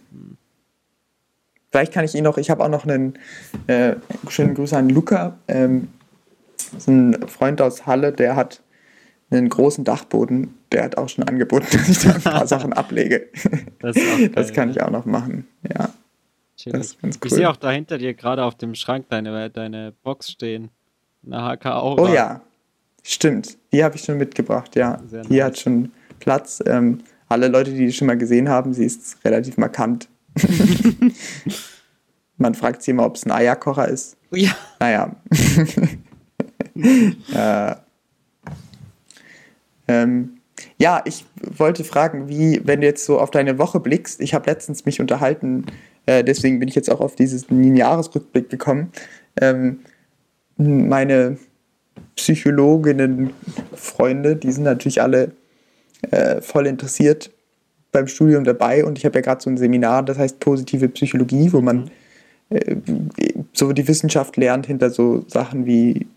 Vielleicht 1.71 1.93
kann 1.93 2.05
ich 2.05 2.15
ihn 2.15 2.23
noch, 2.23 2.37
ich 2.37 2.49
habe 2.49 2.63
auch 2.63 2.69
noch 2.69 2.85
einen 2.85 3.19
äh, 3.67 3.95
schönen 4.29 4.55
Gruß 4.55 4.73
an 4.73 4.89
Luca. 4.89 5.37
Ähm, 5.47 5.89
so 6.77 6.91
ein 6.91 7.27
Freund 7.27 7.61
aus 7.61 7.85
Halle, 7.85 8.11
der 8.11 8.35
hat 8.35 8.61
einen 9.29 9.49
großen 9.49 9.83
Dachboden, 9.83 10.57
der 10.71 10.83
hat 10.83 10.97
auch 10.97 11.09
schon 11.09 11.25
angeboten, 11.25 11.67
dass 11.71 11.89
ich 11.89 11.99
da 11.99 12.13
ein 12.13 12.21
paar 12.21 12.47
Sachen 12.47 12.73
ablege. 12.73 13.27
Das, 13.79 13.95
geil, 13.95 14.29
das 14.29 14.53
kann 14.53 14.69
ich 14.69 14.81
auch 14.81 14.89
noch 14.89 15.05
machen, 15.05 15.47
ja. 15.63 15.89
Cool. 16.65 16.81
Ich 17.23 17.31
sehe 17.31 17.47
auch 17.47 17.55
da 17.55 17.69
hinter 17.69 17.99
dir 17.99 18.15
gerade 18.15 18.43
auf 18.43 18.55
dem 18.55 18.73
Schrank 18.73 19.05
deine, 19.09 19.51
deine 19.51 19.93
Box 20.03 20.31
stehen. 20.31 20.69
Eine 21.23 21.43
HK 21.43 21.65
Aura. 21.67 22.01
Oh 22.01 22.13
ja, 22.13 22.41
stimmt. 23.03 23.57
Die 23.71 23.83
habe 23.83 23.95
ich 23.95 24.01
schon 24.01 24.17
mitgebracht, 24.17 24.75
ja. 24.75 24.99
Sehr 25.05 25.21
die 25.21 25.35
nice. 25.35 25.43
hat 25.43 25.59
schon 25.59 25.91
Platz. 26.19 26.63
Ähm, 26.65 27.03
alle 27.29 27.47
Leute, 27.47 27.71
die 27.71 27.85
die 27.85 27.93
schon 27.93 28.07
mal 28.07 28.17
gesehen 28.17 28.49
haben, 28.49 28.73
sie 28.73 28.85
ist 28.85 29.17
relativ 29.25 29.57
markant. 29.57 30.07
Man 32.37 32.53
fragt 32.53 32.81
sich 32.81 32.91
immer, 32.91 33.05
ob 33.05 33.15
es 33.15 33.25
ein 33.25 33.31
Eierkocher 33.31 33.87
ist. 33.87 34.17
Ja. 34.31 34.55
Naja. 34.79 35.15
äh, 37.33 37.75
ähm, 39.87 40.37
ja, 40.77 41.01
ich 41.05 41.25
wollte 41.41 41.83
fragen, 41.83 42.29
wie, 42.29 42.61
wenn 42.63 42.81
du 42.81 42.87
jetzt 42.87 43.05
so 43.05 43.19
auf 43.19 43.31
deine 43.31 43.57
Woche 43.57 43.79
blickst, 43.79 44.21
ich 44.21 44.33
habe 44.33 44.49
letztens 44.49 44.85
mich 44.85 44.99
unterhalten, 44.99 45.65
äh, 46.05 46.23
deswegen 46.23 46.59
bin 46.59 46.69
ich 46.69 46.75
jetzt 46.75 46.89
auch 46.89 47.01
auf 47.01 47.15
diesen 47.15 47.75
Jahresrückblick 47.75 48.49
gekommen. 48.49 48.91
Ähm, 49.39 49.79
meine 50.57 51.37
Psychologinnen, 52.15 53.31
Freunde, 53.73 54.35
die 54.35 54.51
sind 54.51 54.63
natürlich 54.63 55.01
alle 55.01 55.31
äh, 56.11 56.41
voll 56.41 56.67
interessiert 56.67 57.31
beim 57.91 58.07
Studium 58.07 58.43
dabei. 58.43 58.85
Und 58.85 58.97
ich 58.97 59.05
habe 59.05 59.15
ja 59.15 59.21
gerade 59.21 59.41
so 59.41 59.49
ein 59.49 59.57
Seminar, 59.57 60.03
das 60.03 60.17
heißt 60.17 60.39
positive 60.39 60.89
Psychologie, 60.89 61.51
wo 61.51 61.61
man 61.61 61.89
äh, 62.49 62.75
so 63.53 63.71
die 63.73 63.87
Wissenschaft 63.87 64.37
lernt 64.37 64.67
hinter 64.67 64.89
so 64.89 65.23
Sachen 65.27 65.65
wie 65.65 66.07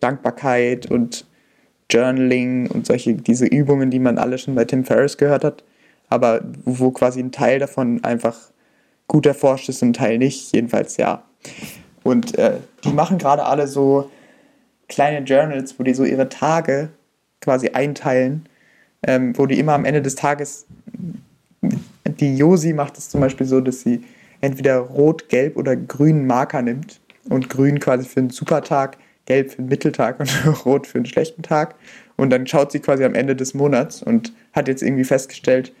Dankbarkeit 0.00 0.90
und 0.90 1.26
Journaling 1.90 2.68
und 2.70 2.86
solche, 2.86 3.14
diese 3.14 3.46
Übungen, 3.46 3.90
die 3.90 3.98
man 3.98 4.18
alle 4.18 4.38
schon 4.38 4.54
bei 4.54 4.64
Tim 4.64 4.84
Ferriss 4.84 5.16
gehört 5.16 5.44
hat, 5.44 5.64
aber 6.08 6.42
wo 6.64 6.90
quasi 6.90 7.20
ein 7.20 7.32
Teil 7.32 7.58
davon 7.58 8.02
einfach 8.04 8.36
gut 9.08 9.26
erforscht 9.26 9.68
ist 9.68 9.82
und 9.82 9.90
ein 9.90 9.92
Teil 9.92 10.18
nicht, 10.18 10.52
jedenfalls 10.54 10.96
ja. 10.96 11.22
Und 12.02 12.36
äh, 12.38 12.58
die 12.84 12.92
machen 12.92 13.18
gerade 13.18 13.44
alle 13.44 13.66
so 13.66 14.10
kleine 14.88 15.24
Journals, 15.24 15.78
wo 15.78 15.84
die 15.84 15.94
so 15.94 16.04
ihre 16.04 16.28
Tage 16.28 16.90
quasi 17.40 17.70
einteilen, 17.70 18.48
ähm, 19.02 19.36
wo 19.36 19.46
die 19.46 19.58
immer 19.58 19.74
am 19.74 19.84
Ende 19.84 20.02
des 20.02 20.14
Tages, 20.14 20.66
die 21.62 22.36
Josi 22.36 22.72
macht 22.72 22.98
es 22.98 23.08
zum 23.08 23.20
Beispiel 23.20 23.46
so, 23.46 23.60
dass 23.60 23.80
sie 23.80 24.04
entweder 24.40 24.78
rot, 24.78 25.28
gelb 25.28 25.56
oder 25.56 25.76
grünen 25.76 26.26
Marker 26.26 26.62
nimmt 26.62 27.00
und 27.28 27.48
grün 27.48 27.80
quasi 27.80 28.06
für 28.06 28.20
einen 28.20 28.30
Supertag, 28.30 28.98
gelb 29.26 29.50
für 29.50 29.58
einen 29.58 29.68
Mitteltag 29.68 30.20
und 30.20 30.46
rot 30.64 30.86
für 30.86 30.98
einen 30.98 31.06
schlechten 31.06 31.42
Tag. 31.42 31.74
Und 32.16 32.30
dann 32.30 32.46
schaut 32.46 32.72
sie 32.72 32.80
quasi 32.80 33.04
am 33.04 33.14
Ende 33.14 33.36
des 33.36 33.54
Monats 33.54 34.02
und 34.02 34.32
hat 34.52 34.68
jetzt 34.68 34.82
irgendwie 34.82 35.04
festgestellt, 35.04 35.72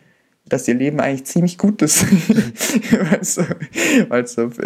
dass 0.48 0.68
ihr 0.68 0.74
Leben 0.74 1.00
eigentlich 1.00 1.24
ziemlich 1.24 1.58
gut 1.58 1.82
ist, 1.82 2.04
weil 4.08 4.22
es 4.22 4.34
so, 4.34 4.50
so 4.50 4.62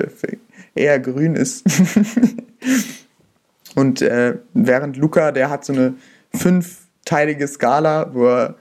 eher 0.75 1.01
grün 1.01 1.37
ist. 1.37 1.65
und 3.75 4.03
äh, 4.03 4.37
während 4.53 4.97
Luca, 4.97 5.33
der 5.33 5.49
hat 5.49 5.65
so 5.65 5.73
eine 5.73 5.95
fünfteilige 7.11 7.49
Skala, 7.49 8.11
wo 8.13 8.27
er 8.27 8.55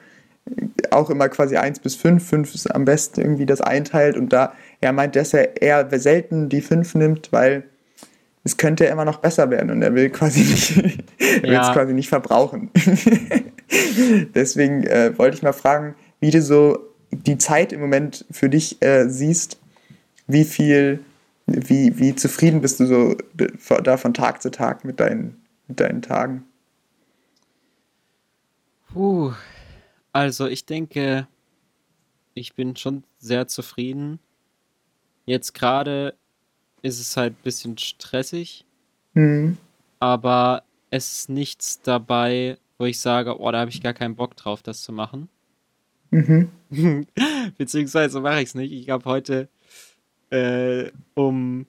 auch 0.89 1.11
immer 1.11 1.29
quasi 1.29 1.57
1 1.57 1.79
bis 1.79 1.95
5, 1.95 2.27
5 2.27 2.55
ist 2.55 2.73
am 2.73 2.83
besten 2.83 3.21
irgendwie 3.21 3.45
das 3.45 3.61
einteilt 3.61 4.17
und 4.17 4.33
da 4.33 4.53
er 4.81 4.91
meint, 4.91 5.15
dass 5.15 5.33
er 5.33 5.61
eher 5.61 5.87
selten 5.99 6.49
die 6.49 6.61
5 6.61 6.95
nimmt, 6.95 7.31
weil 7.31 7.63
es 8.43 8.57
könnte 8.57 8.85
immer 8.85 9.05
noch 9.05 9.19
besser 9.19 9.51
werden 9.51 9.69
und 9.69 9.83
er 9.83 9.93
will 9.93 10.09
quasi 10.09 10.39
nicht, 10.39 10.77
er 11.19 11.43
will 11.43 11.59
es 11.61 11.71
quasi 11.71 11.93
nicht 11.93 12.09
verbrauchen. 12.09 12.71
Deswegen 14.33 14.83
äh, 14.85 15.15
wollte 15.17 15.37
ich 15.37 15.43
mal 15.43 15.53
fragen, 15.53 15.93
wie 16.19 16.31
du 16.31 16.41
so 16.41 16.79
die 17.11 17.37
Zeit 17.37 17.71
im 17.71 17.81
Moment 17.81 18.25
für 18.31 18.49
dich 18.49 18.81
äh, 18.81 19.07
siehst, 19.07 19.59
wie 20.25 20.45
viel, 20.45 21.01
wie, 21.45 21.99
wie 21.99 22.15
zufrieden 22.15 22.61
bist 22.61 22.79
du 22.79 22.87
so 22.87 23.15
da 23.83 23.97
von 23.97 24.15
Tag 24.15 24.41
zu 24.41 24.49
Tag 24.49 24.85
mit 24.85 24.99
deinen, 24.99 25.39
mit 25.67 25.79
deinen 25.79 26.01
Tagen? 26.01 26.45
Puh, 28.99 29.31
also 30.11 30.47
ich 30.47 30.65
denke, 30.65 31.25
ich 32.33 32.53
bin 32.53 32.75
schon 32.75 33.05
sehr 33.17 33.47
zufrieden. 33.47 34.19
Jetzt 35.25 35.53
gerade 35.53 36.17
ist 36.81 36.99
es 36.99 37.15
halt 37.15 37.31
ein 37.31 37.43
bisschen 37.43 37.77
stressig. 37.77 38.65
Mhm. 39.13 39.55
Aber 40.01 40.63
es 40.89 41.13
ist 41.13 41.29
nichts 41.29 41.81
dabei, 41.81 42.57
wo 42.77 42.83
ich 42.87 42.99
sage, 42.99 43.39
oh, 43.39 43.49
da 43.49 43.59
habe 43.61 43.71
ich 43.71 43.81
gar 43.81 43.93
keinen 43.93 44.17
Bock 44.17 44.35
drauf, 44.35 44.63
das 44.63 44.81
zu 44.81 44.91
machen. 44.91 45.29
Mhm. 46.11 46.49
Beziehungsweise 47.57 48.19
mache 48.19 48.41
ich 48.41 48.49
es 48.49 48.55
nicht. 48.55 48.73
Ich 48.73 48.89
habe 48.89 49.05
heute 49.05 49.47
äh, 50.29 50.91
um 51.13 51.67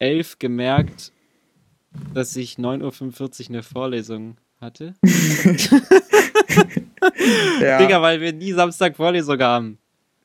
11 0.00 0.40
gemerkt, 0.40 1.12
dass 2.12 2.34
ich 2.34 2.56
9.45 2.56 3.42
Uhr 3.42 3.48
eine 3.50 3.62
Vorlesung 3.62 4.38
hatte. 4.60 4.94
ja. 7.60 7.78
Digga, 7.78 8.02
weil 8.02 8.20
wir 8.20 8.32
nie 8.32 8.52
Samstag 8.52 8.96
Vorlesung 8.96 9.40
haben. 9.40 9.78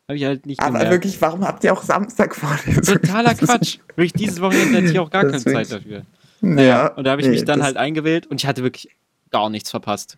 Habe 0.07 0.17
ich 0.17 0.25
halt 0.25 0.45
nicht 0.45 0.59
Aber 0.59 0.73
gemerkt. 0.73 0.91
wirklich, 0.91 1.19
warum 1.21 1.45
habt 1.45 1.63
ihr 1.63 1.73
auch 1.73 1.81
Samstag 1.81 2.35
Vorlesungen? 2.35 3.01
Totaler 3.01 3.33
Quatsch. 3.33 3.79
Wirklich, 3.95 4.13
dieses 4.13 4.39
Wochenende 4.39 4.77
hätte 4.77 4.91
ich 4.91 4.99
auch 4.99 5.09
gar 5.09 5.23
keine 5.23 5.43
Zeit 5.43 5.71
dafür. 5.71 6.03
Naja, 6.41 6.87
und 6.89 7.05
da 7.05 7.11
habe 7.11 7.21
ich 7.21 7.27
nee, 7.27 7.33
mich 7.33 7.45
dann 7.45 7.63
halt 7.63 7.77
eingewählt 7.77 8.27
und 8.27 8.41
ich 8.41 8.45
hatte 8.45 8.61
wirklich 8.61 8.89
gar 9.31 9.49
nichts 9.49 9.71
verpasst. 9.71 10.17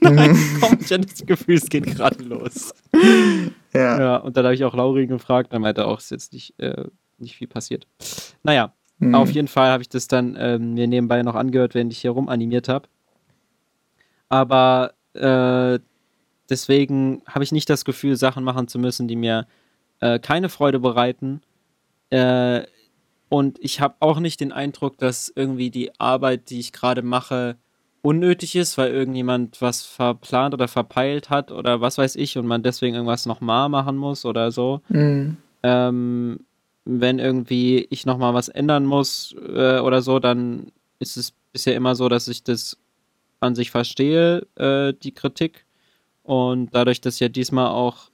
Nein, 0.00 0.38
kommt 0.60 0.88
ja 0.88 0.98
das 0.98 1.26
Gefühl, 1.26 1.56
es 1.56 1.68
geht 1.68 1.84
gerade 1.84 2.22
los. 2.22 2.72
Ja. 3.74 3.98
ja. 3.98 4.16
Und 4.16 4.36
dann 4.36 4.44
habe 4.44 4.54
ich 4.54 4.64
auch 4.64 4.74
Lauri 4.74 5.06
gefragt, 5.06 5.52
dann 5.52 5.62
meinte 5.62 5.82
er 5.82 5.88
auch, 5.88 5.98
es 5.98 6.04
ist 6.04 6.10
jetzt 6.10 6.32
nicht, 6.32 6.58
äh, 6.58 6.84
nicht 7.18 7.36
viel 7.36 7.48
passiert. 7.48 7.86
Naja, 8.42 8.72
mhm. 8.98 9.14
auf 9.14 9.30
jeden 9.30 9.48
Fall 9.48 9.70
habe 9.70 9.82
ich 9.82 9.88
das 9.88 10.08
dann 10.08 10.36
ähm, 10.38 10.74
mir 10.74 10.86
nebenbei 10.86 11.22
noch 11.22 11.34
angehört, 11.34 11.74
während 11.74 11.92
ich 11.92 11.98
hier 11.98 12.12
rumanimiert 12.12 12.68
habe. 12.68 12.88
Aber 14.28 14.92
äh, 15.14 15.78
deswegen 16.48 17.22
habe 17.26 17.44
ich 17.44 17.52
nicht 17.52 17.70
das 17.70 17.84
Gefühl, 17.84 18.16
Sachen 18.16 18.44
machen 18.44 18.68
zu 18.68 18.78
müssen, 18.78 19.08
die 19.08 19.16
mir 19.16 19.46
äh, 20.00 20.18
keine 20.18 20.48
Freude 20.48 20.80
bereiten. 20.80 21.42
Äh, 22.10 22.62
und 23.28 23.58
ich 23.60 23.80
habe 23.80 23.96
auch 24.00 24.20
nicht 24.20 24.40
den 24.40 24.52
Eindruck, 24.52 24.98
dass 24.98 25.32
irgendwie 25.34 25.70
die 25.70 25.98
Arbeit, 25.98 26.50
die 26.50 26.60
ich 26.60 26.72
gerade 26.72 27.02
mache, 27.02 27.56
unnötig 28.02 28.54
ist, 28.54 28.78
weil 28.78 28.92
irgendjemand 28.92 29.60
was 29.60 29.84
verplant 29.84 30.54
oder 30.54 30.68
verpeilt 30.68 31.28
hat 31.28 31.50
oder 31.50 31.80
was 31.80 31.98
weiß 31.98 32.14
ich 32.16 32.38
und 32.38 32.46
man 32.46 32.62
deswegen 32.62 32.94
irgendwas 32.94 33.26
nochmal 33.26 33.68
machen 33.68 33.96
muss 33.96 34.24
oder 34.24 34.52
so. 34.52 34.80
Mhm. 34.88 35.38
Ähm, 35.64 36.40
wenn 36.84 37.18
irgendwie 37.18 37.86
ich 37.90 38.06
nochmal 38.06 38.32
was 38.32 38.48
ändern 38.48 38.86
muss 38.86 39.34
äh, 39.44 39.80
oder 39.80 40.02
so, 40.02 40.20
dann 40.20 40.70
ist 41.00 41.16
es 41.16 41.32
bisher 41.52 41.74
immer 41.74 41.96
so, 41.96 42.08
dass 42.08 42.28
ich 42.28 42.44
das 42.44 42.78
an 43.46 43.54
sich 43.54 43.70
verstehe, 43.70 44.46
äh, 44.56 44.92
die 44.92 45.12
Kritik. 45.12 45.64
Und 46.22 46.74
dadurch, 46.74 47.00
dass 47.00 47.14
ich 47.14 47.20
ja 47.20 47.28
diesmal 47.28 47.68
auch 47.68 48.10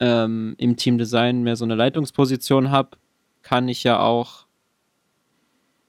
ähm, 0.00 0.54
im 0.58 0.76
Teamdesign 0.76 1.42
mehr 1.42 1.56
so 1.56 1.64
eine 1.64 1.74
Leitungsposition 1.74 2.70
habe, 2.70 2.90
kann 3.42 3.68
ich 3.68 3.84
ja 3.84 4.00
auch 4.00 4.46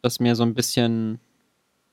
das 0.02 0.20
mir 0.20 0.36
so 0.36 0.44
ein 0.44 0.54
bisschen 0.54 1.20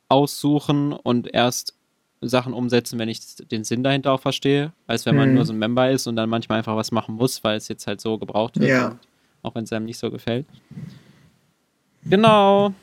aussuchen 0.08 0.92
und 0.92 1.32
erst 1.32 1.74
Sachen 2.20 2.52
umsetzen, 2.52 2.98
wenn 2.98 3.08
ich 3.08 3.36
den 3.36 3.64
Sinn 3.64 3.82
dahinter 3.82 4.12
auch 4.12 4.20
verstehe, 4.20 4.72
als 4.86 5.06
wenn 5.06 5.16
man 5.16 5.28
hm. 5.28 5.34
nur 5.34 5.44
so 5.44 5.52
ein 5.52 5.58
Member 5.58 5.90
ist 5.90 6.06
und 6.06 6.16
dann 6.16 6.28
manchmal 6.28 6.58
einfach 6.58 6.76
was 6.76 6.92
machen 6.92 7.16
muss, 7.16 7.42
weil 7.42 7.56
es 7.56 7.68
jetzt 7.68 7.86
halt 7.86 8.00
so 8.00 8.18
gebraucht 8.18 8.60
wird. 8.60 8.70
Ja. 8.70 8.98
Auch 9.42 9.54
wenn 9.54 9.64
es 9.64 9.72
einem 9.72 9.86
nicht 9.86 9.98
so 9.98 10.10
gefällt. 10.10 10.46
Genau. 12.04 12.74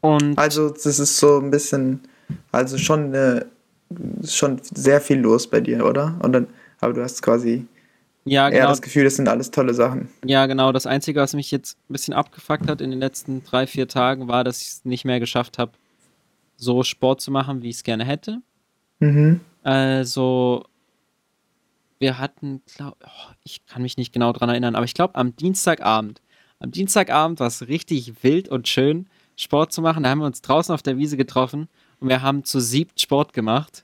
Und 0.00 0.38
also, 0.38 0.68
das 0.68 0.86
ist 0.98 1.16
so 1.16 1.40
ein 1.40 1.50
bisschen, 1.50 2.02
also 2.52 2.78
schon 2.78 3.06
eine 3.06 3.46
schon 4.24 4.60
sehr 4.62 5.00
viel 5.00 5.18
los 5.18 5.48
bei 5.48 5.60
dir, 5.60 5.84
oder? 5.84 6.18
Und 6.22 6.32
dann, 6.32 6.46
aber 6.80 6.92
du 6.94 7.02
hast 7.02 7.22
quasi 7.22 7.66
ja, 8.24 8.48
genau. 8.48 8.62
eher 8.62 8.68
das 8.68 8.82
Gefühl, 8.82 9.04
das 9.04 9.16
sind 9.16 9.28
alles 9.28 9.50
tolle 9.50 9.74
Sachen. 9.74 10.08
Ja, 10.24 10.46
genau. 10.46 10.72
Das 10.72 10.86
Einzige, 10.86 11.20
was 11.20 11.34
mich 11.34 11.50
jetzt 11.50 11.76
ein 11.88 11.92
bisschen 11.92 12.14
abgefuckt 12.14 12.68
hat 12.68 12.80
in 12.80 12.90
den 12.90 12.98
letzten 12.98 13.44
drei, 13.44 13.66
vier 13.66 13.86
Tagen, 13.86 14.28
war, 14.28 14.44
dass 14.44 14.62
ich 14.62 14.68
es 14.68 14.84
nicht 14.84 15.04
mehr 15.04 15.20
geschafft 15.20 15.58
habe, 15.58 15.72
so 16.56 16.82
Sport 16.82 17.20
zu 17.20 17.30
machen, 17.30 17.62
wie 17.62 17.68
ich 17.68 17.76
es 17.76 17.82
gerne 17.82 18.04
hätte. 18.04 18.40
Mhm. 19.00 19.40
Also, 19.62 20.64
wir 21.98 22.18
hatten, 22.18 22.62
glaub, 22.74 22.96
oh, 23.04 23.32
ich 23.44 23.66
kann 23.66 23.82
mich 23.82 23.96
nicht 23.96 24.12
genau 24.12 24.32
dran 24.32 24.48
erinnern, 24.48 24.74
aber 24.74 24.84
ich 24.84 24.94
glaube, 24.94 25.16
am 25.16 25.36
Dienstagabend, 25.36 26.22
am 26.60 26.70
Dienstagabend 26.70 27.40
war 27.40 27.48
es 27.48 27.68
richtig 27.68 28.22
wild 28.22 28.48
und 28.48 28.68
schön, 28.68 29.06
Sport 29.36 29.72
zu 29.72 29.82
machen. 29.82 30.04
Da 30.04 30.10
haben 30.10 30.20
wir 30.20 30.26
uns 30.26 30.40
draußen 30.40 30.72
auf 30.72 30.82
der 30.82 30.96
Wiese 30.96 31.16
getroffen 31.16 31.68
und 32.04 32.10
wir 32.10 32.20
haben 32.20 32.44
zu 32.44 32.60
siebt 32.60 33.00
Sport 33.00 33.32
gemacht. 33.32 33.82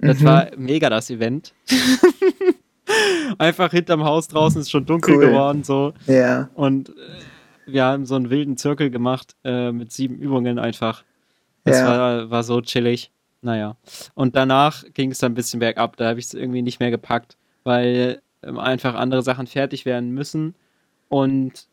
Das 0.00 0.18
mhm. 0.18 0.24
war 0.24 0.48
mega 0.56 0.90
das 0.90 1.08
Event. 1.08 1.54
Einfach 3.38 3.70
hinterm 3.70 4.02
Haus 4.02 4.26
draußen 4.26 4.60
ist 4.60 4.72
schon 4.72 4.86
dunkel 4.86 5.14
cool. 5.14 5.26
geworden 5.26 5.62
so. 5.62 5.94
Ja. 6.08 6.50
Und 6.54 6.88
äh, 6.88 6.92
wir 7.66 7.84
haben 7.84 8.06
so 8.06 8.16
einen 8.16 8.28
wilden 8.28 8.56
Zirkel 8.56 8.90
gemacht 8.90 9.36
äh, 9.44 9.70
mit 9.70 9.92
sieben 9.92 10.18
Übungen 10.18 10.58
einfach. 10.58 11.04
Das 11.62 11.78
ja. 11.78 11.86
war, 11.86 12.30
war 12.30 12.42
so 12.42 12.60
chillig. 12.60 13.12
Naja. 13.40 13.76
Und 14.14 14.34
danach 14.34 14.82
ging 14.92 15.12
es 15.12 15.18
dann 15.18 15.30
ein 15.30 15.36
bisschen 15.36 15.60
bergab. 15.60 15.96
Da 15.96 16.08
habe 16.08 16.18
ich 16.18 16.26
es 16.26 16.34
irgendwie 16.34 16.62
nicht 16.62 16.80
mehr 16.80 16.90
gepackt, 16.90 17.36
weil 17.62 18.20
ähm, 18.42 18.58
einfach 18.58 18.96
andere 18.96 19.22
Sachen 19.22 19.46
fertig 19.46 19.84
werden 19.84 20.10
müssen. 20.10 20.56
Und 21.08 21.68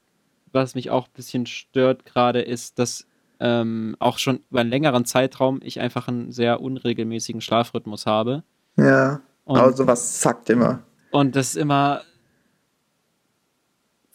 was 0.52 0.76
mich 0.76 0.92
auch 0.92 1.08
ein 1.08 1.14
bisschen 1.16 1.48
stört 1.48 2.06
gerade 2.06 2.42
ist, 2.42 2.78
dass 2.78 3.08
ähm, 3.40 3.96
auch 4.00 4.18
schon 4.18 4.42
über 4.50 4.62
einen 4.62 4.70
längeren 4.70 5.06
Zeitraum 5.06 5.60
ich 5.64 5.80
einfach 5.80 6.08
einen 6.08 6.32
sehr 6.32 6.62
unregelmäßigen 6.62 7.42
Schlafrhythmus 7.42 8.06
habe. 8.06 8.44
Ja. 8.78 9.22
Und, 9.46 9.60
aber 9.60 9.74
sowas 9.74 10.20
zackt 10.20 10.50
immer. 10.50 10.84
Und 11.12 11.36
das 11.36 11.50
ist 11.50 11.56
immer, 11.56 12.02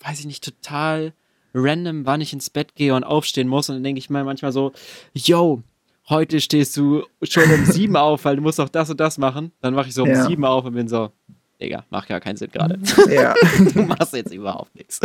weiß 0.01 0.21
ich 0.21 0.27
nicht, 0.27 0.45
total 0.45 1.15
random, 1.55 2.07
wann 2.07 2.21
ich 2.21 2.33
ins 2.33 2.51
Bett 2.51 2.75
gehe 2.75 2.95
und 2.95 3.05
aufstehen 3.05 3.49
muss. 3.49 3.69
Und 3.69 3.77
dann 3.77 3.85
denke 3.85 3.99
ich 3.99 4.11
mir 4.11 4.25
manchmal 4.25 4.53
so, 4.53 4.73
yo, 5.15 5.63
heute 6.09 6.41
stehst 6.41 6.77
du 6.77 7.05
schon 7.23 7.51
um 7.51 7.65
sieben 7.65 7.97
auf, 7.97 8.25
weil 8.25 8.37
du 8.37 8.43
musst 8.43 8.61
auch 8.61 8.69
das 8.69 8.91
und 8.91 9.01
das 9.01 9.19
machen. 9.19 9.53
Dann 9.61 9.75
mache 9.75 9.89
ich 9.89 9.95
so 9.95 10.03
um 10.03 10.09
ja. 10.09 10.27
sieben 10.27 10.45
auf 10.45 10.65
und 10.65 10.75
bin 10.75 10.89
so, 10.89 11.13
Digga, 11.63 11.85
macht 11.91 12.11
ja 12.11 12.21
keinen 12.21 12.37
Sinn 12.37 12.51
gerade. 12.53 12.79
Ja. 13.11 13.35
du 13.73 13.83
machst 13.83 14.13
jetzt 14.15 14.33
überhaupt 14.33 14.75
nichts. 14.75 15.01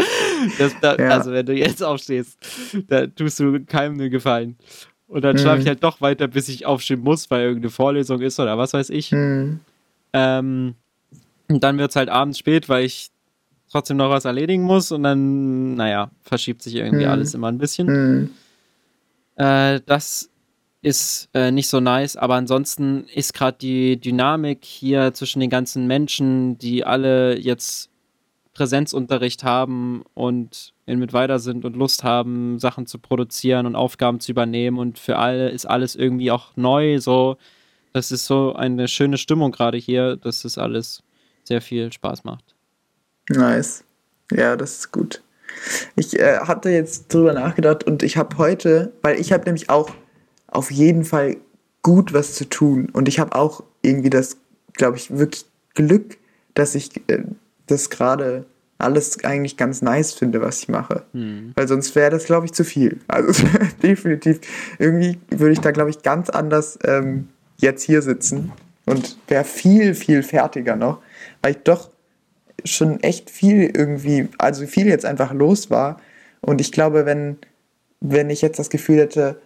Da, 0.82 0.96
ja. 0.96 1.10
Also 1.10 1.32
wenn 1.32 1.46
du 1.46 1.54
jetzt 1.54 1.84
aufstehst, 1.84 2.38
da 2.88 3.08
tust 3.08 3.40
du 3.40 3.64
keinem 3.66 4.00
einen 4.00 4.10
Gefallen. 4.10 4.58
Und 5.08 5.24
dann 5.24 5.36
mhm. 5.36 5.40
schlafe 5.40 5.62
ich 5.62 5.68
halt 5.68 5.84
doch 5.84 6.02
weiter, 6.02 6.28
bis 6.28 6.50
ich 6.50 6.66
aufstehen 6.66 7.00
muss, 7.02 7.30
weil 7.32 7.44
irgendeine 7.44 7.70
Vorlesung 7.72 8.22
ist 8.22 8.40
oder 8.40 8.58
was 8.58 8.74
weiß 8.74 8.90
ich. 8.90 9.12
Mhm. 9.12 9.60
Ähm, 10.14 10.76
und 11.48 11.64
dann 11.64 11.78
wird 11.78 11.92
es 11.92 11.96
halt 11.96 12.10
abends 12.10 12.40
spät, 12.40 12.68
weil 12.68 12.86
ich 12.86 13.10
trotzdem 13.72 13.98
noch 13.98 14.10
was 14.10 14.26
erledigen 14.26 14.64
muss 14.64 14.92
und 14.92 15.04
dann, 15.04 15.76
naja, 15.76 16.12
verschiebt 16.22 16.62
sich 16.62 16.76
irgendwie 16.76 17.06
mhm. 17.06 17.12
alles 17.12 17.34
immer 17.34 17.48
ein 17.48 17.58
bisschen. 17.58 17.88
Mhm. 17.88 18.30
Äh, 19.36 19.80
das 19.86 20.30
ist 20.82 21.30
äh, 21.34 21.52
nicht 21.52 21.68
so 21.68 21.80
nice, 21.80 22.16
aber 22.16 22.36
ansonsten 22.36 23.06
ist 23.14 23.34
gerade 23.34 23.58
die 23.60 24.00
Dynamik 24.00 24.64
hier 24.64 25.14
zwischen 25.14 25.40
den 25.40 25.50
ganzen 25.50 25.88
Menschen, 25.88 26.58
die 26.58 26.86
alle 26.86 27.38
jetzt 27.38 27.90
Präsenzunterricht 28.54 29.44
haben 29.44 30.04
und 30.14 30.74
mit 30.86 31.14
weiter 31.14 31.40
sind 31.40 31.66
und 31.66 31.76
Lust 31.76 32.04
haben, 32.04 32.60
Sachen 32.60 32.88
zu 32.88 32.98
produzieren 32.98 33.66
und 33.66 33.76
Aufgaben 33.76 34.20
zu 34.20 34.32
übernehmen 34.32 34.80
und 34.80 34.98
für 35.00 35.18
alle 35.18 35.50
ist 35.50 35.66
alles 35.66 35.96
irgendwie 35.96 36.32
auch 36.32 36.56
neu, 36.56 37.00
so. 37.00 37.38
Das 37.94 38.12
ist 38.12 38.26
so 38.26 38.54
eine 38.54 38.88
schöne 38.88 39.18
Stimmung 39.18 39.52
gerade 39.52 39.78
hier, 39.78 40.18
dass 40.18 40.46
es 40.46 40.58
alles 40.58 41.04
sehr 41.44 41.62
viel 41.62 41.92
Spaß 41.92 42.24
macht. 42.24 42.56
Nice. 43.30 43.84
Ja, 44.32 44.56
das 44.56 44.80
ist 44.80 44.92
gut. 44.92 45.24
Ich 45.96 46.20
äh, 46.20 46.40
hatte 46.40 46.70
jetzt 46.70 47.14
drüber 47.14 47.34
nachgedacht 47.34 47.84
und 47.86 48.04
ich 48.04 48.18
habe 48.18 48.38
heute, 48.38 48.94
weil 49.02 49.20
ich 49.20 49.32
habe 49.32 49.46
nämlich 49.46 49.70
auch 49.70 49.92
auf 50.48 50.72
jeden 50.72 51.06
Fall 51.06 51.38
gut 51.84 52.14
was 52.14 52.34
zu 52.34 52.50
tun 52.50 52.90
und 52.94 53.08
ich 53.08 53.20
habe 53.20 53.36
auch 53.36 53.64
irgendwie 53.82 54.10
das, 54.10 54.38
glaube 54.74 54.98
ich, 54.98 55.18
wirklich 55.18 55.46
Glück, 55.74 56.18
dass 56.54 56.76
ich 56.76 56.98
äh, 57.10 57.24
das 57.68 57.90
gerade 57.90 58.46
alles 58.80 59.24
eigentlich 59.24 59.58
ganz 59.58 59.82
nice 59.82 60.14
finde, 60.14 60.42
was 60.42 60.60
ich 60.60 60.70
mache. 60.70 61.04
Hm. 61.14 61.52
Weil 61.56 61.68
sonst 61.68 61.96
wäre 61.96 62.12
das, 62.12 62.26
glaube 62.26 62.46
ich, 62.46 62.54
zu 62.54 62.64
viel. 62.64 63.00
Also 63.08 63.48
definitiv, 63.84 64.40
irgendwie 64.80 65.18
würde 65.30 65.54
ich 65.54 65.60
da, 65.60 65.72
glaube 65.72 65.90
ich, 65.90 66.04
ganz 66.04 66.30
anders 66.30 66.78
ähm, 66.84 67.30
jetzt 67.58 67.84
hier 67.84 68.02
sitzen 68.02 68.52
und 68.86 69.18
wäre 69.28 69.44
viel, 69.44 69.96
viel 69.96 70.24
fertiger 70.24 70.76
noch, 70.76 71.00
weil 71.42 71.52
ich 71.52 71.58
doch 71.64 71.90
schon 72.64 73.00
echt 73.02 73.30
viel 73.30 73.72
irgendwie, 73.76 74.30
also 74.38 74.66
viel 74.66 74.88
jetzt 74.88 75.06
einfach 75.06 75.34
los 75.34 75.70
war. 75.70 76.00
Und 76.42 76.62
ich 76.62 76.72
glaube, 76.72 77.06
wenn, 77.06 77.38
wenn 78.00 78.30
ich 78.30 78.42
jetzt 78.42 78.60
das 78.60 78.70
Gefühl 78.70 78.98
hätte, 78.98 79.40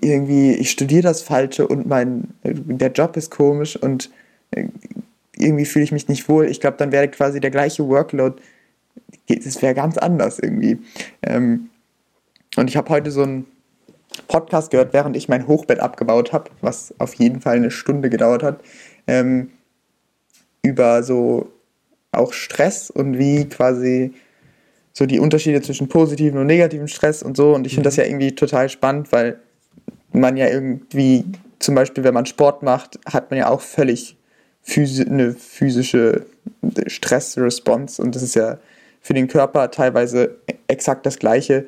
irgendwie, 0.00 0.52
ich 0.52 0.70
studiere 0.70 1.02
das 1.02 1.22
Falsche 1.22 1.66
und 1.66 1.86
mein, 1.86 2.28
der 2.42 2.92
Job 2.92 3.16
ist 3.16 3.30
komisch 3.30 3.76
und 3.76 4.10
äh, 4.50 4.66
irgendwie 5.36 5.64
fühle 5.64 5.84
ich 5.84 5.92
mich 5.92 6.08
nicht 6.08 6.28
wohl, 6.28 6.46
ich 6.46 6.60
glaube, 6.60 6.76
dann 6.78 6.92
wäre 6.92 7.08
quasi 7.08 7.40
der 7.40 7.50
gleiche 7.50 7.86
Workload, 7.86 8.40
das 9.28 9.62
wäre 9.62 9.74
ganz 9.74 9.98
anders 9.98 10.38
irgendwie. 10.38 10.78
Ähm, 11.22 11.70
und 12.56 12.68
ich 12.68 12.76
habe 12.76 12.88
heute 12.90 13.10
so 13.10 13.22
einen 13.22 13.46
Podcast 14.28 14.70
gehört, 14.70 14.92
während 14.92 15.16
ich 15.16 15.28
mein 15.28 15.46
Hochbett 15.46 15.80
abgebaut 15.80 16.32
habe, 16.32 16.50
was 16.60 16.94
auf 16.98 17.14
jeden 17.14 17.40
Fall 17.40 17.56
eine 17.56 17.70
Stunde 17.70 18.08
gedauert 18.08 18.42
hat, 18.42 18.60
ähm, 19.06 19.50
über 20.62 21.02
so 21.02 21.52
auch 22.12 22.32
Stress 22.32 22.90
und 22.90 23.18
wie 23.18 23.44
quasi 23.46 24.12
so 24.92 25.04
die 25.04 25.20
Unterschiede 25.20 25.60
zwischen 25.60 25.88
positiven 25.88 26.38
und 26.38 26.46
negativen 26.46 26.88
Stress 26.88 27.22
und 27.22 27.36
so. 27.36 27.54
Und 27.54 27.66
ich 27.66 27.74
finde 27.74 27.88
das 27.88 27.98
mhm. 27.98 28.02
ja 28.02 28.08
irgendwie 28.08 28.34
total 28.34 28.70
spannend, 28.70 29.12
weil 29.12 29.38
man 30.20 30.36
ja 30.36 30.48
irgendwie, 30.48 31.24
zum 31.58 31.74
Beispiel, 31.74 32.04
wenn 32.04 32.14
man 32.14 32.26
Sport 32.26 32.62
macht, 32.62 32.98
hat 33.06 33.30
man 33.30 33.38
ja 33.38 33.48
auch 33.48 33.60
völlig 33.60 34.16
physi 34.62 35.04
eine 35.04 35.32
physische 35.32 36.26
Stressresponse 36.86 38.02
und 38.02 38.14
das 38.14 38.22
ist 38.22 38.34
ja 38.34 38.58
für 39.00 39.14
den 39.14 39.28
Körper 39.28 39.70
teilweise 39.70 40.38
exakt 40.66 41.06
das 41.06 41.18
gleiche, 41.18 41.66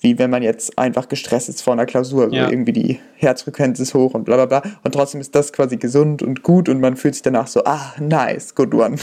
wie 0.00 0.18
wenn 0.18 0.28
man 0.28 0.42
jetzt 0.42 0.78
einfach 0.78 1.08
gestresst 1.08 1.48
ist 1.48 1.62
vor 1.62 1.72
einer 1.72 1.86
Klausur. 1.86 2.24
Also 2.24 2.36
ja. 2.36 2.50
irgendwie 2.50 2.74
die 2.74 3.00
Herzfrequenz 3.16 3.80
ist 3.80 3.94
hoch 3.94 4.12
und 4.12 4.24
bla 4.24 4.36
bla 4.36 4.44
bla. 4.44 4.72
Und 4.82 4.92
trotzdem 4.92 5.22
ist 5.22 5.34
das 5.34 5.54
quasi 5.54 5.78
gesund 5.78 6.22
und 6.22 6.42
gut 6.42 6.68
und 6.68 6.80
man 6.80 6.96
fühlt 6.96 7.14
sich 7.14 7.22
danach 7.22 7.46
so, 7.46 7.64
ah, 7.64 7.94
nice, 7.98 8.54
good 8.54 8.74
one. 8.74 8.96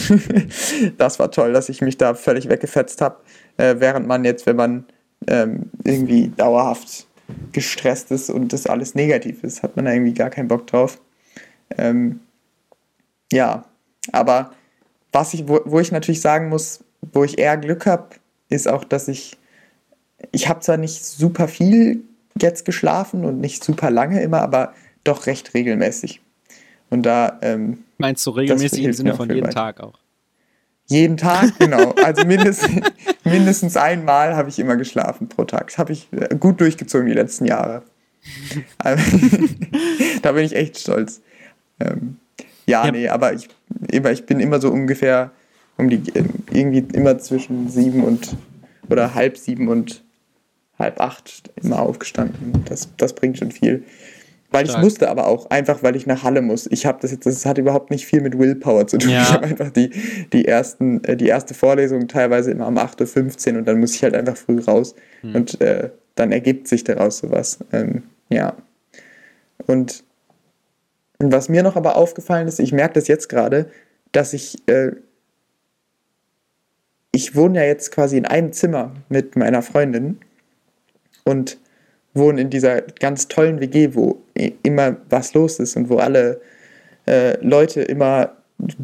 das 0.99 1.17
war 1.17 1.32
toll, 1.32 1.54
dass 1.54 1.69
ich 1.69 1.82
mich 1.82 1.97
da 1.97 2.13
völlig 2.13 2.49
weggefetzt 2.49 3.01
habe. 3.01 3.15
Äh, 3.58 3.77
während 3.80 4.08
man 4.08 4.25
jetzt, 4.25 4.45
wenn 4.45 4.58
man 4.58 4.86
ähm, 5.27 5.71
irgendwie 5.84 6.32
dauerhaft 6.38 7.08
gestresst 7.52 8.12
ist 8.12 8.30
und 8.30 8.54
das 8.54 8.67
alles 8.67 8.96
negativ 8.96 9.44
ist, 9.44 9.63
hat 9.63 9.76
man 9.76 9.86
da 9.86 9.91
irgendwie 9.91 10.13
gar 10.13 10.30
keinen 10.30 10.48
Bock 10.48 10.67
drauf. 10.67 11.00
Ähm, 11.78 12.20
ja, 13.32 13.65
aber 14.12 14.52
was 15.12 15.34
ich, 15.34 15.48
wo, 15.48 15.62
wo 15.65 15.80
ich 15.80 15.91
natürlich 15.91 16.22
sagen 16.22 16.50
muss, 16.50 16.84
wo 17.13 17.24
ich 17.24 17.38
eher 17.38 17.58
Glück 17.58 17.86
habe, 17.86 18.10
ist 18.50 18.67
auch, 18.67 18.84
dass 18.84 19.08
ich 19.08 19.38
ich 20.32 20.48
habe 20.48 20.60
zwar 20.60 20.78
nicht 20.78 21.04
super 21.04 21.48
viel 21.48 22.04
jetzt 22.39 22.65
geschlafen 22.65 23.26
und 23.26 23.39
nicht 23.39 23.63
super 23.63 23.89
lange 23.89 24.22
immer, 24.22 24.41
aber 24.41 24.74
doch 25.04 25.26
recht 25.26 25.54
regelmäßig. 25.54 26.22
Und 26.89 27.04
da. 27.04 27.39
Ähm, 27.41 27.84
Meinst 27.98 28.26
du 28.26 28.32
regelmäßig 28.32 28.84
im 28.84 28.94
Sinne 28.94 29.15
von 29.15 29.30
jeden 29.30 29.48
weit. 29.48 29.54
Tag 29.54 29.80
auch? 29.80 30.00
Jeden 30.91 31.15
Tag, 31.15 31.54
genau. 31.60 31.93
Also 32.04 32.25
mindestens, 32.25 32.91
mindestens 33.23 33.77
einmal 33.77 34.36
habe 34.36 34.49
ich 34.49 34.60
immer 34.60 34.75
geschlafen 34.75 35.30
pro 35.30 35.45
Tag. 35.45 35.67
Das 35.67 35.77
habe 35.77 35.93
ich 35.93 36.10
äh, 36.12 36.36
gut 36.36 36.60
durchgezogen 36.60 37.08
die 37.08 37.13
letzten 37.13 37.45
Jahre. 37.45 37.84
da 40.21 40.32
bin 40.34 40.43
ich 40.43 40.54
echt 40.54 40.77
stolz. 40.77 41.21
Ähm, 41.80 42.17
ja, 42.65 42.86
ja, 42.86 42.91
nee, 42.91 43.08
aber 43.08 43.34
ich, 43.34 43.47
ich 43.89 44.25
bin 44.25 44.41
immer 44.41 44.60
so 44.60 44.69
ungefähr 44.69 45.32
um 45.77 45.89
die 45.89 46.04
irgendwie 46.51 46.86
immer 46.93 47.17
zwischen 47.17 47.69
sieben 47.69 48.04
und 48.04 48.36
oder 48.89 49.15
halb 49.15 49.38
sieben 49.38 49.69
und 49.69 50.04
halb 50.77 50.99
acht 50.99 51.51
immer 51.56 51.80
aufgestanden. 51.80 52.65
Das, 52.65 52.89
das 52.97 53.13
bringt 53.13 53.38
schon 53.38 53.51
viel. 53.51 53.86
Weil 54.52 54.66
Stark. 54.66 54.80
ich 54.80 54.84
musste 54.84 55.10
aber 55.10 55.28
auch, 55.28 55.50
einfach 55.50 55.82
weil 55.82 55.96
ich 55.96 56.06
nach 56.06 56.24
Halle 56.24 56.42
muss. 56.42 56.68
Ich 56.70 56.86
habe 56.86 57.00
das 57.02 57.12
jetzt, 57.12 57.26
das 57.26 57.46
hat 57.46 57.58
überhaupt 57.58 57.90
nicht 57.90 58.06
viel 58.06 58.20
mit 58.22 58.38
Willpower 58.38 58.86
zu 58.86 58.98
tun. 58.98 59.12
Ja. 59.12 59.22
Ich 59.22 59.32
habe 59.32 59.46
einfach 59.46 59.70
die, 59.70 59.92
die, 60.34 60.46
ersten, 60.46 61.04
äh, 61.06 61.16
die 61.16 61.28
erste 61.28 61.54
Vorlesung 61.54 62.10
teilweise 62.10 62.52
immer 62.52 62.68
um 62.68 62.78
8.15 62.78 63.54
Uhr 63.54 63.60
und 63.60 63.66
dann 63.66 63.80
muss 63.80 63.96
ich 63.96 64.04
halt 64.04 64.14
einfach 64.14 64.36
früh 64.36 64.60
raus. 64.60 64.94
Hm. 65.22 65.36
Und 65.36 65.62
äh, 65.62 65.90
dann 66.16 66.34
ergibt 66.34 66.68
sich 66.68 66.84
daraus 66.84 67.20
sowas. 67.20 67.60
Ähm, 67.72 68.04
ja. 68.30 68.58
Und 69.68 70.04
was 71.20 71.48
mir 71.48 71.64
noch 71.64 71.78
aber 71.78 71.96
aufgefallen 71.96 72.48
ist, 72.50 72.60
ich 72.60 72.74
merke 72.74 72.96
das 72.96 73.08
jetzt 73.08 73.30
gerade, 73.30 73.70
dass 74.12 74.34
ich, 74.34 74.58
äh, 74.68 74.92
ich 77.14 77.36
wohne 77.38 77.60
ja 77.60 77.66
jetzt 77.66 77.92
quasi 77.92 78.18
in 78.18 78.26
einem 78.26 78.52
Zimmer 78.52 78.92
mit 79.08 79.38
meiner 79.38 79.62
Freundin 79.62 80.20
und 81.24 81.58
wohnen 82.13 82.38
in 82.38 82.50
dieser 82.50 82.82
ganz 82.82 83.28
tollen 83.28 83.60
WG, 83.60 83.93
wo 83.93 84.21
immer 84.63 84.97
was 85.10 85.34
los 85.34 85.60
ist 85.60 85.76
und 85.78 85.89
wo 85.89 85.97
alle 85.97 86.41
äh, 87.08 87.38
Leute 87.45 87.82
immer 87.82 88.36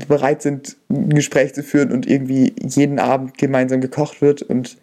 bereit 0.08 0.42
sind, 0.42 0.78
ein 0.90 1.10
Gespräch 1.10 1.54
zu 1.54 1.64
führen 1.64 1.92
und 1.92 2.08
irgendwie 2.08 2.54
jeden 2.66 3.00
Abend 3.00 3.38
gemeinsam 3.38 3.82
gekocht 3.82 4.22
wird 4.22 4.42
und 4.42 4.78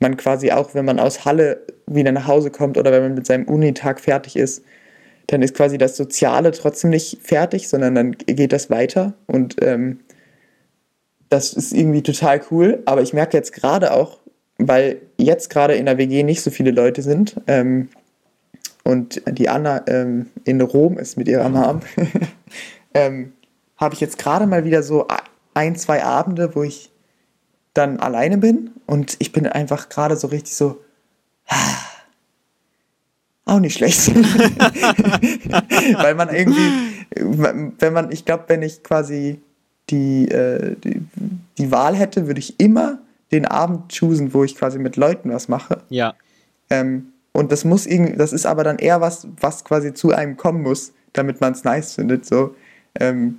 man 0.00 0.16
quasi 0.16 0.52
auch, 0.52 0.74
wenn 0.74 0.84
man 0.84 0.98
aus 1.00 1.24
Halle 1.24 1.60
wieder 1.86 2.12
nach 2.12 2.26
Hause 2.26 2.50
kommt 2.50 2.78
oder 2.78 2.92
wenn 2.92 3.02
man 3.02 3.14
mit 3.14 3.26
seinem 3.26 3.46
Unitag 3.46 4.00
fertig 4.00 4.36
ist, 4.36 4.62
dann 5.26 5.42
ist 5.42 5.54
quasi 5.54 5.76
das 5.76 5.96
Soziale 5.96 6.52
trotzdem 6.52 6.90
nicht 6.90 7.18
fertig, 7.22 7.68
sondern 7.68 7.94
dann 7.94 8.12
geht 8.12 8.52
das 8.52 8.70
weiter 8.70 9.14
und 9.26 9.56
ähm, 9.60 10.00
das 11.28 11.52
ist 11.52 11.72
irgendwie 11.72 12.02
total 12.02 12.40
cool. 12.50 12.82
Aber 12.86 13.02
ich 13.02 13.12
merke 13.12 13.36
jetzt 13.36 13.52
gerade 13.52 13.92
auch, 13.92 14.20
weil 14.56 15.00
jetzt 15.18 15.50
gerade 15.50 15.74
in 15.74 15.86
der 15.86 15.98
WG 15.98 16.22
nicht 16.22 16.42
so 16.42 16.50
viele 16.50 16.70
Leute 16.70 17.02
sind 17.02 17.36
ähm, 17.46 17.88
und 18.84 19.20
die 19.26 19.48
Anna 19.48 19.82
ähm, 19.86 20.26
in 20.44 20.60
Rom 20.60 20.98
ist 20.98 21.16
mit 21.16 21.28
ihrer 21.28 21.48
Mom, 21.48 21.80
ähm, 22.94 23.32
habe 23.76 23.94
ich 23.94 24.00
jetzt 24.00 24.18
gerade 24.18 24.46
mal 24.46 24.64
wieder 24.64 24.82
so 24.82 25.06
ein, 25.54 25.76
zwei 25.76 26.04
Abende, 26.04 26.54
wo 26.54 26.62
ich 26.62 26.90
dann 27.74 28.00
alleine 28.00 28.38
bin 28.38 28.70
und 28.86 29.16
ich 29.18 29.32
bin 29.32 29.46
einfach 29.46 29.88
gerade 29.88 30.16
so 30.16 30.28
richtig 30.28 30.54
so, 30.56 30.80
auch 33.44 33.60
nicht 33.60 33.74
schlecht. 33.74 34.14
Weil 35.94 36.14
man 36.14 36.34
irgendwie, 36.34 36.70
wenn 37.16 37.92
man, 37.92 38.10
ich 38.12 38.24
glaube, 38.24 38.44
wenn 38.48 38.62
ich 38.62 38.82
quasi 38.82 39.40
die, 39.90 40.28
äh, 40.28 40.76
die, 40.76 41.02
die, 41.56 41.70
Wahl 41.70 41.96
hätte, 41.96 42.26
würde 42.26 42.40
ich 42.40 42.60
immer 42.60 42.98
den 43.32 43.46
Abend 43.46 43.92
choosen, 43.92 44.32
wo 44.34 44.44
ich 44.44 44.56
quasi 44.56 44.78
mit 44.78 44.96
Leuten 44.96 45.30
was 45.30 45.48
mache. 45.48 45.82
Ja. 45.88 46.14
Ähm, 46.70 47.12
und 47.32 47.52
das 47.52 47.64
muss 47.64 47.86
irgendwie, 47.86 48.16
das 48.16 48.32
ist 48.32 48.46
aber 48.46 48.64
dann 48.64 48.78
eher 48.78 49.00
was, 49.00 49.28
was 49.40 49.64
quasi 49.64 49.94
zu 49.94 50.12
einem 50.12 50.36
kommen 50.36 50.62
muss, 50.62 50.92
damit 51.12 51.40
man 51.40 51.52
es 51.52 51.64
nice 51.64 51.94
findet. 51.94 52.26
So. 52.26 52.54
Ähm, 52.98 53.38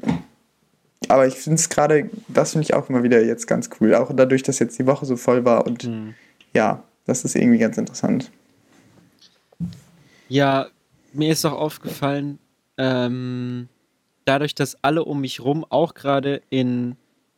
aber 1.07 1.27
ich 1.27 1.35
finde 1.35 1.55
es 1.55 1.69
gerade, 1.69 2.09
das 2.27 2.51
finde 2.51 2.63
ich 2.63 2.73
auch 2.73 2.89
immer 2.89 3.03
wieder 3.03 3.23
jetzt 3.23 3.47
ganz 3.47 3.69
cool. 3.79 3.95
Auch 3.95 4.11
dadurch, 4.13 4.43
dass 4.43 4.59
jetzt 4.59 4.77
die 4.79 4.85
Woche 4.85 5.05
so 5.05 5.17
voll 5.17 5.45
war 5.45 5.65
und 5.65 5.85
mhm. 5.85 6.13
ja, 6.53 6.83
das 7.05 7.25
ist 7.25 7.35
irgendwie 7.35 7.57
ganz 7.57 7.77
interessant. 7.77 8.31
Ja, 10.27 10.67
mir 11.13 11.31
ist 11.31 11.45
auch 11.45 11.53
aufgefallen, 11.53 12.37
ähm, 12.77 13.67
dadurch, 14.25 14.53
dass 14.53 14.77
alle 14.83 15.03
um 15.03 15.21
mich 15.21 15.39
rum 15.39 15.65
auch 15.67 15.95
gerade 15.95 16.41
in 16.49 16.95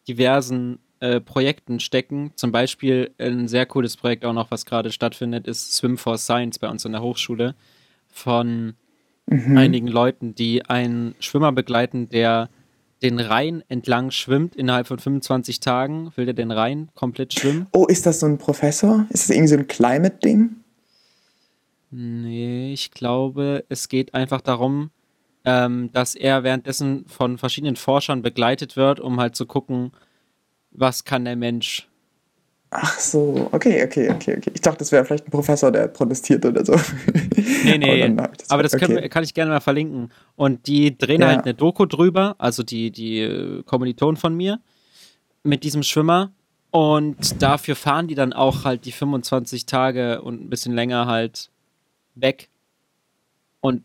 diversen 0.08 0.80
äh, 1.02 1.20
Projekten 1.20 1.80
stecken, 1.80 2.32
zum 2.36 2.52
Beispiel 2.52 3.12
ein 3.18 3.48
sehr 3.48 3.66
cooles 3.66 3.98
Projekt 3.98 4.24
auch 4.24 4.34
noch, 4.34 4.52
was 4.52 4.66
gerade 4.66 4.92
stattfindet, 4.92 5.48
ist 5.48 5.74
Swim 5.74 5.98
for 5.98 6.18
Science 6.18 6.60
bei 6.60 6.70
uns 6.70 6.86
in 6.86 6.92
der 6.92 7.02
Hochschule 7.02 7.56
von 8.08 8.76
mhm. 9.26 9.58
einigen 9.58 9.88
Leuten, 9.88 10.36
die 10.36 10.64
einen 10.66 11.16
Schwimmer 11.20 11.52
begleiten, 11.52 12.08
der 12.10 12.50
den 13.02 13.20
Rhein 13.20 13.64
entlang 13.68 14.12
schwimmt 14.12 14.56
innerhalb 14.56 14.86
von 14.86 15.00
25 15.00 15.60
Tagen. 15.60 16.12
Will 16.16 16.26
der 16.26 16.36
den 16.36 16.52
Rhein 16.52 16.90
komplett 16.94 17.34
schwimmen? 17.34 17.66
Oh, 17.74 17.88
ist 17.88 18.06
das 18.06 18.20
so 18.20 18.28
ein 18.28 18.38
Professor? 18.38 19.08
Ist 19.10 19.24
das 19.24 19.36
irgendwie 19.36 19.48
so 19.48 19.58
ein 19.58 19.68
Climate-Ding? 19.68 20.52
Nee, 21.90 22.74
ich 22.74 22.92
glaube, 22.92 23.66
es 23.70 23.90
geht 23.90 24.14
einfach 24.14 24.42
darum, 24.42 24.92
ähm, 25.46 25.90
dass 25.92 26.14
er 26.14 26.44
währenddessen 26.44 27.06
von 27.08 27.40
verschiedenen 27.40 27.76
Forschern 27.76 28.22
begleitet 28.22 28.78
wird, 28.78 29.00
um 29.00 29.20
halt 29.20 29.36
zu 29.36 29.48
gucken, 29.48 29.92
was 30.72 31.04
kann 31.04 31.26
der 31.26 31.36
Mensch 31.36 31.88
Ach 32.74 32.98
so, 32.98 33.50
okay, 33.52 33.84
okay, 33.84 34.10
okay, 34.10 34.38
okay. 34.38 34.52
Ich 34.54 34.62
dachte, 34.62 34.78
das 34.80 34.94
wäre 34.94 35.04
vielleicht 35.04 35.28
ein 35.28 35.32
Professor, 35.32 35.74
der 35.74 35.90
protestiert 35.90 36.46
oder 36.46 36.64
so. 36.64 36.74
Nee, 37.66 37.78
nee, 37.78 38.04
aber, 38.06 38.30
das, 38.30 38.50
aber 38.50 38.64
das 38.64 38.74
okay. 38.74 38.88
wir, 38.88 39.10
kann 39.10 39.26
ich 39.26 39.34
gerne 39.34 39.52
mal 39.52 39.60
verlinken. 39.60 40.10
Und 40.38 40.68
die 40.68 40.98
drehen 40.98 41.20
ja. 41.20 41.28
halt 41.28 41.44
eine 41.44 41.54
Doku 41.54 41.86
drüber, 41.86 42.36
also 42.38 42.64
die, 42.64 42.90
die 42.90 43.20
äh, 43.20 43.64
Kommilitonen 43.64 44.16
von 44.16 44.34
mir, 44.38 44.62
mit 45.44 45.66
diesem 45.66 45.84
Schwimmer. 45.84 46.32
Und 46.70 47.42
dafür 47.42 47.76
fahren 47.76 48.08
die 48.08 48.16
dann 48.16 48.32
auch 48.32 48.64
halt 48.64 48.86
die 48.86 48.94
25 48.94 49.66
Tage 49.66 50.22
und 50.22 50.42
ein 50.42 50.50
bisschen 50.50 50.74
länger 50.74 51.08
halt 51.08 51.50
weg 52.16 52.48
und 53.60 53.84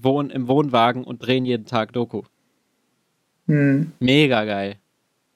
wohnen 0.00 0.30
im 0.30 0.48
Wohnwagen 0.48 1.04
und 1.04 1.24
drehen 1.24 1.44
jeden 1.44 1.64
Tag 1.64 1.92
Doku. 1.92 2.22
Hm. 3.46 3.92
Mega 4.00 4.44
geil. 4.44 4.76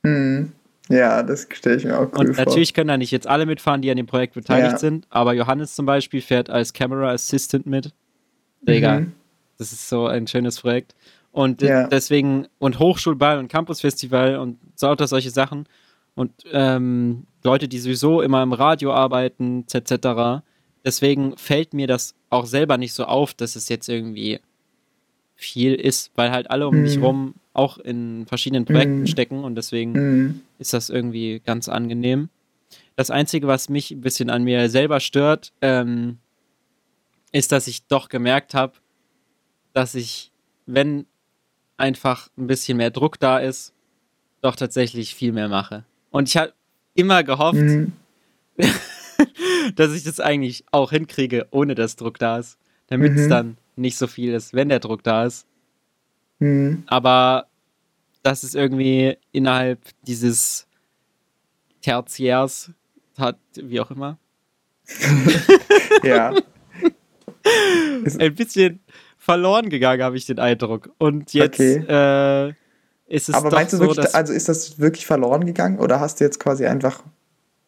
Hm. 0.05 0.51
Ja, 0.89 1.23
das 1.23 1.49
stelle 1.53 1.77
ich 1.77 1.85
mir 1.85 1.99
auch 1.99 2.13
cool 2.13 2.29
Und 2.29 2.35
vor. 2.35 2.45
natürlich 2.45 2.75
können 2.75 2.89
da 2.89 2.97
nicht 2.97 3.11
jetzt 3.11 3.27
alle 3.27 3.47
mitfahren, 3.47 3.81
die 3.81 3.91
an 3.91 3.97
dem 3.97 4.07
Projekt 4.07 4.35
beteiligt 4.35 4.73
ja. 4.73 4.79
sind, 4.79 5.07
aber 5.09 5.33
Johannes 5.33 5.75
zum 5.75 5.87
Beispiel 5.87 6.21
fährt 6.21 6.51
als 6.51 6.73
Camera 6.73 7.11
Assistant 7.11 7.67
mit. 7.67 7.93
Digga, 8.63 9.01
mhm. 9.01 9.13
das 9.59 9.73
ist 9.73 9.89
so 9.89 10.07
ein 10.07 10.27
schönes 10.27 10.61
Projekt. 10.61 10.95
Und 11.33 11.63
ja. 11.63 11.89
deswegen, 11.89 12.47
und 12.59 12.79
Hochschulball 12.79 13.39
und 13.39 13.49
Campusfestival 13.49 14.37
und 14.37 14.59
lauter 14.81 15.07
solche 15.09 15.31
Sachen. 15.31 15.67
Und 16.15 16.31
ähm, 16.53 17.27
Leute, 17.43 17.67
die 17.67 17.79
sowieso 17.79 18.23
immer 18.23 18.43
im 18.43 18.53
Radio 18.53 18.93
arbeiten, 18.93 19.67
etc. 19.73 20.45
Deswegen 20.85 21.37
fällt 21.37 21.75
mir 21.75 21.87
das 21.87 22.15
auch 22.31 22.47
selber 22.47 22.79
nicht 22.79 22.93
so 22.93 23.05
auf, 23.05 23.35
dass 23.35 23.57
es 23.57 23.69
jetzt 23.69 23.89
irgendwie 23.89 24.39
viel 25.35 25.75
ist, 25.75 26.13
weil 26.15 26.31
halt 26.31 26.51
alle 26.51 26.69
um 26.69 26.77
mhm. 26.77 26.83
mich 26.83 27.01
rum 27.01 27.35
auch 27.53 27.79
in 27.79 28.27
verschiedenen 28.27 28.65
Projekten 28.65 29.01
mhm. 29.01 29.07
stecken 29.07 29.45
und 29.45 29.57
deswegen 29.57 29.93
mhm. 29.93 30.41
Ist 30.65 30.73
das 30.73 30.89
irgendwie 30.89 31.41
ganz 31.45 31.69
angenehm. 31.69 32.31
Das 32.97 33.11
Einzige, 33.11 33.47
was 33.47 33.69
mich 33.69 33.91
ein 33.91 34.01
bisschen 34.01 34.31
an 34.31 34.45
mir 34.45 34.71
selber 34.71 34.99
stört, 35.01 35.53
ähm, 35.61 36.19
ist, 37.33 37.53
dass 37.53 37.67
ich 37.67 37.87
doch 37.87 38.09
gemerkt 38.09 38.55
habe, 38.55 38.73
dass 39.75 39.95
ich, 39.95 40.33
wenn 40.65 41.05
einfach 41.77 42.31
ein 42.39 42.47
bisschen 42.47 42.79
mehr 42.79 42.91
Druck 42.91 43.19
da 43.21 43.39
ist, 43.39 43.75
doch 44.41 44.57
tatsächlich 44.57 45.15
viel 45.15 45.33
mehr 45.33 45.49
mache. 45.49 45.85
Und 46.11 46.29
ich 46.31 46.37
habe 46.39 46.55
immer 46.95 47.25
gehofft, 47.25 47.57
mhm. 47.57 47.93
dass 49.77 49.93
ich 49.93 50.05
das 50.05 50.19
eigentlich 50.19 50.65
auch 50.71 50.93
hinkriege, 50.93 51.47
ohne 51.51 51.75
dass 51.75 51.97
Druck 51.97 52.19
da 52.19 52.39
ist, 52.39 52.59
damit 52.87 53.13
es 53.13 53.27
mhm. 53.27 53.31
dann 53.31 53.57
nicht 53.77 53.99
so 53.99 54.07
viel 54.07 54.33
ist, 54.33 54.55
wenn 54.55 54.71
der 54.71 54.81
Druck 54.81 55.03
da 55.03 55.27
ist. 55.27 55.47
Mhm. 56.39 56.85
Aber 56.87 57.49
das 58.25 58.43
ist 58.43 58.57
irgendwie 58.57 59.17
innerhalb 59.33 59.79
dieses 60.03 60.67
Tertiärs 61.83 62.71
hat, 63.19 63.39
wie 63.55 63.79
auch 63.81 63.91
immer. 63.91 64.19
ja. 66.03 66.35
Ein 68.19 68.35
bisschen 68.35 68.81
verloren 69.19 69.69
gegangen, 69.69 70.03
habe 70.03 70.17
ich 70.17 70.25
den 70.25 70.39
Eindruck. 70.39 70.91
Und 70.99 71.35
jetzt 71.35 71.61
okay. 71.61 71.85
äh, 71.87 72.55
ist 73.07 73.29
es. 73.29 73.35
Aber 73.35 73.51
meinst 73.51 73.75
du 73.75 73.77
so, 73.77 73.87
wirklich, 73.87 74.15
also 74.15 74.33
ist 74.33 74.49
das 74.49 74.79
wirklich 74.79 75.07
verloren 75.07 75.45
gegangen 75.45 75.79
oder 75.79 76.01
hast 76.01 76.21
du 76.21 76.25
jetzt 76.25 76.41
quasi 76.41 76.67
einfach 76.67 77.03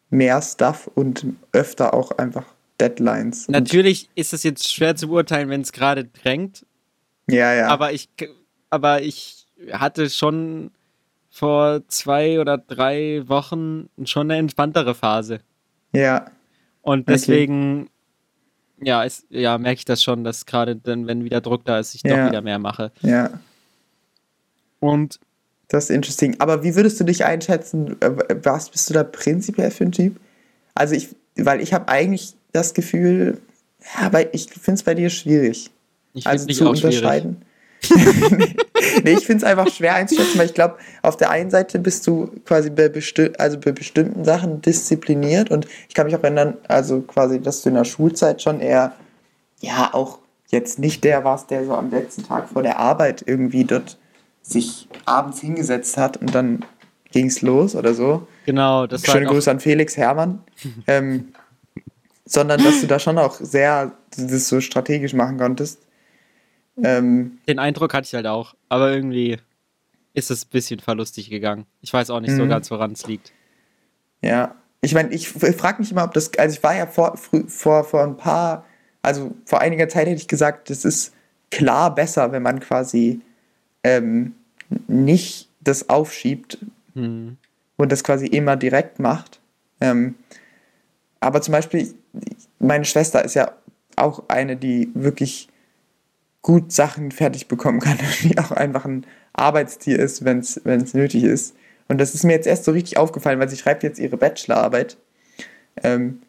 mehr 0.09 0.41
Stuff 0.41 0.89
und 0.95 1.25
öfter 1.51 1.93
auch 1.93 2.11
einfach 2.17 2.45
Deadlines? 2.81 3.47
Natürlich 3.47 4.09
ist 4.15 4.33
es 4.33 4.41
jetzt 4.41 4.71
schwer 4.71 4.95
zu 4.95 5.09
beurteilen, 5.09 5.49
wenn 5.49 5.61
es 5.61 5.71
gerade 5.71 6.05
drängt. 6.05 6.65
Ja, 7.29 7.53
ja. 7.53 7.67
Aber 7.67 7.93
ich 7.93 8.09
aber 8.71 9.03
ich 9.03 9.36
hatte 9.71 10.09
schon 10.09 10.71
vor 11.29 11.81
zwei 11.87 12.39
oder 12.39 12.57
drei 12.57 13.23
Wochen 13.27 13.89
schon 14.05 14.31
eine 14.31 14.39
entspanntere 14.39 14.95
Phase. 14.95 15.39
Ja. 15.93 16.25
Und 16.81 17.09
deswegen, 17.09 17.89
okay. 18.77 18.87
ja, 18.87 19.03
ist, 19.03 19.25
ja, 19.29 19.57
merke 19.57 19.79
ich 19.79 19.85
das 19.85 20.01
schon, 20.01 20.23
dass 20.23 20.45
gerade 20.45 20.75
dann, 20.75 21.05
wenn 21.05 21.23
wieder 21.23 21.41
Druck 21.41 21.65
da 21.65 21.79
ist, 21.79 21.95
ich 21.95 22.03
ja. 22.03 22.15
doch 22.15 22.29
wieder 22.29 22.41
mehr 22.41 22.59
mache. 22.59 22.91
Ja. 23.01 23.29
Und 24.79 25.19
das 25.67 25.85
ist 25.85 25.89
interesting. 25.89 26.39
Aber 26.39 26.63
wie 26.63 26.75
würdest 26.75 26.99
du 26.99 27.03
dich 27.03 27.25
einschätzen? 27.25 28.01
Äh, 28.01 28.11
was 28.43 28.69
bist 28.69 28.89
du 28.89 28.93
da 28.93 29.03
prinzipiell 29.03 29.71
für 29.71 29.83
ein 29.83 29.91
Typ? 29.91 30.19
Also 30.73 30.95
ich, 30.95 31.09
weil 31.35 31.61
ich 31.61 31.73
habe 31.73 31.87
eigentlich 31.89 32.35
das 32.53 32.73
Gefühl, 32.73 33.41
ja, 33.81 34.05
aber 34.05 34.33
ich 34.33 34.45
finde 34.49 34.73
es 34.73 34.83
bei 34.83 34.95
dir 34.95 35.09
schwierig. 35.09 35.69
Ich 36.13 36.25
also 36.25 36.47
zu 36.47 36.69
unterscheiden. 36.69 37.37
Schwierig. 37.37 37.46
nee, 39.03 39.11
ich 39.11 39.25
finde 39.25 39.37
es 39.37 39.43
einfach 39.43 39.67
schwer 39.69 39.95
einzuschätzen, 39.95 40.37
weil 40.37 40.47
ich 40.47 40.53
glaube, 40.53 40.77
auf 41.03 41.17
der 41.17 41.29
einen 41.29 41.51
Seite 41.51 41.79
bist 41.79 42.05
du 42.07 42.31
quasi 42.45 42.69
bei, 42.69 42.89
besti 42.89 43.31
also 43.37 43.59
bei 43.59 43.71
bestimmten 43.71 44.25
Sachen 44.25 44.61
diszipliniert 44.61 45.51
und 45.51 45.67
ich 45.87 45.93
kann 45.95 46.05
mich 46.05 46.15
auch 46.15 46.23
erinnern, 46.23 46.57
also 46.67 47.01
quasi, 47.01 47.39
dass 47.39 47.61
du 47.61 47.69
in 47.69 47.75
der 47.75 47.85
Schulzeit 47.85 48.41
schon 48.41 48.59
eher, 48.59 48.93
ja, 49.61 49.89
auch 49.93 50.19
jetzt 50.49 50.79
nicht 50.79 51.03
der 51.03 51.23
warst, 51.23 51.51
der 51.51 51.65
so 51.65 51.73
am 51.73 51.91
letzten 51.91 52.23
Tag 52.23 52.49
vor 52.49 52.63
der 52.63 52.79
Arbeit 52.79 53.23
irgendwie 53.25 53.63
dort 53.63 53.97
sich 54.41 54.87
abends 55.05 55.39
hingesetzt 55.41 55.97
hat 55.97 56.17
und 56.17 56.33
dann 56.33 56.65
ging 57.11 57.27
es 57.27 57.41
los 57.41 57.75
oder 57.75 57.93
so. 57.93 58.27
Genau, 58.45 58.87
das 58.87 59.05
war. 59.07 59.15
Schöne 59.15 59.27
Grüße 59.27 59.51
an 59.51 59.59
Felix 59.59 59.97
Hermann. 59.97 60.41
ähm, 60.87 61.33
sondern 62.25 62.63
dass 62.63 62.81
du 62.81 62.87
da 62.87 62.99
schon 62.99 63.17
auch 63.17 63.35
sehr 63.39 63.93
das 64.15 64.49
so 64.49 64.61
strategisch 64.61 65.13
machen 65.13 65.37
konntest. 65.37 65.79
Ähm, 66.83 67.39
Den 67.47 67.59
Eindruck 67.59 67.93
hatte 67.93 68.05
ich 68.05 68.13
halt 68.13 68.27
auch, 68.27 68.55
aber 68.69 68.91
irgendwie 68.91 69.37
ist 70.13 70.31
es 70.31 70.45
ein 70.45 70.49
bisschen 70.49 70.79
verlustig 70.79 71.29
gegangen. 71.29 71.65
Ich 71.81 71.93
weiß 71.93 72.09
auch 72.09 72.19
nicht 72.19 72.35
so 72.35 72.45
mhm. 72.45 72.49
ganz, 72.49 72.71
woran 72.71 72.91
es 72.91 73.05
liegt. 73.07 73.33
Ja, 74.21 74.55
ich 74.81 74.93
meine, 74.93 75.09
ich 75.09 75.29
frage 75.29 75.79
mich 75.79 75.91
immer, 75.91 76.03
ob 76.03 76.13
das, 76.13 76.31
also 76.37 76.55
ich 76.55 76.63
war 76.63 76.75
ja 76.75 76.87
vor, 76.87 77.17
vor, 77.17 77.83
vor 77.83 78.03
ein 78.03 78.17
paar, 78.17 78.65
also 79.01 79.33
vor 79.45 79.61
einiger 79.61 79.89
Zeit 79.89 80.07
hätte 80.07 80.21
ich 80.21 80.27
gesagt, 80.27 80.69
das 80.69 80.85
ist 80.85 81.13
klar 81.51 81.93
besser, 81.93 82.31
wenn 82.31 82.43
man 82.43 82.59
quasi 82.59 83.21
ähm, 83.83 84.35
nicht 84.87 85.49
das 85.61 85.89
aufschiebt 85.89 86.57
hm. 86.93 87.37
und 87.77 87.91
das 87.91 88.03
quasi 88.03 88.27
immer 88.27 88.55
direkt 88.55 88.99
macht. 88.99 89.39
Ähm, 89.81 90.15
aber 91.19 91.41
zum 91.41 91.51
Beispiel, 91.51 91.93
meine 92.59 92.85
Schwester 92.85 93.23
ist 93.23 93.33
ja 93.33 93.51
auch 93.95 94.23
eine, 94.27 94.57
die 94.57 94.89
wirklich 94.93 95.47
gut 96.41 96.71
Sachen 96.71 97.11
fertig 97.11 97.47
bekommen 97.47 97.79
kann 97.79 97.97
und 97.99 98.23
die 98.23 98.37
auch 98.37 98.51
einfach 98.51 98.85
ein 98.85 99.05
Arbeitstier 99.33 99.99
ist, 99.99 100.25
wenn 100.25 100.39
es 100.39 100.93
nötig 100.93 101.23
ist. 101.23 101.55
Und 101.87 101.99
das 101.99 102.13
ist 102.13 102.23
mir 102.23 102.33
jetzt 102.33 102.47
erst 102.47 102.65
so 102.65 102.71
richtig 102.71 102.97
aufgefallen, 102.97 103.39
weil 103.39 103.49
sie 103.49 103.57
schreibt 103.57 103.83
jetzt 103.83 103.99
ihre 103.99 104.17
Bachelorarbeit, 104.17 104.97
ähm, 105.83 106.21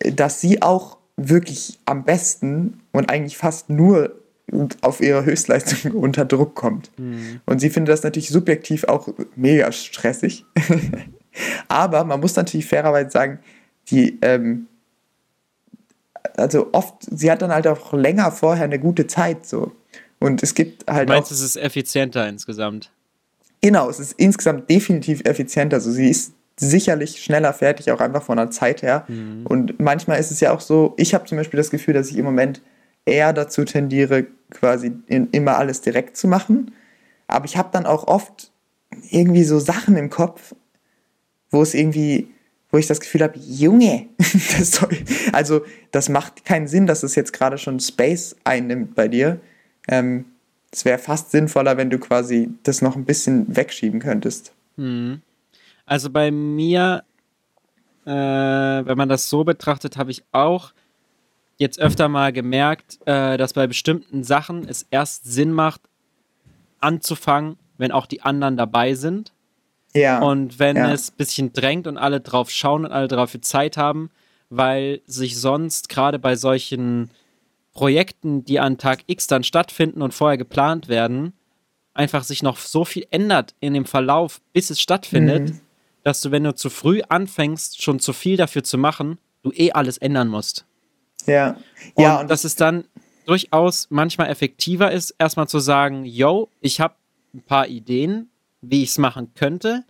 dass 0.00 0.40
sie 0.40 0.62
auch 0.62 0.98
wirklich 1.16 1.78
am 1.84 2.04
besten 2.04 2.80
und 2.92 3.10
eigentlich 3.10 3.36
fast 3.36 3.70
nur 3.70 4.16
auf 4.80 5.00
ihre 5.00 5.24
Höchstleistung 5.24 5.92
unter 5.94 6.24
Druck 6.24 6.54
kommt. 6.54 6.90
Mhm. 6.98 7.40
Und 7.46 7.60
sie 7.60 7.70
findet 7.70 7.92
das 7.92 8.02
natürlich 8.02 8.30
subjektiv 8.30 8.84
auch 8.84 9.08
mega 9.36 9.70
stressig. 9.72 10.44
Aber 11.68 12.04
man 12.04 12.20
muss 12.20 12.36
natürlich 12.36 12.66
fairerweise 12.66 13.10
sagen, 13.10 13.38
die, 13.90 14.18
ähm, 14.22 14.66
also 16.36 16.68
oft, 16.72 16.94
sie 17.00 17.30
hat 17.30 17.42
dann 17.42 17.52
halt 17.52 17.66
auch 17.66 17.92
länger 17.92 18.30
vorher 18.32 18.64
eine 18.64 18.78
gute 18.78 19.06
Zeit 19.06 19.46
so. 19.46 19.72
Und 20.18 20.42
es 20.42 20.54
gibt 20.54 20.90
halt. 20.90 21.08
Du 21.08 21.12
meinst, 21.12 21.28
auch, 21.28 21.32
es 21.32 21.42
ist 21.42 21.56
effizienter 21.56 22.28
insgesamt? 22.28 22.90
Genau, 23.60 23.88
es 23.88 23.98
ist 23.98 24.12
insgesamt 24.18 24.68
definitiv 24.70 25.22
effizienter. 25.24 25.76
Also 25.76 25.90
sie 25.90 26.08
ist 26.08 26.32
sicherlich 26.56 27.22
schneller 27.22 27.52
fertig, 27.52 27.90
auch 27.90 28.00
einfach 28.00 28.22
von 28.22 28.36
der 28.36 28.50
Zeit 28.50 28.82
her. 28.82 29.04
Mhm. 29.08 29.46
Und 29.46 29.80
manchmal 29.80 30.20
ist 30.20 30.30
es 30.30 30.40
ja 30.40 30.52
auch 30.52 30.60
so, 30.60 30.94
ich 30.96 31.14
habe 31.14 31.24
zum 31.24 31.38
Beispiel 31.38 31.58
das 31.58 31.70
Gefühl, 31.70 31.94
dass 31.94 32.10
ich 32.10 32.16
im 32.16 32.24
Moment 32.24 32.62
eher 33.04 33.32
dazu 33.32 33.64
tendiere, 33.64 34.26
quasi 34.50 34.92
in, 35.06 35.28
immer 35.30 35.58
alles 35.58 35.80
direkt 35.80 36.16
zu 36.16 36.28
machen. 36.28 36.72
Aber 37.26 37.44
ich 37.44 37.56
habe 37.56 37.70
dann 37.72 37.86
auch 37.86 38.06
oft 38.06 38.50
irgendwie 39.10 39.44
so 39.44 39.58
Sachen 39.58 39.96
im 39.96 40.10
Kopf, 40.10 40.54
wo 41.50 41.62
es 41.62 41.74
irgendwie, 41.74 42.28
wo 42.74 42.78
ich 42.78 42.88
das 42.88 42.98
Gefühl 42.98 43.22
habe, 43.22 43.38
Junge, 43.38 44.08
das 44.18 44.72
soll, 44.72 44.98
also 45.32 45.64
das 45.92 46.08
macht 46.08 46.44
keinen 46.44 46.66
Sinn, 46.66 46.88
dass 46.88 47.04
es 47.04 47.14
jetzt 47.14 47.32
gerade 47.32 47.56
schon 47.56 47.78
Space 47.78 48.34
einnimmt 48.42 48.96
bei 48.96 49.06
dir. 49.06 49.38
Ähm, 49.86 50.24
es 50.72 50.84
wäre 50.84 50.98
fast 50.98 51.30
sinnvoller, 51.30 51.76
wenn 51.76 51.88
du 51.88 52.00
quasi 52.00 52.50
das 52.64 52.82
noch 52.82 52.96
ein 52.96 53.04
bisschen 53.04 53.54
wegschieben 53.54 54.00
könntest. 54.00 54.52
Hm. 54.76 55.22
Also 55.86 56.10
bei 56.10 56.32
mir, 56.32 57.04
äh, 58.06 58.10
wenn 58.10 58.98
man 58.98 59.08
das 59.08 59.30
so 59.30 59.44
betrachtet, 59.44 59.96
habe 59.96 60.10
ich 60.10 60.24
auch 60.32 60.72
jetzt 61.58 61.78
öfter 61.78 62.08
mal 62.08 62.32
gemerkt, 62.32 62.98
äh, 63.06 63.36
dass 63.36 63.52
bei 63.52 63.68
bestimmten 63.68 64.24
Sachen 64.24 64.66
es 64.66 64.84
erst 64.90 65.32
Sinn 65.32 65.52
macht, 65.52 65.80
anzufangen, 66.80 67.56
wenn 67.78 67.92
auch 67.92 68.06
die 68.06 68.22
anderen 68.22 68.56
dabei 68.56 68.94
sind. 68.94 69.32
Ja. 69.94 70.20
Und 70.20 70.58
wenn 70.58 70.76
ja. 70.76 70.92
es 70.92 71.10
ein 71.10 71.16
bisschen 71.16 71.52
drängt 71.52 71.86
und 71.86 71.98
alle 71.98 72.20
drauf 72.20 72.50
schauen 72.50 72.84
und 72.84 72.92
alle 72.92 73.08
dafür 73.08 73.42
Zeit 73.42 73.76
haben, 73.76 74.10
weil 74.50 75.00
sich 75.06 75.38
sonst 75.38 75.88
gerade 75.88 76.18
bei 76.18 76.36
solchen 76.36 77.10
Projekten, 77.72 78.44
die 78.44 78.60
an 78.60 78.78
Tag 78.78 79.00
X 79.06 79.26
dann 79.26 79.44
stattfinden 79.44 80.02
und 80.02 80.14
vorher 80.14 80.38
geplant 80.38 80.88
werden, 80.88 81.32
einfach 81.92 82.24
sich 82.24 82.42
noch 82.42 82.56
so 82.56 82.84
viel 82.84 83.06
ändert 83.10 83.54
in 83.60 83.74
dem 83.74 83.84
Verlauf, 83.84 84.40
bis 84.52 84.70
es 84.70 84.80
stattfindet, 84.80 85.50
mhm. 85.50 85.60
dass 86.02 86.20
du, 86.20 86.30
wenn 86.30 86.44
du 86.44 86.54
zu 86.54 86.70
früh 86.70 87.02
anfängst, 87.08 87.82
schon 87.82 88.00
zu 88.00 88.12
viel 88.12 88.36
dafür 88.36 88.64
zu 88.64 88.78
machen, 88.78 89.18
du 89.42 89.52
eh 89.52 89.72
alles 89.72 89.98
ändern 89.98 90.28
musst. 90.28 90.66
Ja. 91.26 91.56
Und 91.94 92.02
ja, 92.02 92.20
und 92.20 92.30
dass 92.30 92.44
es 92.44 92.56
dann 92.56 92.84
durchaus 93.26 93.88
manchmal 93.90 94.28
effektiver 94.28 94.92
ist, 94.92 95.14
erstmal 95.18 95.48
zu 95.48 95.58
sagen, 95.58 96.04
yo, 96.04 96.48
ich 96.60 96.80
habe 96.80 96.94
ein 97.32 97.42
paar 97.42 97.68
Ideen, 97.68 98.28
wie 98.70 98.82
ich 98.82 98.90
es 98.90 98.98
machen 98.98 99.32
könnte, 99.34 99.84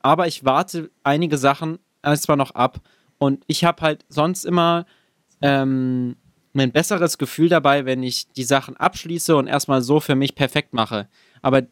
aber 0.00 0.26
ich 0.26 0.44
warte 0.44 0.90
einige 1.02 1.38
Sachen 1.38 1.78
erstmal 2.02 2.36
noch 2.36 2.52
ab. 2.52 2.80
Und 3.18 3.44
ich 3.46 3.64
habe 3.64 3.82
halt 3.82 4.04
sonst 4.08 4.44
immer 4.44 4.86
ähm, 5.42 6.16
ein 6.54 6.72
besseres 6.72 7.18
Gefühl 7.18 7.48
dabei, 7.48 7.84
wenn 7.84 8.02
ich 8.02 8.32
die 8.32 8.44
Sachen 8.44 8.76
abschließe 8.76 9.36
und 9.36 9.46
erstmal 9.46 9.82
so 9.82 10.00
für 10.00 10.14
mich 10.14 10.34
perfekt 10.34 10.72
mache. 10.72 11.08
Aber 11.42 11.62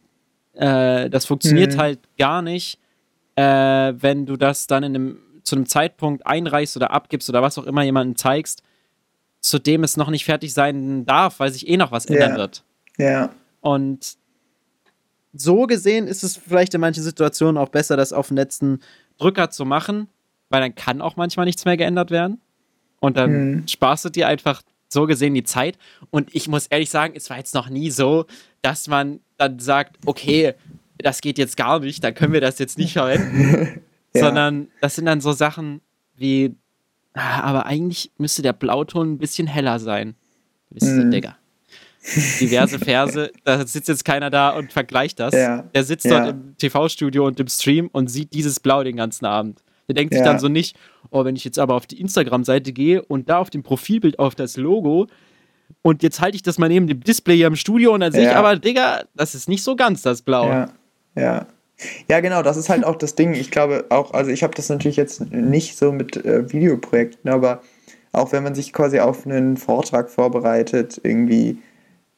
äh, 0.54 1.10
das 1.10 1.24
funktioniert 1.24 1.74
mhm. 1.74 1.78
halt 1.78 2.00
gar 2.18 2.42
nicht, 2.42 2.78
äh, 3.36 3.42
wenn 3.96 4.26
du 4.26 4.36
das 4.36 4.66
dann 4.66 4.82
in 4.82 4.94
einem, 4.94 5.18
zu 5.42 5.56
einem 5.56 5.66
Zeitpunkt 5.66 6.26
einreichst 6.26 6.76
oder 6.76 6.90
abgibst 6.90 7.28
oder 7.28 7.42
was 7.42 7.58
auch 7.58 7.64
immer 7.64 7.82
jemandem 7.82 8.16
zeigst, 8.16 8.62
zu 9.40 9.58
dem 9.58 9.84
es 9.84 9.96
noch 9.96 10.10
nicht 10.10 10.24
fertig 10.24 10.52
sein 10.52 11.06
darf, 11.06 11.40
weil 11.40 11.52
sich 11.52 11.68
eh 11.68 11.76
noch 11.76 11.92
was 11.92 12.06
ändern 12.06 12.32
ja. 12.32 12.36
wird. 12.36 12.64
Ja. 12.98 13.30
Und 13.60 14.18
so 15.32 15.66
gesehen 15.66 16.06
ist 16.06 16.24
es 16.24 16.36
vielleicht 16.36 16.74
in 16.74 16.80
manchen 16.80 17.02
Situationen 17.02 17.58
auch 17.58 17.68
besser, 17.68 17.96
das 17.96 18.12
auf 18.12 18.28
den 18.28 18.36
letzten 18.36 18.80
Drücker 19.18 19.50
zu 19.50 19.64
machen, 19.64 20.08
weil 20.48 20.60
dann 20.60 20.74
kann 20.74 21.00
auch 21.00 21.16
manchmal 21.16 21.46
nichts 21.46 21.64
mehr 21.64 21.76
geändert 21.76 22.10
werden. 22.10 22.40
Und 23.00 23.16
dann 23.16 23.50
mhm. 23.50 23.68
sparst 23.68 24.04
du 24.04 24.08
dir 24.08 24.26
einfach 24.26 24.62
so 24.88 25.06
gesehen 25.06 25.34
die 25.34 25.44
Zeit. 25.44 25.78
Und 26.10 26.34
ich 26.34 26.48
muss 26.48 26.66
ehrlich 26.66 26.90
sagen, 26.90 27.14
es 27.16 27.28
war 27.30 27.36
jetzt 27.36 27.54
noch 27.54 27.68
nie 27.68 27.90
so, 27.90 28.26
dass 28.62 28.88
man 28.88 29.20
dann 29.36 29.58
sagt, 29.58 29.96
okay, 30.06 30.54
das 30.96 31.20
geht 31.20 31.38
jetzt 31.38 31.56
gar 31.56 31.78
nicht, 31.80 32.02
dann 32.02 32.14
können 32.14 32.32
wir 32.32 32.40
das 32.40 32.58
jetzt 32.58 32.78
nicht 32.78 32.94
verwenden. 32.94 33.82
ja. 34.14 34.20
Sondern 34.20 34.68
das 34.80 34.96
sind 34.96 35.04
dann 35.04 35.20
so 35.20 35.32
Sachen 35.32 35.80
wie, 36.16 36.54
ah, 37.12 37.42
aber 37.42 37.66
eigentlich 37.66 38.10
müsste 38.18 38.42
der 38.42 38.54
Blauton 38.54 39.12
ein 39.12 39.18
bisschen 39.18 39.46
heller 39.46 39.78
sein. 39.78 40.16
Du 40.70 40.74
bist 40.74 40.86
mhm. 40.86 41.02
so, 41.02 41.10
Digga 41.10 41.36
diverse 42.40 42.78
Verse. 42.78 43.32
Da 43.44 43.66
sitzt 43.66 43.88
jetzt 43.88 44.04
keiner 44.04 44.30
da 44.30 44.50
und 44.50 44.72
vergleicht 44.72 45.20
das. 45.20 45.34
Ja. 45.34 45.62
Der 45.74 45.84
sitzt 45.84 46.06
ja. 46.06 46.20
dort 46.20 46.30
im 46.30 46.56
TV-Studio 46.56 47.26
und 47.26 47.38
im 47.40 47.48
Stream 47.48 47.88
und 47.92 48.08
sieht 48.08 48.32
dieses 48.32 48.60
Blau 48.60 48.82
den 48.82 48.96
ganzen 48.96 49.26
Abend. 49.26 49.62
Der 49.88 49.94
denkt 49.94 50.12
ja. 50.12 50.18
sich 50.18 50.26
dann 50.26 50.38
so 50.38 50.48
nicht, 50.48 50.76
oh, 51.10 51.24
wenn 51.24 51.36
ich 51.36 51.44
jetzt 51.44 51.58
aber 51.58 51.74
auf 51.74 51.86
die 51.86 52.00
Instagram-Seite 52.00 52.72
gehe 52.72 53.02
und 53.02 53.28
da 53.30 53.38
auf 53.38 53.50
dem 53.50 53.62
Profilbild 53.62 54.18
auf 54.18 54.34
das 54.34 54.56
Logo 54.56 55.06
und 55.82 56.02
jetzt 56.02 56.20
halte 56.20 56.36
ich 56.36 56.42
das 56.42 56.58
mal 56.58 56.68
neben 56.68 56.86
dem 56.86 57.00
Display 57.00 57.36
hier 57.36 57.46
im 57.46 57.56
Studio 57.56 57.94
und 57.94 58.00
dann 58.00 58.12
sehe 58.12 58.28
ich 58.28 58.34
aber, 58.34 58.56
Digga, 58.56 59.04
das 59.14 59.34
ist 59.34 59.48
nicht 59.48 59.62
so 59.62 59.76
ganz 59.76 60.02
das 60.02 60.22
Blau. 60.22 60.48
Ja, 60.48 60.68
ja. 61.14 61.46
Ja, 62.10 62.18
genau, 62.18 62.42
das 62.42 62.56
ist 62.56 62.68
halt 62.68 62.84
auch 62.84 62.96
das 62.96 63.14
Ding. 63.14 63.34
Ich 63.34 63.52
glaube 63.52 63.86
auch, 63.90 64.12
also 64.12 64.32
ich 64.32 64.42
habe 64.42 64.52
das 64.54 64.68
natürlich 64.68 64.96
jetzt 64.96 65.30
nicht 65.30 65.76
so 65.76 65.92
mit 65.92 66.16
äh, 66.16 66.50
Videoprojekten, 66.52 67.30
aber 67.30 67.62
auch 68.10 68.32
wenn 68.32 68.42
man 68.42 68.56
sich 68.56 68.72
quasi 68.72 68.98
auf 68.98 69.24
einen 69.24 69.56
Vortrag 69.56 70.10
vorbereitet, 70.10 71.00
irgendwie 71.04 71.58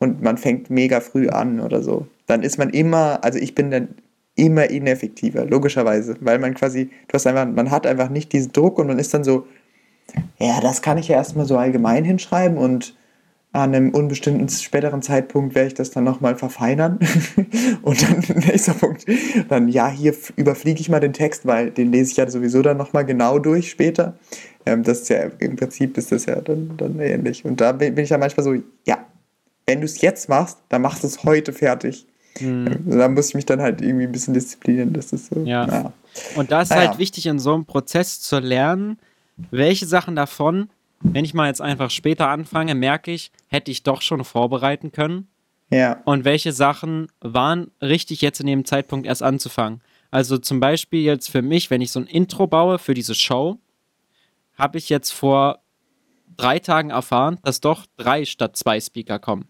und 0.01 0.23
man 0.23 0.37
fängt 0.37 0.71
mega 0.71 1.01
früh 1.01 1.29
an 1.29 1.61
oder 1.61 1.83
so, 1.83 2.07
dann 2.27 2.43
ist 2.43 2.59
man 2.59 2.71
immer, 2.71 3.23
also 3.23 3.39
ich 3.39 3.55
bin 3.55 3.71
dann 3.71 3.89
immer 4.35 4.69
ineffektiver, 4.69 5.45
logischerweise, 5.45 6.17
weil 6.21 6.39
man 6.39 6.55
quasi, 6.55 6.91
du 7.09 7.15
hast 7.15 7.27
einfach, 7.27 7.47
man 7.47 7.71
hat 7.71 7.87
einfach 7.87 8.09
nicht 8.09 8.33
diesen 8.33 8.53
Druck 8.53 8.79
und 8.79 8.89
man 8.89 8.99
ist 8.99 9.15
dann 9.15 9.23
so, 9.23 9.47
ja, 10.39 10.61
das 10.61 10.83
kann 10.83 10.99
ich 10.99 11.09
ja 11.09 11.17
erstmal 11.17 11.47
so 11.47 11.57
allgemein 11.57 12.05
hinschreiben 12.05 12.59
und 12.59 12.97
an 13.53 13.75
einem 13.75 13.91
unbestimmten 13.91 14.49
späteren 14.49 15.03
Zeitpunkt 15.03 15.55
werde 15.57 15.69
ich 15.69 15.75
das 15.75 15.91
dann 15.91 16.05
nochmal 16.05 16.37
verfeinern. 16.37 17.01
und 17.83 18.03
dann 18.03 18.25
nächster 18.47 18.75
Punkt, 18.75 19.07
dann 19.49 19.69
ja, 19.69 19.89
hier 19.89 20.15
überfliege 20.37 20.81
ich 20.81 20.89
mal 20.89 21.01
den 21.01 21.13
Text, 21.13 21.47
weil 21.47 21.71
den 21.71 21.91
lese 21.91 22.13
ich 22.13 22.17
ja 22.17 22.31
sowieso 22.31 22.63
dann 22.63 22.77
nochmal 22.77 23.05
genau 23.05 23.39
durch 23.41 23.71
später. 23.71 24.17
Ähm, 24.67 24.85
das 24.85 25.01
ist 25.01 25.09
ja 25.09 25.25
im 25.39 25.57
Prinzip 25.57 25.99
ist 25.99 26.13
das 26.13 26.27
ja 26.27 26.41
dann, 26.41 26.77
dann 26.77 27.01
ähnlich. 27.01 27.45
Und 27.45 27.61
da 27.61 27.73
bin 27.73 27.99
ich 27.99 28.11
ja 28.11 28.19
manchmal 28.19 28.45
so, 28.45 28.55
ja, 28.87 29.05
wenn 29.67 29.81
du 29.81 29.85
es 29.85 30.01
jetzt 30.01 30.29
machst, 30.29 30.59
dann 30.69 30.83
machst 30.83 31.03
du 31.03 31.07
es 31.07 31.25
heute 31.25 31.53
fertig. 31.53 32.07
Mhm. 32.41 32.85
Da 32.87 33.09
muss 33.09 33.31
ich 33.31 33.35
mich 33.35 33.47
dann 33.47 33.61
halt 33.61 33.81
irgendwie 33.81 34.05
ein 34.05 34.13
bisschen 34.13 34.35
disziplinieren. 34.35 34.93
Das 34.93 35.13
ist 35.13 35.27
so. 35.27 35.41
Ja. 35.45 35.67
Naja. 35.67 35.93
Und 36.37 36.51
da 36.51 36.63
ist 36.63 36.71
naja. 36.71 36.89
halt 36.89 36.99
wichtig, 36.99 37.27
in 37.27 37.39
so 37.39 37.55
einem 37.55 37.65
Prozess 37.65 38.21
zu 38.21 38.39
lernen, 38.39 38.99
welche 39.51 39.87
Sachen 39.87 40.17
davon, 40.17 40.71
wenn 41.01 41.25
ich 41.25 41.35
mal 41.35 41.47
jetzt 41.47 41.61
einfach 41.61 41.91
später 41.91 42.29
anfange, 42.29 42.75
merke 42.75 43.11
ich, 43.11 43.33
hätte 43.49 43.71
ich 43.71 43.83
doch 43.83 44.03
schon 44.03 44.25
vorbereiten 44.25 44.93
können. 44.93 45.29
Ja. 45.71 46.01
Und 46.05 46.25
welche 46.25 46.53
Sachen 46.53 47.09
waren 47.21 47.71
richtig 47.81 48.21
jetzt 48.23 48.41
in 48.41 48.47
dem 48.47 48.65
Zeitpunkt 48.65 49.07
erst 49.07 49.23
anzufangen. 49.23 49.81
Also 50.11 50.39
zum 50.39 50.59
Beispiel 50.59 51.03
jetzt 51.03 51.31
für 51.31 51.43
mich, 51.43 51.71
wenn 51.71 51.81
ich 51.81 51.93
so 51.93 52.01
ein 52.01 52.07
Intro 52.07 52.47
baue 52.49 52.79
für 52.79 52.95
diese 52.95 53.15
Show, 53.15 53.59
habe 54.59 54.79
ich 54.79 54.89
jetzt 54.89 55.11
vor 55.11 55.61
drei 56.37 56.59
Tagen 56.59 56.91
erfahren, 56.91 57.39
dass 57.43 57.61
doch 57.61 57.87
drei 57.97 58.25
statt 58.25 58.57
zwei 58.57 58.81
Speaker 58.81 59.19
kommen. 59.19 59.47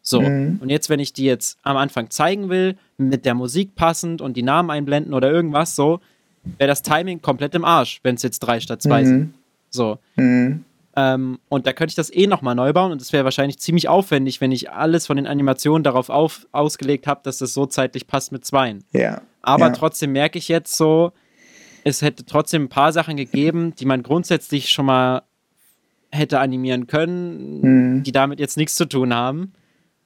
So, 0.00 0.22
mhm. 0.22 0.58
und 0.62 0.70
jetzt, 0.70 0.88
wenn 0.88 1.00
ich 1.00 1.12
die 1.12 1.24
jetzt 1.24 1.58
am 1.62 1.76
Anfang 1.76 2.10
zeigen 2.10 2.48
will, 2.48 2.76
mit 2.96 3.24
der 3.24 3.34
Musik 3.34 3.74
passend 3.74 4.22
und 4.22 4.36
die 4.36 4.42
Namen 4.42 4.70
einblenden 4.70 5.12
oder 5.12 5.30
irgendwas 5.30 5.76
so, 5.76 6.00
wäre 6.56 6.68
das 6.68 6.82
Timing 6.82 7.20
komplett 7.20 7.54
im 7.54 7.64
Arsch, 7.64 8.00
wenn 8.02 8.14
es 8.14 8.22
jetzt 8.22 8.40
drei 8.40 8.60
statt 8.60 8.80
zwei 8.80 9.02
mhm. 9.02 9.06
sind. 9.06 9.34
So. 9.70 9.98
Mhm. 10.16 10.64
Ähm, 10.96 11.38
und 11.48 11.66
da 11.66 11.72
könnte 11.72 11.92
ich 11.92 11.94
das 11.94 12.12
eh 12.12 12.26
nochmal 12.26 12.54
neu 12.54 12.72
bauen 12.72 12.90
und 12.90 13.02
es 13.02 13.12
wäre 13.12 13.24
wahrscheinlich 13.24 13.58
ziemlich 13.58 13.88
aufwendig, 13.88 14.40
wenn 14.40 14.50
ich 14.50 14.70
alles 14.70 15.06
von 15.06 15.16
den 15.16 15.26
Animationen 15.26 15.84
darauf 15.84 16.08
auf, 16.08 16.46
ausgelegt 16.52 17.06
habe, 17.06 17.20
dass 17.22 17.38
das 17.38 17.52
so 17.52 17.66
zeitlich 17.66 18.06
passt 18.06 18.32
mit 18.32 18.44
zweien. 18.44 18.84
Ja. 18.92 19.20
Aber 19.42 19.66
ja. 19.66 19.72
trotzdem 19.72 20.12
merke 20.12 20.38
ich 20.38 20.48
jetzt 20.48 20.76
so, 20.76 21.12
es 21.84 22.02
hätte 22.02 22.24
trotzdem 22.24 22.64
ein 22.64 22.68
paar 22.68 22.92
Sachen 22.92 23.16
gegeben, 23.16 23.74
die 23.76 23.84
man 23.84 24.02
grundsätzlich 24.02 24.70
schon 24.70 24.86
mal 24.86 25.22
hätte 26.10 26.40
animieren 26.40 26.86
können, 26.86 27.60
mhm. 27.60 28.02
die 28.02 28.12
damit 28.12 28.40
jetzt 28.40 28.56
nichts 28.56 28.76
zu 28.76 28.86
tun 28.86 29.14
haben. 29.14 29.52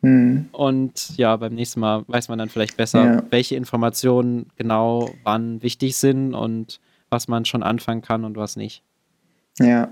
Mhm. 0.02 0.48
Und 0.52 1.16
ja, 1.16 1.36
beim 1.36 1.54
nächsten 1.54 1.80
Mal 1.80 2.04
weiß 2.08 2.28
man 2.28 2.38
dann 2.38 2.48
vielleicht 2.48 2.76
besser, 2.76 3.04
ja. 3.04 3.22
welche 3.30 3.56
Informationen 3.56 4.46
genau 4.56 5.10
wann 5.22 5.62
wichtig 5.62 5.96
sind 5.96 6.34
und 6.34 6.80
was 7.08 7.28
man 7.28 7.44
schon 7.44 7.62
anfangen 7.62 8.02
kann 8.02 8.24
und 8.24 8.36
was 8.36 8.56
nicht. 8.56 8.82
Ja. 9.58 9.88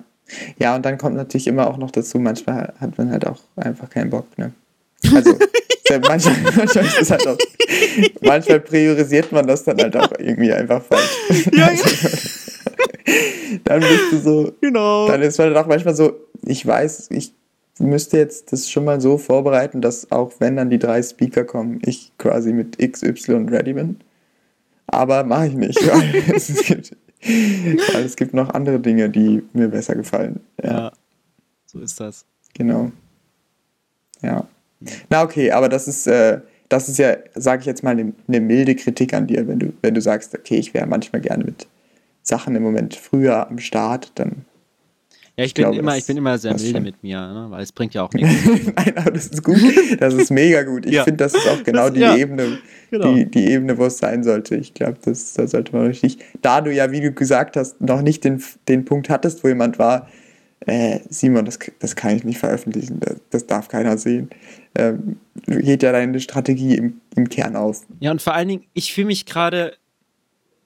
Ja, 0.59 0.77
und 0.77 0.85
dann 0.85 0.99
kommt 0.99 1.17
natürlich 1.17 1.47
immer 1.47 1.67
auch 1.67 1.77
noch 1.77 1.91
dazu, 1.91 2.19
manchmal 2.19 2.73
hat 2.79 2.97
man 2.99 3.11
halt 3.11 3.27
auch 3.27 3.41
einfach 3.57 3.91
keinen 3.91 4.11
Bock, 4.11 4.27
ne? 4.39 4.53
Also, 5.13 5.37
manchmal, 6.03 6.37
manchmal 6.57 6.85
ist 6.85 7.01
es 7.01 7.11
halt 7.11 7.27
auch, 7.27 7.39
manchmal 8.21 8.61
priorisiert 8.61 9.33
man 9.33 9.47
das 9.47 9.65
dann 9.65 9.79
halt 9.79 9.97
auch 9.97 10.13
irgendwie 10.19 10.53
einfach 10.53 10.83
falsch. 10.83 11.47
Ja, 11.53 11.71
ja. 11.73 12.50
dann 13.65 13.81
bist 13.81 14.13
du 14.13 14.19
so, 14.19 14.53
genau. 14.61 15.09
dann 15.09 15.23
ist 15.23 15.39
man 15.39 15.57
auch 15.57 15.67
manchmal 15.67 15.95
so, 15.95 16.13
ich 16.45 16.67
weiß, 16.67 17.11
ich 17.11 17.35
müsste 17.79 18.19
jetzt 18.19 18.53
das 18.53 18.71
schon 18.71 18.85
mal 18.85 19.01
so 19.01 19.19
vorbereiten, 19.19 19.81
dass 19.81 20.11
auch 20.13 20.33
wenn 20.39 20.57
dann 20.57 20.71
die 20.71 20.79
drei 20.79 21.03
Speaker 21.03 21.45
kommen, 21.45 21.81
ich 21.85 22.13
quasi 22.19 22.53
mit 22.53 22.79
XY 22.79 23.47
ready 23.51 23.73
bin. 23.73 24.01
Aber 24.87 25.25
mache 25.25 25.49
ich 25.49 25.55
nicht, 25.55 25.79
weil 25.87 26.35
es, 26.35 26.63
gibt, 26.65 26.97
weil 27.23 28.05
es 28.05 28.17
gibt 28.17 28.35
noch 28.35 28.51
andere 28.51 28.81
Dinge, 28.81 29.09
die 29.09 29.43
mir 29.53 29.69
besser 29.69 29.95
gefallen. 29.95 30.41
Ja. 30.63 30.71
ja. 30.71 30.93
So 31.67 31.81
ist 31.81 32.01
das. 32.01 32.25
Genau. 32.55 32.91
Ja. 34.23 34.47
Na 35.09 35.23
okay, 35.23 35.53
aber 35.53 35.69
das 35.69 35.87
ist, 35.87 36.07
äh, 36.07 36.41
das 36.69 36.89
ist 36.89 36.99
ja, 36.99 37.17
sage 37.35 37.61
ich 37.61 37.67
jetzt 37.67 37.83
mal, 37.83 37.91
eine, 37.91 38.13
eine 38.27 38.41
milde 38.41 38.75
Kritik 38.75 39.15
an 39.15 39.27
dir, 39.27 39.47
wenn 39.47 39.59
du, 39.59 39.73
wenn 39.83 39.95
du 39.95 40.01
sagst, 40.01 40.35
okay, 40.35 40.57
ich 40.57 40.75
wäre 40.75 40.87
manchmal 40.87 41.21
gerne 41.21 41.45
mit 41.45 41.67
Sachen 42.31 42.57
im 42.57 42.63
Moment 42.63 42.95
früher 42.95 43.49
am 43.49 43.59
Start, 43.59 44.13
dann 44.15 44.47
ja, 45.37 45.47
ich, 45.47 45.55
bin, 45.55 45.63
glaube, 45.63 45.79
immer, 45.79 45.97
ich 45.97 46.07
bin 46.07 46.19
immer 46.19 46.37
sehr 46.37 46.55
milde 46.55 46.81
mit 46.81 47.03
mir, 47.03 47.19
ne? 47.19 47.47
weil 47.49 47.63
es 47.63 47.73
bringt 47.73 47.95
ja 47.95 48.03
auch 48.03 48.13
nichts. 48.15 48.45
Nein, 48.77 48.93
aber 48.97 49.11
das 49.11 49.29
ist 49.29 49.43
gut. 49.43 49.59
Das 49.99 50.13
ist 50.13 50.31
mega 50.31 50.65
gut. 50.65 50.85
Ich 50.85 50.93
ja. 50.93 51.05
finde, 51.05 51.25
das 51.25 51.33
ist 51.33 51.49
auch 51.49 51.63
genau 51.65 51.85
das, 51.85 51.95
die 51.95 52.01
ja. 52.01 52.15
Ebene, 52.15 52.59
genau. 52.91 53.15
die, 53.15 53.25
die 53.25 53.47
Ebene, 53.47 53.79
wo 53.79 53.87
es 53.87 53.97
sein 53.97 54.23
sollte. 54.23 54.57
Ich 54.57 54.75
glaube, 54.75 54.99
das, 55.03 55.33
da 55.33 55.47
sollte 55.47 55.75
man 55.75 55.87
richtig. 55.87 56.19
Da 56.43 56.61
du 56.61 56.71
ja, 56.71 56.93
wie 56.93 57.01
du 57.01 57.13
gesagt 57.13 57.57
hast, 57.57 57.81
noch 57.81 58.03
nicht 58.03 58.25
den, 58.25 58.43
den 58.69 58.85
Punkt 58.85 59.09
hattest, 59.09 59.43
wo 59.43 59.49
jemand 59.49 59.79
war, 59.79 60.09
äh, 60.67 61.01
Simon, 61.09 61.47
das, 61.47 61.59
das 61.79 61.97
kann 61.97 62.15
ich 62.15 62.25
nicht 62.25 62.39
veröffentlichen, 62.39 63.01
das, 63.01 63.17
das 63.31 63.47
darf 63.47 63.69
keiner 63.69 63.97
sehen. 63.97 64.29
Ähm, 64.75 65.17
geht 65.47 65.83
ja 65.83 65.93
deine 65.93 66.21
Strategie 66.21 66.77
im, 66.77 67.01
im 67.17 67.31
Kern 67.31 67.57
auf. 67.57 67.87
Ja, 68.01 68.11
und 68.11 68.21
vor 68.21 68.35
allen 68.35 68.49
Dingen, 68.49 68.65
ich 68.75 68.93
fühle 68.93 69.07
mich 69.07 69.25
gerade 69.25 69.73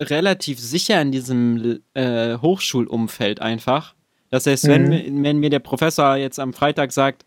relativ 0.01 0.59
sicher 0.59 1.01
in 1.01 1.13
diesem 1.13 1.81
äh, 1.95 2.37
Hochschulumfeld 2.39 3.41
einfach 3.41 3.95
das 4.35 4.47
heißt, 4.47 4.67
wenn, 4.67 4.89
mhm. 4.89 5.23
wenn 5.23 5.39
mir 5.39 5.49
der 5.49 5.61
Professor 5.61 6.17
jetzt 6.17 6.41
am 6.41 6.53
Freitag 6.53 6.91
sagt, 6.91 7.25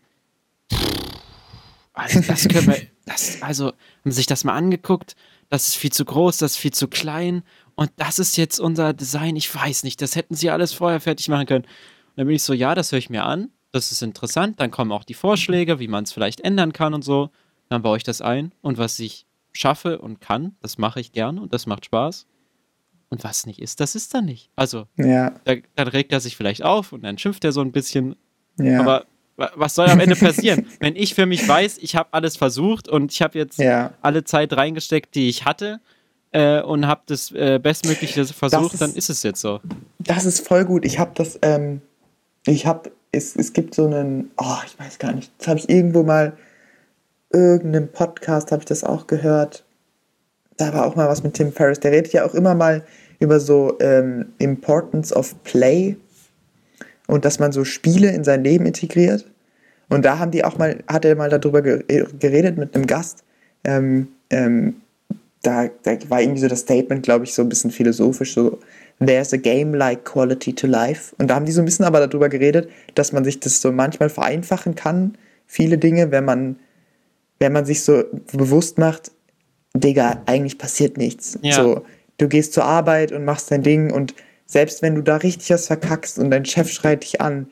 also 1.94 2.20
das 2.20 2.46
können 2.48 2.66
wir, 2.66 2.82
das, 3.06 3.40
also 3.40 3.72
haben 4.04 4.12
sich 4.12 4.26
das 4.26 4.44
mal 4.44 4.54
angeguckt, 4.54 5.16
das 5.48 5.68
ist 5.68 5.76
viel 5.76 5.90
zu 5.90 6.04
groß, 6.04 6.36
das 6.36 6.52
ist 6.52 6.56
viel 6.58 6.74
zu 6.74 6.86
klein 6.86 7.44
und 7.76 7.90
das 7.96 8.18
ist 8.18 8.36
jetzt 8.36 8.60
unser 8.60 8.92
Design, 8.92 9.36
ich 9.36 9.54
weiß 9.54 9.84
nicht, 9.84 10.02
das 10.02 10.16
hätten 10.16 10.34
sie 10.34 10.50
alles 10.50 10.74
vorher 10.74 11.00
fertig 11.00 11.28
machen 11.30 11.46
können. 11.46 11.64
Und 11.64 12.16
dann 12.16 12.26
bin 12.26 12.36
ich 12.36 12.42
so, 12.42 12.52
ja, 12.52 12.74
das 12.74 12.92
höre 12.92 12.98
ich 12.98 13.08
mir 13.08 13.24
an, 13.24 13.52
das 13.72 13.90
ist 13.90 14.02
interessant, 14.02 14.60
dann 14.60 14.70
kommen 14.70 14.92
auch 14.92 15.04
die 15.04 15.14
Vorschläge, 15.14 15.78
wie 15.78 15.88
man 15.88 16.04
es 16.04 16.12
vielleicht 16.12 16.42
ändern 16.42 16.74
kann 16.74 16.92
und 16.92 17.02
so, 17.02 17.30
dann 17.70 17.80
baue 17.80 17.96
ich 17.96 18.02
das 18.02 18.20
ein 18.20 18.52
und 18.60 18.76
was 18.76 18.98
ich 18.98 19.24
schaffe 19.54 19.98
und 20.00 20.20
kann, 20.20 20.56
das 20.60 20.76
mache 20.76 21.00
ich 21.00 21.12
gerne 21.12 21.40
und 21.40 21.54
das 21.54 21.64
macht 21.64 21.86
Spaß. 21.86 22.26
Und 23.10 23.24
was 23.24 23.46
nicht 23.46 23.60
ist, 23.60 23.80
das 23.80 23.94
ist 23.94 24.12
dann 24.12 24.26
nicht. 24.26 24.50
Also, 24.54 24.86
ja. 24.96 25.32
da, 25.44 25.54
dann 25.76 25.88
regt 25.88 26.12
er 26.12 26.20
sich 26.20 26.36
vielleicht 26.36 26.62
auf 26.62 26.92
und 26.92 27.02
dann 27.02 27.16
schimpft 27.16 27.44
er 27.44 27.52
so 27.52 27.62
ein 27.62 27.72
bisschen. 27.72 28.16
Ja. 28.58 28.80
Aber 28.80 29.06
was 29.36 29.74
soll 29.74 29.88
am 29.88 30.00
Ende 30.00 30.16
passieren? 30.16 30.66
Wenn 30.80 30.96
ich 30.96 31.14
für 31.14 31.24
mich 31.24 31.46
weiß, 31.46 31.78
ich 31.78 31.96
habe 31.96 32.08
alles 32.12 32.36
versucht 32.36 32.88
und 32.88 33.12
ich 33.12 33.22
habe 33.22 33.38
jetzt 33.38 33.58
ja. 33.58 33.92
alle 34.02 34.24
Zeit 34.24 34.52
reingesteckt, 34.52 35.14
die 35.14 35.28
ich 35.28 35.44
hatte 35.44 35.80
äh, 36.32 36.60
und 36.60 36.86
habe 36.86 37.02
das 37.06 37.30
äh, 37.30 37.58
Bestmögliche 37.62 38.26
versucht, 38.26 38.74
ist, 38.74 38.82
dann 38.82 38.94
ist 38.94 39.08
es 39.08 39.22
jetzt 39.22 39.40
so. 39.40 39.60
Das 40.00 40.26
ist 40.26 40.46
voll 40.46 40.64
gut. 40.64 40.84
Ich 40.84 40.98
habe 40.98 41.12
das, 41.14 41.38
ähm, 41.42 41.80
ich 42.46 42.66
habe, 42.66 42.90
es, 43.12 43.36
es 43.36 43.52
gibt 43.52 43.74
so 43.74 43.86
einen, 43.86 44.32
oh, 44.36 44.56
ich 44.66 44.78
weiß 44.78 44.98
gar 44.98 45.12
nicht, 45.12 45.30
das 45.38 45.48
habe 45.48 45.60
ich 45.60 45.70
irgendwo 45.70 46.02
mal, 46.02 46.36
irgendeinem 47.32 47.92
Podcast 47.92 48.52
habe 48.52 48.62
ich 48.62 48.66
das 48.66 48.84
auch 48.84 49.06
gehört 49.06 49.64
da 50.58 50.74
war 50.74 50.86
auch 50.86 50.96
mal 50.96 51.08
was 51.08 51.22
mit 51.22 51.34
Tim 51.34 51.52
Ferriss. 51.52 51.80
Der 51.80 51.92
redet 51.92 52.12
ja 52.12 52.26
auch 52.26 52.34
immer 52.34 52.54
mal 52.54 52.84
über 53.20 53.40
so 53.40 53.78
ähm, 53.80 54.26
Importance 54.38 55.14
of 55.14 55.42
Play 55.44 55.96
und 57.06 57.24
dass 57.24 57.38
man 57.38 57.52
so 57.52 57.64
Spiele 57.64 58.10
in 58.10 58.24
sein 58.24 58.44
Leben 58.44 58.66
integriert. 58.66 59.24
Und 59.88 60.04
da 60.04 60.18
haben 60.18 60.30
die 60.30 60.44
auch 60.44 60.58
mal, 60.58 60.84
hat 60.86 61.04
er 61.04 61.16
mal 61.16 61.30
darüber 61.30 61.62
geredet 61.62 62.58
mit 62.58 62.74
einem 62.74 62.86
Gast. 62.86 63.24
Ähm, 63.64 64.08
ähm, 64.28 64.76
da, 65.42 65.68
da 65.82 65.96
war 66.08 66.20
irgendwie 66.20 66.40
so 66.40 66.48
das 66.48 66.60
Statement, 66.60 67.02
glaube 67.02 67.24
ich, 67.24 67.32
so 67.32 67.42
ein 67.42 67.48
bisschen 67.48 67.70
philosophisch, 67.70 68.34
so 68.34 68.58
There's 69.00 69.32
a 69.32 69.36
game-like 69.36 70.04
quality 70.04 70.52
to 70.54 70.66
life. 70.66 71.14
Und 71.18 71.28
da 71.28 71.36
haben 71.36 71.44
die 71.44 71.52
so 71.52 71.62
ein 71.62 71.64
bisschen 71.64 71.84
aber 71.84 72.04
darüber 72.04 72.28
geredet, 72.28 72.68
dass 72.94 73.12
man 73.12 73.24
sich 73.24 73.38
das 73.38 73.60
so 73.60 73.70
manchmal 73.70 74.08
vereinfachen 74.08 74.74
kann, 74.74 75.16
viele 75.46 75.78
Dinge, 75.78 76.10
wenn 76.10 76.24
man, 76.24 76.56
wenn 77.38 77.52
man 77.52 77.64
sich 77.64 77.84
so 77.84 78.02
bewusst 78.32 78.76
macht, 78.76 79.12
Digga, 79.74 80.22
eigentlich 80.26 80.58
passiert 80.58 80.96
nichts. 80.96 81.38
Ja. 81.42 81.54
So, 81.54 81.84
du 82.18 82.28
gehst 82.28 82.52
zur 82.52 82.64
Arbeit 82.64 83.12
und 83.12 83.24
machst 83.24 83.50
dein 83.50 83.62
Ding 83.62 83.92
und 83.92 84.14
selbst 84.46 84.82
wenn 84.82 84.94
du 84.94 85.02
da 85.02 85.16
richtig 85.16 85.50
was 85.50 85.66
verkackst 85.66 86.18
und 86.18 86.30
dein 86.30 86.44
Chef 86.44 86.70
schreit 86.70 87.02
dich 87.02 87.20
an, 87.20 87.48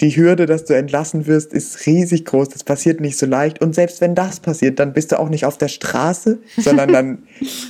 die 0.00 0.14
Hürde, 0.16 0.46
dass 0.46 0.64
du 0.64 0.74
entlassen 0.74 1.26
wirst, 1.26 1.52
ist 1.52 1.86
riesig 1.86 2.24
groß. 2.24 2.50
Das 2.50 2.62
passiert 2.62 3.00
nicht 3.00 3.18
so 3.18 3.26
leicht. 3.26 3.60
Und 3.60 3.74
selbst 3.74 4.00
wenn 4.00 4.14
das 4.14 4.38
passiert, 4.38 4.78
dann 4.78 4.92
bist 4.92 5.10
du 5.10 5.18
auch 5.18 5.28
nicht 5.28 5.44
auf 5.44 5.58
der 5.58 5.66
Straße, 5.66 6.38
sondern 6.56 6.92
dann, 6.92 7.22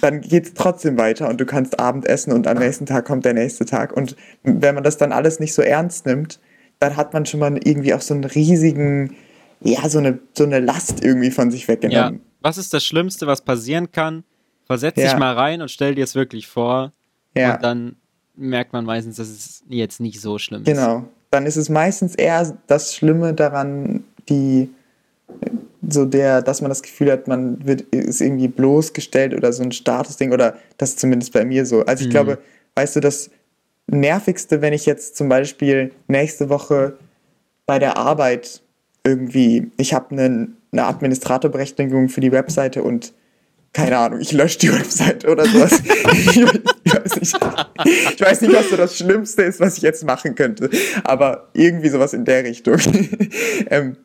dann 0.03 0.21
geht 0.21 0.45
es 0.45 0.55
trotzdem 0.55 0.99
weiter 0.99 1.29
und 1.29 1.41
du 1.41 1.47
kannst 1.47 1.79
Abend 1.79 2.07
essen 2.07 2.33
und 2.33 2.47
am 2.47 2.59
nächsten 2.59 2.85
Tag 2.85 3.07
kommt 3.07 3.25
der 3.25 3.33
nächste 3.33 3.65
Tag. 3.65 3.97
Und 3.97 4.15
wenn 4.43 4.75
man 4.75 4.85
das 4.85 4.99
dann 4.99 5.13
alles 5.13 5.41
nicht 5.41 5.55
so 5.55 5.63
ernst 5.63 6.05
nimmt, 6.05 6.39
dann 6.81 6.97
hat 6.97 7.15
man 7.15 7.25
schon 7.25 7.41
mal 7.41 7.59
irgendwie 7.65 7.95
auch 7.95 8.03
so 8.03 8.13
einen 8.13 8.25
riesigen, 8.25 9.17
ja, 9.61 9.89
so 9.89 9.99
eine, 9.99 10.19
so 10.37 10.45
eine 10.45 10.61
Last 10.61 11.03
irgendwie 11.03 11.31
von 11.31 11.51
sich 11.51 11.67
weggenommen. 11.67 12.15
Ja 12.15 12.28
was 12.41 12.59
ist 12.59 12.73
das 12.75 12.85
Schlimmste, 12.85 13.27
was 13.27 13.43
passieren 13.43 13.91
kann? 13.91 14.25
Versetz 14.67 14.97
ja. 14.97 15.05
dich 15.05 15.19
mal 15.19 15.35
rein 15.35 15.63
und 15.63 15.71
stell 15.71 15.95
dir 15.95 16.05
es 16.05 16.15
wirklich 16.15 16.47
vor. 16.47 16.93
Ja. 17.35 17.55
Und 17.55 17.65
dann 17.65 17.97
merkt 18.37 18.73
man 18.73 18.85
meistens, 18.85 19.17
dass 19.17 19.29
es 19.29 19.65
jetzt 19.69 20.01
nicht 20.01 20.21
so 20.21 20.39
schlimm 20.39 20.63
ist. 20.63 20.69
Genau. 20.69 21.05
Dann 21.31 21.47
ist 21.47 21.57
es 21.57 21.69
meistens 21.69 22.15
eher 22.15 22.57
das 22.67 22.95
Schlimme 22.95 23.35
daran, 23.35 24.05
die 24.29 24.71
so 25.89 26.05
der, 26.05 26.43
dass 26.43 26.61
man 26.61 26.69
das 26.69 26.83
Gefühl 26.83 27.11
hat, 27.11 27.29
man 27.29 27.67
wird 27.67 27.83
ist 27.93 28.21
irgendwie 28.21 28.49
bloßgestellt 28.49 29.35
oder 29.35 29.53
so 29.53 29.63
ein 29.63 29.73
Statusding 29.73 30.33
oder 30.33 30.57
das 30.77 30.91
ist 30.91 31.01
zumindest 31.01 31.33
bei 31.33 31.45
mir 31.45 31.67
so. 31.67 31.85
Also 31.85 32.03
ich 32.03 32.09
mhm. 32.09 32.13
glaube, 32.13 32.39
weißt 32.75 32.97
du, 32.97 33.01
das 33.01 33.31
nervigste, 33.87 34.61
wenn 34.61 34.73
ich 34.73 34.87
jetzt 34.87 35.17
zum 35.17 35.29
Beispiel 35.29 35.93
nächste 36.07 36.49
Woche 36.49 36.99
bei 37.67 37.79
der 37.79 37.97
Arbeit 37.97 38.63
irgendwie, 39.05 39.71
ich 39.77 39.95
habe 39.95 40.11
einen 40.11 40.58
eine 40.73 40.85
Administratorberechtigung 40.85 42.09
für 42.09 42.21
die 42.21 42.33
Webseite 42.33 42.83
und 42.83 43.13
keine 43.73 43.99
Ahnung, 43.99 44.21
ich 44.21 44.33
lösche 44.33 44.59
die 44.59 44.73
Webseite 44.73 45.29
oder 45.29 45.45
sowas. 45.45 45.83
ich, 45.85 46.95
weiß 46.95 47.21
nicht, 47.21 47.39
ich 48.15 48.21
weiß 48.21 48.41
nicht, 48.41 48.55
was 48.55 48.71
so 48.71 48.77
das 48.77 48.97
Schlimmste 48.97 49.43
ist, 49.43 49.61
was 49.61 49.77
ich 49.77 49.83
jetzt 49.83 50.05
machen 50.05 50.35
könnte, 50.35 50.71
aber 51.05 51.49
irgendwie 51.53 51.89
sowas 51.89 52.15
in 52.15 52.25
der 52.25 52.45
Richtung. 52.45 52.79
ähm, 53.71 53.97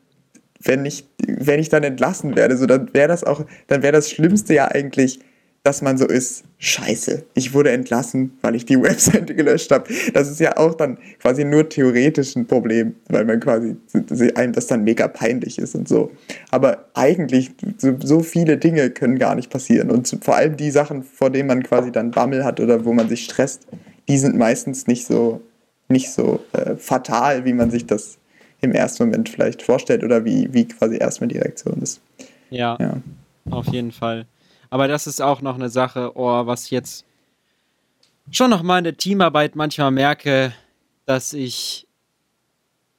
wenn 0.60 0.86
ich, 0.86 1.08
wenn 1.26 1.60
ich 1.60 1.70
dann 1.70 1.84
entlassen 1.84 2.36
werde, 2.36 2.58
so 2.58 2.66
dann 2.66 2.94
wäre 2.94 3.08
das 3.08 3.24
auch, 3.24 3.46
dann 3.68 3.84
wäre 3.84 3.94
das 3.94 4.10
Schlimmste 4.10 4.54
ja 4.54 4.68
eigentlich, 4.68 5.20
dass 5.64 5.82
man 5.82 5.98
so 5.98 6.06
ist, 6.06 6.44
scheiße, 6.60 7.24
ich 7.36 7.54
wurde 7.54 7.72
entlassen, 7.72 8.38
weil 8.42 8.56
ich 8.56 8.66
die 8.66 8.80
Webseite 8.82 9.34
gelöscht 9.34 9.72
habe. 9.72 9.92
Das 10.14 10.30
ist 10.30 10.42
ja 10.42 10.58
auch 10.58 10.74
dann 10.76 10.98
quasi 11.20 11.46
nur 11.46 11.68
theoretisch 11.70 12.36
ein 12.36 12.46
Problem, 12.46 12.96
weil 13.08 13.24
man 13.24 13.40
quasi 13.40 13.78
einem 14.36 14.52
das 14.52 14.68
dann 14.68 14.84
mega 14.84 15.08
peinlich 15.08 15.58
ist 15.58 15.74
und 15.76 15.88
so. 15.88 16.12
Aber 16.52 16.90
eigentlich, 16.94 17.52
so, 17.78 17.96
so 18.04 18.20
viele 18.20 18.58
Dinge 18.58 18.90
können 18.90 19.18
gar 19.18 19.36
nicht 19.36 19.50
passieren. 19.50 19.90
Und 19.90 20.18
vor 20.22 20.36
allem 20.36 20.58
die 20.58 20.70
Sachen, 20.70 21.02
vor 21.04 21.30
denen 21.30 21.48
man 21.48 21.64
quasi 21.64 21.92
dann 21.92 22.12
Bammel 22.12 22.44
hat 22.44 22.60
oder 22.60 22.84
wo 22.84 22.92
man 22.92 23.08
sich 23.08 23.24
stresst, 23.24 23.66
die 24.10 24.18
sind 24.18 24.38
meistens 24.38 24.86
nicht 24.88 25.06
so, 25.06 25.42
nicht 25.88 26.12
so 26.12 26.44
äh, 26.52 26.76
fatal, 26.76 27.46
wie 27.46 27.54
man 27.54 27.72
sich 27.72 27.86
das 27.86 28.18
im 28.60 28.74
ersten 28.74 29.06
Moment 29.06 29.30
vielleicht 29.30 29.62
vorstellt 29.62 30.04
oder 30.04 30.26
wie, 30.26 30.54
wie 30.54 30.68
quasi 30.68 30.98
erstmal 30.98 31.30
die 31.30 31.38
Reaktion 31.38 31.82
ist. 31.82 32.02
Ja, 32.50 32.78
ja. 32.80 32.98
auf 33.50 33.68
jeden 33.68 33.94
Fall. 33.94 34.26
Aber 34.74 34.88
das 34.88 35.06
ist 35.06 35.22
auch 35.22 35.42
noch 35.42 35.54
eine 35.54 35.70
Sache, 35.70 36.14
oh, 36.16 36.48
was 36.48 36.66
ich 36.66 36.72
jetzt 36.72 37.06
schon 38.32 38.50
noch 38.50 38.64
mal 38.64 38.80
in 38.80 38.84
der 38.84 38.98
Teamarbeit 38.98 39.56
manchmal 39.56 39.92
merke, 39.92 40.52
dass 41.06 41.34
ich 41.34 41.88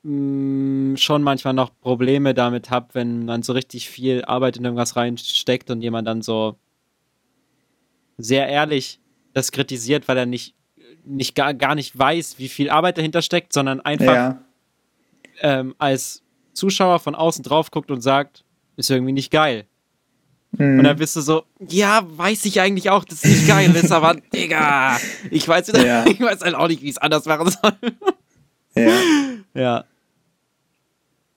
mh, 0.04 0.92
mm, 0.92 0.96
schon 0.98 1.24
manchmal 1.24 1.52
noch 1.52 1.72
Probleme 1.80 2.32
damit 2.32 2.70
habe, 2.70 2.90
wenn 2.92 3.24
man 3.24 3.42
so 3.42 3.54
richtig 3.54 3.90
viel 3.90 4.24
Arbeit 4.24 4.56
in 4.56 4.64
irgendwas 4.64 4.94
reinsteckt 4.94 5.68
und 5.68 5.82
jemand 5.82 6.06
dann 6.06 6.22
so 6.22 6.54
sehr 8.18 8.46
ehrlich 8.46 9.00
das 9.32 9.50
kritisiert, 9.50 10.06
weil 10.06 10.16
er 10.16 10.26
nicht, 10.26 10.54
nicht 11.04 11.34
gar, 11.34 11.54
gar 11.54 11.74
nicht 11.74 11.98
weiß, 11.98 12.38
wie 12.38 12.48
viel 12.48 12.70
Arbeit 12.70 12.98
dahinter 12.98 13.20
steckt, 13.20 13.52
sondern 13.52 13.80
einfach 13.80 14.14
ja. 14.14 14.44
ähm, 15.40 15.74
als 15.78 16.22
Zuschauer 16.52 17.00
von 17.00 17.16
außen 17.16 17.42
drauf 17.42 17.72
guckt 17.72 17.90
und 17.90 18.00
sagt, 18.00 18.44
ist 18.76 18.92
irgendwie 18.92 19.12
nicht 19.12 19.32
geil. 19.32 19.66
Mhm. 20.58 20.78
Und 20.78 20.84
dann 20.84 20.96
bist 20.96 21.16
du 21.16 21.20
so, 21.20 21.44
ja, 21.68 22.02
weiß 22.06 22.44
ich 22.44 22.60
eigentlich 22.60 22.90
auch, 22.90 23.04
dass 23.04 23.24
es 23.24 23.30
nicht 23.30 23.48
geil 23.48 23.74
ist, 23.74 23.90
aber 23.90 24.14
Digga, 24.34 24.98
ich 25.30 25.46
weiß, 25.46 25.72
ja. 25.72 26.06
ich 26.06 26.20
weiß 26.20 26.42
halt 26.42 26.54
auch 26.54 26.68
nicht, 26.68 26.82
wie 26.82 26.90
es 26.90 26.98
anders 26.98 27.24
machen 27.26 27.50
soll. 27.50 27.72
Ja. 28.76 28.92
Ja. 29.56 29.84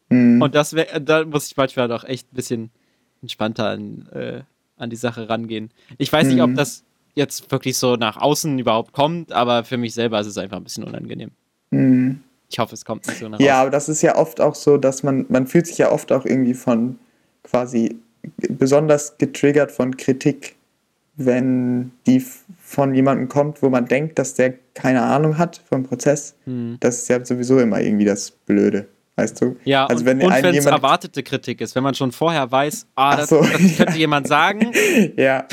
Mhm. 0.09 0.41
Und 0.41 0.55
das 0.55 0.73
wär, 0.73 0.99
da 0.99 1.23
muss 1.23 1.45
ich 1.45 1.55
manchmal 1.55 1.87
doch 1.87 2.03
echt 2.03 2.33
ein 2.33 2.35
bisschen 2.35 2.71
entspannter 3.21 3.69
an, 3.69 4.09
äh, 4.11 4.41
an 4.75 4.89
die 4.89 4.95
Sache 4.95 5.29
rangehen. 5.29 5.69
Ich 5.99 6.11
weiß 6.11 6.25
nicht, 6.25 6.41
ob 6.41 6.49
mhm. 6.49 6.55
das 6.55 6.83
jetzt 7.13 7.51
wirklich 7.51 7.77
so 7.77 7.95
nach 7.95 8.17
außen 8.17 8.57
überhaupt 8.57 8.91
kommt, 8.91 9.31
aber 9.31 9.65
für 9.65 9.77
mich 9.77 9.93
selber 9.93 10.19
ist 10.19 10.25
es 10.25 10.39
einfach 10.39 10.57
ein 10.57 10.63
bisschen 10.63 10.83
unangenehm. 10.83 11.29
Mhm. 11.69 12.21
Ich 12.49 12.57
hoffe, 12.57 12.73
es 12.73 12.85
kommt 12.85 13.05
nicht 13.05 13.19
so 13.19 13.29
nach 13.29 13.37
außen. 13.37 13.45
Ja, 13.45 13.61
aber 13.61 13.69
das 13.69 13.87
ist 13.87 14.01
ja 14.01 14.15
oft 14.15 14.41
auch 14.41 14.55
so, 14.55 14.77
dass 14.77 15.03
man, 15.03 15.27
man 15.29 15.45
fühlt 15.45 15.67
sich 15.67 15.77
ja 15.77 15.91
oft 15.91 16.11
auch 16.11 16.25
irgendwie 16.25 16.55
von 16.55 16.97
quasi 17.43 17.99
besonders 18.49 19.17
getriggert 19.17 19.71
von 19.71 19.97
Kritik, 19.97 20.55
wenn 21.15 21.91
die 22.05 22.23
von 22.59 22.93
jemandem 22.93 23.27
kommt, 23.27 23.61
wo 23.63 23.69
man 23.69 23.85
denkt, 23.85 24.19
dass 24.19 24.35
der 24.35 24.53
keine 24.73 25.01
Ahnung 25.01 25.37
hat 25.37 25.61
vom 25.67 25.83
Prozess. 25.83 26.35
Mhm. 26.45 26.77
Das 26.79 26.97
ist 26.99 27.09
ja 27.09 27.23
sowieso 27.25 27.59
immer 27.59 27.81
irgendwie 27.81 28.05
das 28.05 28.29
Blöde. 28.31 28.87
weißt 29.15 29.41
du? 29.41 29.55
Ja, 29.65 29.87
also 29.87 30.01
und, 30.01 30.05
wenn 30.05 30.21
und 30.21 30.31
wenn 30.43 30.55
es 30.55 30.65
erwartete 30.65 31.23
Kritik 31.23 31.59
ist, 31.61 31.75
wenn 31.75 31.83
man 31.83 31.95
schon 31.95 32.11
vorher 32.11 32.49
weiß, 32.51 32.85
ah, 32.95 33.17
das, 33.17 33.29
so. 33.29 33.41
das 33.41 33.77
könnte 33.77 33.97
jemand 33.97 34.27
sagen 34.29 34.71
Ja. 35.17 35.47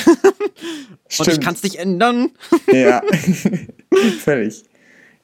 und 1.18 1.28
ich 1.28 1.40
kann 1.40 1.54
es 1.54 1.62
nicht 1.62 1.76
ändern. 1.76 2.30
Ja, 2.72 3.02
völlig. 4.20 4.64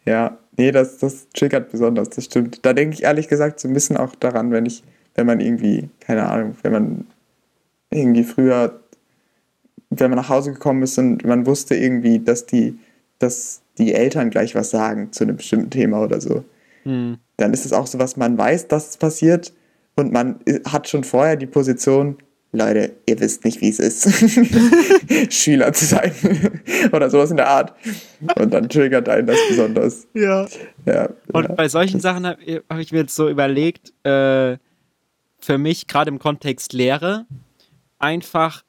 Ja, 0.06 0.38
nee, 0.56 0.70
das, 0.70 0.98
das 0.98 1.28
triggert 1.30 1.70
besonders, 1.70 2.08
das 2.10 2.24
stimmt. 2.24 2.64
Da 2.64 2.72
denke 2.72 2.94
ich 2.94 3.02
ehrlich 3.02 3.28
gesagt 3.28 3.60
so 3.60 3.68
ein 3.68 3.74
bisschen 3.74 3.96
auch 3.96 4.14
daran, 4.14 4.52
wenn 4.52 4.64
ich, 4.66 4.82
wenn 5.16 5.26
man 5.26 5.40
irgendwie, 5.40 5.90
keine 6.00 6.26
Ahnung, 6.26 6.56
wenn 6.62 6.72
man 6.72 7.06
irgendwie 7.90 8.24
früher, 8.24 8.80
wenn 9.90 10.10
man 10.10 10.18
nach 10.18 10.28
Hause 10.28 10.52
gekommen 10.52 10.82
ist 10.82 10.98
und 10.98 11.24
man 11.24 11.46
wusste 11.46 11.74
irgendwie, 11.74 12.20
dass 12.20 12.46
die, 12.46 12.78
dass 13.18 13.62
die 13.78 13.94
Eltern 13.94 14.30
gleich 14.30 14.54
was 14.54 14.70
sagen 14.70 15.12
zu 15.12 15.24
einem 15.24 15.36
bestimmten 15.36 15.70
Thema 15.70 16.02
oder 16.02 16.20
so, 16.20 16.44
Hm. 16.84 17.18
dann 17.36 17.52
ist 17.52 17.66
es 17.66 17.72
auch 17.72 17.86
so 17.86 17.98
was, 17.98 18.16
man 18.16 18.38
weiß, 18.38 18.68
dass 18.68 18.90
es 18.90 18.96
passiert 18.96 19.52
und 19.96 20.12
man 20.12 20.40
hat 20.66 20.88
schon 20.88 21.04
vorher 21.04 21.36
die 21.36 21.46
Position, 21.46 22.16
Leute, 22.52 22.92
ihr 23.06 23.20
wisst 23.20 23.44
nicht, 23.44 23.60
wie 23.60 23.68
es 23.68 23.78
ist, 23.78 24.08
Schüler 25.32 25.72
zu 25.72 25.84
sein 25.84 26.12
oder 26.92 27.10
sowas 27.10 27.30
in 27.30 27.36
der 27.36 27.48
Art. 27.48 27.74
Und 28.36 28.52
dann 28.52 28.68
triggert 28.68 29.08
einen 29.08 29.26
das 29.26 29.36
besonders. 29.48 30.06
Ja. 30.14 30.46
Ja, 30.86 31.10
Und 31.32 31.48
ja. 31.48 31.54
bei 31.54 31.68
solchen 31.68 32.00
Sachen 32.00 32.26
habe 32.26 32.62
hab 32.68 32.78
ich 32.78 32.92
mir 32.92 33.00
jetzt 33.00 33.14
so 33.14 33.28
überlegt, 33.28 33.92
äh, 34.04 34.56
für 35.38 35.58
mich 35.58 35.86
gerade 35.86 36.10
im 36.10 36.18
Kontext 36.18 36.72
Lehre, 36.72 37.26
einfach 38.00 38.64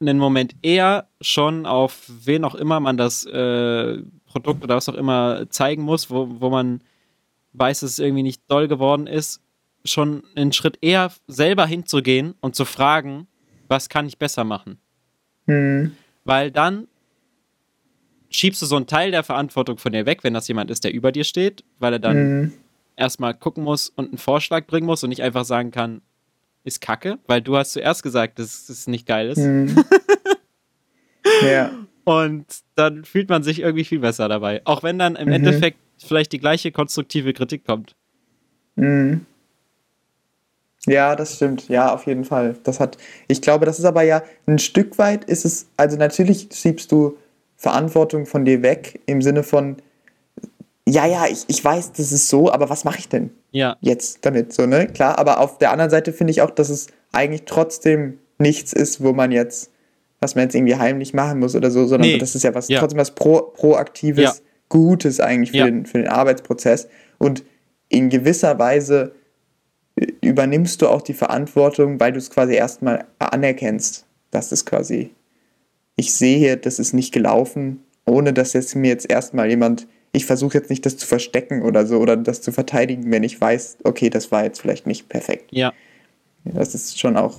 einen 0.00 0.18
Moment 0.18 0.54
eher 0.62 1.08
schon 1.20 1.66
auf 1.66 2.02
wen 2.08 2.44
auch 2.44 2.54
immer 2.54 2.80
man 2.80 2.96
das 2.96 3.24
äh, 3.24 4.02
Produkt 4.26 4.64
oder 4.64 4.76
was 4.76 4.88
auch 4.88 4.94
immer 4.94 5.48
zeigen 5.50 5.82
muss, 5.82 6.10
wo, 6.10 6.40
wo 6.40 6.50
man 6.50 6.82
weiß, 7.52 7.80
dass 7.80 7.92
es 7.92 7.98
irgendwie 8.00 8.24
nicht 8.24 8.42
doll 8.48 8.68
geworden 8.68 9.06
ist, 9.06 9.40
schon 9.84 10.24
einen 10.34 10.52
Schritt 10.52 10.78
eher 10.80 11.12
selber 11.28 11.66
hinzugehen 11.66 12.34
und 12.40 12.54
zu 12.56 12.64
fragen, 12.64 13.28
was 13.68 13.88
kann 13.88 14.06
ich 14.06 14.18
besser 14.18 14.44
machen? 14.44 14.78
Hm, 15.46 15.92
Weil 16.24 16.50
dann 16.50 16.88
schiebst 18.30 18.60
du 18.62 18.66
so 18.66 18.76
einen 18.76 18.86
Teil 18.86 19.10
der 19.10 19.22
Verantwortung 19.22 19.78
von 19.78 19.92
dir 19.92 20.06
weg, 20.06 20.24
wenn 20.24 20.34
das 20.34 20.48
jemand 20.48 20.70
ist, 20.70 20.84
der 20.84 20.92
über 20.92 21.12
dir 21.12 21.24
steht, 21.24 21.64
weil 21.78 21.92
er 21.92 21.98
dann 21.98 22.16
hm, 22.16 22.52
erstmal 22.96 23.34
gucken 23.34 23.62
muss 23.62 23.88
und 23.90 24.08
einen 24.08 24.18
Vorschlag 24.18 24.66
bringen 24.66 24.86
muss 24.86 25.02
und 25.04 25.10
nicht 25.10 25.22
einfach 25.22 25.44
sagen 25.44 25.70
kann, 25.70 26.02
ist 26.64 26.80
kacke, 26.80 27.18
weil 27.26 27.42
du 27.42 27.56
hast 27.56 27.72
zuerst 27.72 28.02
gesagt, 28.02 28.38
dass 28.38 28.68
es 28.68 28.86
nicht 28.86 29.06
geil 29.06 29.28
ist. 29.28 29.38
hm. 29.38 29.84
ja, 31.40 31.70
Und 32.04 32.44
dann 32.74 33.04
fühlt 33.04 33.28
man 33.28 33.42
sich 33.42 33.60
irgendwie 33.60 33.84
viel 33.84 34.00
besser 34.00 34.28
dabei. 34.28 34.60
Auch 34.64 34.82
wenn 34.82 34.98
dann 34.98 35.16
im 35.16 35.28
Mhm. 35.28 35.32
Endeffekt 35.34 35.78
vielleicht 35.98 36.32
die 36.32 36.38
gleiche 36.40 36.72
konstruktive 36.72 37.32
Kritik 37.32 37.64
kommt. 37.64 37.94
hm. 38.76 39.24
Ja, 40.86 41.16
das 41.16 41.36
stimmt. 41.36 41.68
Ja, 41.68 41.94
auf 41.94 42.06
jeden 42.06 42.24
Fall. 42.24 42.56
Das 42.64 42.78
hat, 42.78 42.98
ich 43.26 43.40
glaube, 43.40 43.64
das 43.64 43.78
ist 43.78 43.86
aber 43.86 44.02
ja 44.02 44.22
ein 44.46 44.58
Stück 44.58 44.98
weit 44.98 45.24
ist 45.24 45.46
es, 45.46 45.66
also 45.78 45.96
natürlich 45.96 46.48
schiebst 46.52 46.92
du 46.92 47.16
Verantwortung 47.56 48.26
von 48.26 48.44
dir 48.44 48.60
weg 48.62 49.00
im 49.06 49.22
Sinne 49.22 49.44
von, 49.44 49.76
ja, 50.86 51.06
ja, 51.06 51.26
ich, 51.26 51.44
ich 51.46 51.64
weiß, 51.64 51.92
das 51.92 52.12
ist 52.12 52.28
so, 52.28 52.52
aber 52.52 52.68
was 52.68 52.84
mache 52.84 52.98
ich 52.98 53.08
denn? 53.08 53.30
Ja, 53.54 53.76
jetzt 53.80 54.18
damit, 54.26 54.52
so, 54.52 54.66
ne? 54.66 54.88
Klar, 54.88 55.16
aber 55.18 55.38
auf 55.38 55.58
der 55.58 55.70
anderen 55.70 55.90
Seite 55.90 56.12
finde 56.12 56.32
ich 56.32 56.42
auch, 56.42 56.50
dass 56.50 56.70
es 56.70 56.88
eigentlich 57.12 57.42
trotzdem 57.46 58.18
nichts 58.38 58.72
ist, 58.72 59.00
wo 59.02 59.12
man 59.12 59.30
jetzt, 59.30 59.70
was 60.20 60.34
man 60.34 60.42
jetzt 60.44 60.56
irgendwie 60.56 60.74
heimlich 60.74 61.14
machen 61.14 61.38
muss 61.38 61.54
oder 61.54 61.70
so, 61.70 61.86
sondern 61.86 62.10
Nee. 62.10 62.18
das 62.18 62.34
ist 62.34 62.42
ja 62.42 62.52
was, 62.52 62.68
Ja. 62.68 62.80
trotzdem 62.80 62.98
was 62.98 63.12
Pro, 63.14 63.42
Proaktives, 63.54 64.22
Ja. 64.24 64.32
Gutes 64.68 65.20
eigentlich 65.20 65.52
für, 65.52 65.58
Ja. 65.58 65.64
den, 65.66 65.86
für 65.86 65.98
den 65.98 66.08
Arbeitsprozess. 66.08 66.88
Und 67.18 67.44
in 67.88 68.08
gewisser 68.08 68.58
Weise 68.58 69.12
äh, 69.96 70.06
übernimmst 70.20 70.82
du 70.82 70.88
auch 70.88 71.02
die 71.02 71.14
Verantwortung, 71.14 72.00
weil 72.00 72.10
du 72.10 72.18
es 72.18 72.30
quasi 72.30 72.54
erstmal 72.54 73.04
anerkennst, 73.20 74.04
dass 74.32 74.50
es 74.50 74.66
quasi, 74.66 75.10
ich 75.94 76.12
sehe 76.12 76.38
hier, 76.38 76.56
das 76.56 76.80
ist 76.80 76.92
nicht 76.92 77.12
gelaufen, 77.14 77.84
ohne 78.04 78.32
dass 78.32 78.52
jetzt 78.52 78.74
mir 78.74 78.88
jetzt 78.88 79.08
erstmal 79.08 79.48
jemand, 79.48 79.86
ich 80.14 80.24
versuche 80.26 80.56
jetzt 80.56 80.70
nicht 80.70 80.86
das 80.86 80.96
zu 80.96 81.06
verstecken 81.06 81.62
oder 81.62 81.86
so 81.86 81.98
oder 81.98 82.16
das 82.16 82.40
zu 82.40 82.52
verteidigen, 82.52 83.10
wenn 83.10 83.22
ich 83.24 83.38
weiß, 83.40 83.78
okay, 83.84 84.08
das 84.10 84.30
war 84.32 84.44
jetzt 84.44 84.60
vielleicht 84.60 84.86
nicht 84.86 85.08
perfekt. 85.08 85.50
ja. 85.52 85.72
Das 86.46 86.74
ist 86.74 86.98
schon 87.00 87.16
auch, 87.16 87.38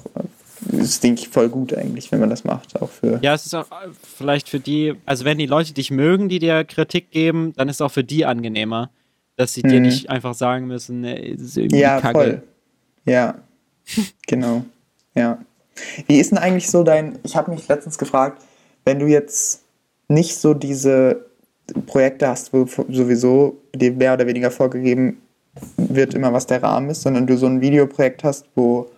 das 0.62 1.00
denke 1.00 1.22
ich 1.22 1.30
voll 1.30 1.48
gut 1.50 1.76
eigentlich, 1.76 2.12
wenn 2.12 2.20
man 2.20 2.30
das 2.32 2.44
macht, 2.44 2.82
auch 2.82 2.90
für. 2.90 3.20
Ja, 3.22 3.36
es 3.36 3.46
ist 3.46 3.54
auch 3.54 3.70
äh, 3.70 3.90
vielleicht 4.18 4.50
für 4.50 4.60
die, 4.60 4.96
also 5.06 5.26
wenn 5.26 5.38
die 5.38 5.46
Leute 5.46 5.74
dich 5.74 5.92
mögen, 5.92 6.28
die 6.28 6.40
dir 6.40 6.64
Kritik 6.64 7.12
geben, 7.12 7.54
dann 7.56 7.70
ist 7.70 7.76
es 7.76 7.82
auch 7.82 7.92
für 7.92 8.04
die 8.04 8.26
angenehmer, 8.26 8.90
dass 9.36 9.54
sie 9.54 9.62
dir 9.62 9.76
Mhm. 9.80 9.86
nicht 9.86 10.10
einfach 10.10 10.34
sagen 10.34 10.66
müssen, 10.66 11.02
nee, 11.02 11.34
es 11.36 11.42
ist 11.42 11.58
irgendwie 11.58 11.82
Ja, 11.82 12.02
kacke. 12.02 12.18
voll. 12.18 12.44
Ja, 13.06 13.36
genau. 14.28 14.66
Ja. 15.14 15.38
Wie 16.08 16.18
ist 16.20 16.32
denn 16.32 16.40
eigentlich 16.40 16.70
so 16.72 16.82
dein, 16.84 17.20
ich 17.24 17.36
habe 17.36 17.52
mich 17.52 17.68
letztens 17.68 18.00
gefragt, 18.00 18.42
wenn 18.86 18.98
du 18.98 19.06
jetzt 19.06 19.62
nicht 20.08 20.36
so 20.38 20.56
diese 20.56 21.28
Projekte 21.86 22.28
hast, 22.28 22.54
wo 22.54 22.66
sowieso 22.66 23.58
dir 23.74 23.92
mehr 23.92 24.14
oder 24.14 24.28
weniger 24.28 24.52
vorgegeben 24.52 25.22
wird, 25.78 26.14
immer 26.14 26.34
was 26.34 26.48
der 26.48 26.62
Rahmen 26.62 26.90
ist, 26.90 27.02
sondern 27.02 27.28
du 27.28 27.38
so 27.38 27.48
ein 27.48 27.62
Videoprojekt 27.62 28.24
hast, 28.24 28.46
wo 28.56 28.90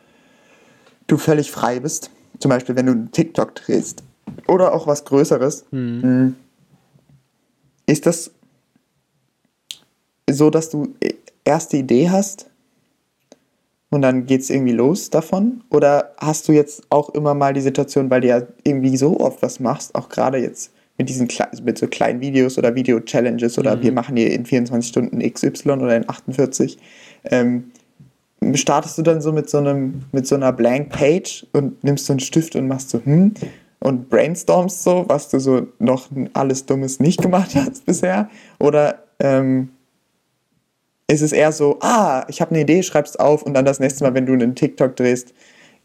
du 1.08 1.18
völlig 1.18 1.52
frei 1.52 1.80
bist, 1.80 2.12
zum 2.40 2.50
Beispiel 2.50 2.76
wenn 2.76 2.88
du 2.88 2.92
einen 2.94 3.12
TikTok 3.12 3.56
drehst 3.56 4.04
oder 4.48 4.74
auch 4.74 4.88
was 4.88 5.06
Größeres, 5.06 5.66
Hm. 5.72 6.02
Mm. 6.02 6.36
Ist 7.90 8.06
das 8.06 8.32
so, 10.30 10.50
dass 10.50 10.70
du 10.70 10.94
erst 11.46 11.72
die 11.72 11.80
Idee 11.80 12.10
hast 12.10 12.48
und 13.90 14.02
dann 14.02 14.26
geht 14.26 14.42
es 14.42 14.50
irgendwie 14.50 14.74
los 14.74 15.10
davon? 15.10 15.64
Oder 15.70 16.14
hast 16.18 16.50
du 16.50 16.52
jetzt 16.52 16.84
auch 16.90 17.10
immer 17.12 17.34
mal 17.34 17.54
die 17.54 17.62
Situation, 17.62 18.10
weil 18.10 18.20
du 18.22 18.28
ja 18.28 18.42
irgendwie 18.64 18.98
so 18.98 19.20
oft 19.22 19.42
was 19.42 19.62
machst, 19.62 19.96
auch 19.96 20.10
gerade 20.10 20.38
jetzt 20.38 20.72
mit 20.98 21.10
diesen 21.10 21.28
mit 21.64 21.78
so 21.78 21.88
kleinen 21.88 22.22
Videos 22.22 22.58
oder 22.58 22.74
Video-Challenges 22.76 23.58
oder 23.60 23.76
Mhm. 23.76 23.84
wir 23.84 23.92
machen 23.92 24.18
hier 24.18 24.32
in 24.32 24.46
24 24.46 24.90
Stunden 24.90 25.20
XY 25.20 25.70
oder 25.72 25.96
in 25.96 26.10
48, 26.10 26.78
ähm, 27.26 27.72
startest 28.54 28.98
du 28.98 29.02
dann 29.02 29.22
so 29.22 29.32
mit 29.32 29.50
so 29.50 29.58
einem 29.58 30.06
mit 30.12 30.28
so 30.28 30.36
einer 30.36 30.52
Blank 30.52 30.90
Page 30.90 31.46
und 31.54 31.84
nimmst 31.84 32.06
so 32.06 32.14
einen 32.14 32.20
Stift 32.20 32.56
und 32.56 32.68
machst 32.68 32.90
so 32.90 33.02
hm 33.04 33.34
und 33.80 34.10
brainstormst 34.10 34.84
so, 34.84 35.06
was 35.08 35.30
du 35.30 35.40
so 35.40 35.68
noch 35.80 36.10
alles 36.34 36.66
Dummes 36.66 37.00
nicht 37.00 37.22
gemacht 37.22 37.52
hast 37.56 37.86
bisher? 37.86 38.30
Oder 38.60 39.04
ähm, 39.20 39.70
ist 41.08 41.22
es 41.22 41.32
eher 41.32 41.52
so, 41.52 41.78
ah, 41.82 42.26
ich 42.28 42.42
habe 42.42 42.52
eine 42.52 42.62
Idee, 42.62 42.84
schreibst 42.84 43.20
auf 43.20 43.44
und 43.44 43.54
dann 43.54 43.66
das 43.66 43.80
nächste 43.80 44.04
Mal, 44.04 44.14
wenn 44.14 44.26
du 44.26 44.34
einen 44.34 44.56
TikTok 44.56 44.96
drehst, 44.96 45.34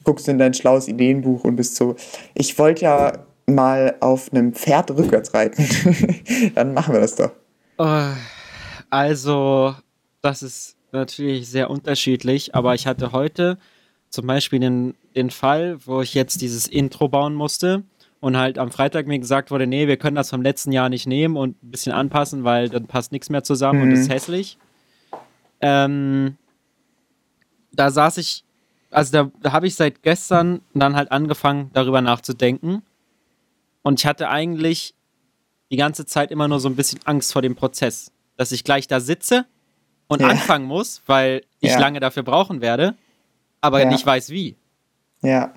guckst 0.05 0.27
du 0.27 0.33
in 0.33 0.39
dein 0.39 0.55
schlaues 0.55 0.89
Ideenbuch 0.89 1.45
und 1.45 1.57
bist 1.57 1.77
so, 1.77 1.95
ich 2.35 2.59
wollte 2.59 2.83
ja 2.83 3.13
mal 3.47 3.97
auf 4.01 4.33
einem 4.33 4.53
Pferd 4.53 4.91
rückwärts 4.93 5.35
reiten. 5.35 5.65
dann 6.55 6.75
machen 6.75 6.95
wir 6.95 7.01
das 7.01 7.17
doch. 7.17 7.33
Oh, 7.79 8.09
Also, 8.91 9.75
das 10.21 10.43
ist 10.43 10.77
natürlich 10.93 11.49
sehr 11.49 11.71
unterschiedlich, 11.71 12.55
aber 12.55 12.75
ich 12.75 12.87
hatte 12.87 13.13
heute 13.13 13.59
zum 14.11 14.27
Beispiel 14.27 14.61
den, 14.61 14.95
den 15.17 15.31
Fall, 15.31 15.79
wo 15.87 16.03
ich 16.03 16.15
jetzt 16.15 16.43
dieses 16.43 16.67
Intro 16.67 17.09
bauen 17.09 17.35
musste 17.35 17.83
und 18.21 18.37
halt 18.37 18.59
am 18.59 18.71
Freitag 18.71 19.07
mir 19.07 19.19
gesagt 19.19 19.51
wurde, 19.51 19.67
nee, 19.67 19.89
wir 19.89 19.97
können 19.97 20.17
das 20.17 20.31
vom 20.31 20.43
letzten 20.43 20.71
Jahr 20.71 20.89
nicht 20.91 21.07
nehmen 21.07 21.37
und 21.37 21.63
ein 21.63 21.71
bisschen 21.71 21.93
anpassen, 21.93 22.45
weil 22.45 22.69
dann 22.69 22.87
passt 22.87 23.11
nichts 23.11 23.31
mehr 23.31 23.43
zusammen 23.43 23.81
und 23.81 23.89
Mhm. 23.89 23.95
ist 23.95 24.11
hässlich. 24.11 24.59
Ähm, 25.61 26.37
da 27.73 27.91
saß 27.91 28.19
ich, 28.19 28.45
also 28.91 29.13
da, 29.13 29.31
da 29.41 29.53
habe 29.53 29.67
ich 29.67 29.75
seit 29.75 30.03
gestern 30.03 30.61
dann 30.75 30.95
halt 30.95 31.11
angefangen, 31.11 31.71
darüber 31.73 32.01
nachzudenken. 32.03 32.83
Und 33.83 34.01
ich 34.01 34.07
hatte 34.07 34.29
eigentlich 34.29 34.95
die 35.71 35.77
ganze 35.77 36.07
Zeit 36.07 36.31
immer 36.31 36.49
nur 36.49 36.61
so 36.61 36.69
ein 36.69 36.77
bisschen 36.77 37.01
Angst 37.05 37.33
vor 37.33 37.43
dem 37.43 37.55
Prozess, 37.57 38.11
dass 38.37 38.53
ich 38.53 38.65
gleich 38.65 38.87
da 38.87 39.01
sitze 39.01 39.47
und 40.09 40.21
Ja. 40.21 40.29
anfangen 40.29 40.67
muss, 40.67 41.03
weil 41.07 41.43
ich 41.61 41.71
Ja. 41.71 41.79
lange 41.79 42.01
dafür 42.01 42.23
brauchen 42.23 42.61
werde, 42.61 42.95
aber 43.61 43.81
Ja. 43.81 43.89
nicht 43.89 44.05
weiß 44.05 44.31
wie. 44.31 44.57
Ja, 45.23 45.55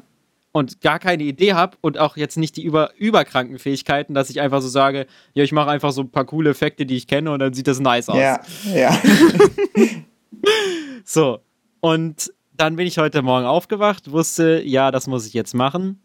Und 0.51 0.79
gar 0.79 0.99
keine 0.99 1.23
Idee 1.23 1.53
habe 1.53 1.75
und 1.81 1.97
auch 1.97 2.15
jetzt 2.15 2.37
nicht 2.37 2.55
die 2.55 2.63
über, 2.63 2.91
überkranken 2.97 3.59
Fähigkeiten, 3.59 4.13
dass 4.13 4.29
ich 4.29 4.39
einfach 4.39 4.61
so 4.61 4.69
sage, 4.69 5.05
ja, 5.33 5.43
ich 5.43 5.51
mache 5.51 5.69
einfach 5.69 5.91
so 5.91 6.01
ein 6.01 6.09
paar 6.11 6.23
coole 6.23 6.51
Effekte, 6.51 6.85
die 6.85 6.95
ich 6.95 7.07
kenne 7.07 7.31
und 7.31 7.39
dann 7.39 7.53
sieht 7.53 7.67
das 7.67 7.81
nice 7.81 8.07
aus. 8.07 8.17
ja, 8.17 8.39
ja. 8.73 8.97
So, 11.03 11.39
und 11.81 12.31
dann 12.53 12.77
bin 12.77 12.87
ich 12.87 12.97
heute 12.97 13.21
Morgen 13.21 13.45
aufgewacht, 13.45 14.11
wusste, 14.11 14.61
ja, 14.63 14.91
das 14.91 15.07
muss 15.07 15.27
ich 15.27 15.33
jetzt 15.33 15.53
machen. 15.53 15.99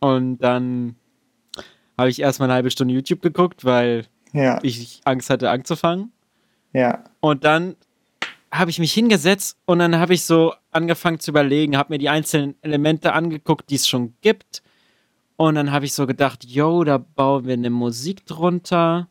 Und 0.00 0.38
dann 0.38 0.96
habe 1.96 2.10
ich 2.10 2.20
erstmal 2.20 2.48
eine 2.48 2.54
halbe 2.54 2.70
Stunde 2.70 2.94
YouTube 2.94 3.22
geguckt, 3.22 3.64
weil 3.64 4.06
ja, 4.32 4.58
ich 4.62 5.00
Angst 5.04 5.30
hatte 5.30 5.50
anzufangen. 5.50 6.12
ja. 6.72 7.04
Und 7.20 7.44
dann 7.44 7.76
habe 8.52 8.70
ich 8.70 8.78
mich 8.78 8.92
hingesetzt 8.92 9.58
und 9.64 9.78
dann 9.78 9.96
habe 9.96 10.14
ich 10.14 10.24
so 10.24 10.54
angefangen 10.72 11.20
zu 11.20 11.30
überlegen, 11.30 11.76
habe 11.76 11.92
mir 11.92 11.98
die 11.98 12.08
einzelnen 12.08 12.56
Elemente 12.62 13.12
angeguckt, 13.12 13.70
die 13.70 13.76
es 13.76 13.86
schon 13.86 14.14
gibt. 14.22 14.62
Und 15.36 15.54
dann 15.54 15.70
habe 15.70 15.84
ich 15.84 15.94
so 15.94 16.06
gedacht, 16.06 16.44
yo, 16.44 16.84
da 16.84 16.98
bauen 16.98 17.46
wir 17.46 17.54
eine 17.54 17.70
Musik 17.70 18.26
drunter. 18.26 19.08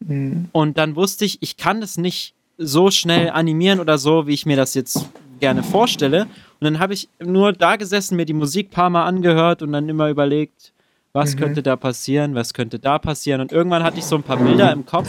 Mhm. 0.00 0.48
Und 0.52 0.76
dann 0.76 0.96
wusste 0.96 1.24
ich, 1.24 1.40
ich 1.40 1.56
kann 1.56 1.82
es 1.82 1.96
nicht 1.96 2.34
so 2.58 2.90
schnell 2.90 3.30
animieren 3.30 3.80
oder 3.80 3.96
so, 3.96 4.26
wie 4.26 4.34
ich 4.34 4.44
mir 4.44 4.56
das 4.56 4.74
jetzt 4.74 5.08
gerne 5.42 5.64
vorstelle. 5.64 6.22
Und 6.22 6.64
dann 6.64 6.78
habe 6.78 6.94
ich 6.94 7.08
nur 7.18 7.52
da 7.52 7.74
gesessen, 7.74 8.14
mir 8.14 8.24
die 8.24 8.32
Musik 8.32 8.68
ein 8.68 8.70
paar 8.70 8.90
Mal 8.90 9.04
angehört 9.04 9.60
und 9.60 9.72
dann 9.72 9.88
immer 9.88 10.08
überlegt, 10.08 10.72
was 11.12 11.34
mhm. 11.34 11.40
könnte 11.40 11.62
da 11.64 11.74
passieren, 11.74 12.36
was 12.36 12.54
könnte 12.54 12.78
da 12.78 13.00
passieren. 13.00 13.40
Und 13.40 13.50
irgendwann 13.50 13.82
hatte 13.82 13.98
ich 13.98 14.04
so 14.04 14.14
ein 14.14 14.22
paar 14.22 14.36
Bilder 14.36 14.72
im 14.72 14.86
Kopf, 14.86 15.08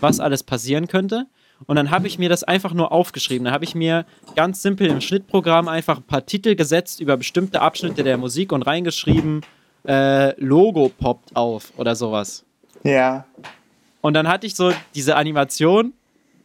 was 0.00 0.20
alles 0.20 0.44
passieren 0.44 0.86
könnte. 0.86 1.26
Und 1.66 1.74
dann 1.74 1.90
habe 1.90 2.06
ich 2.06 2.16
mir 2.16 2.28
das 2.28 2.44
einfach 2.44 2.72
nur 2.74 2.92
aufgeschrieben. 2.92 3.44
Dann 3.44 3.54
habe 3.54 3.64
ich 3.64 3.74
mir 3.74 4.06
ganz 4.36 4.62
simpel 4.62 4.86
im 4.86 5.00
Schnittprogramm 5.00 5.66
einfach 5.66 5.98
ein 5.98 6.04
paar 6.04 6.26
Titel 6.26 6.54
gesetzt 6.54 7.00
über 7.00 7.16
bestimmte 7.16 7.60
Abschnitte 7.60 8.04
der 8.04 8.18
Musik 8.18 8.52
und 8.52 8.62
reingeschrieben, 8.62 9.42
äh, 9.86 10.40
Logo 10.40 10.92
poppt 10.96 11.34
auf 11.34 11.72
oder 11.76 11.96
sowas. 11.96 12.44
Ja. 12.84 13.26
Und 14.00 14.14
dann 14.14 14.28
hatte 14.28 14.46
ich 14.46 14.54
so 14.54 14.72
diese 14.94 15.16
Animation 15.16 15.92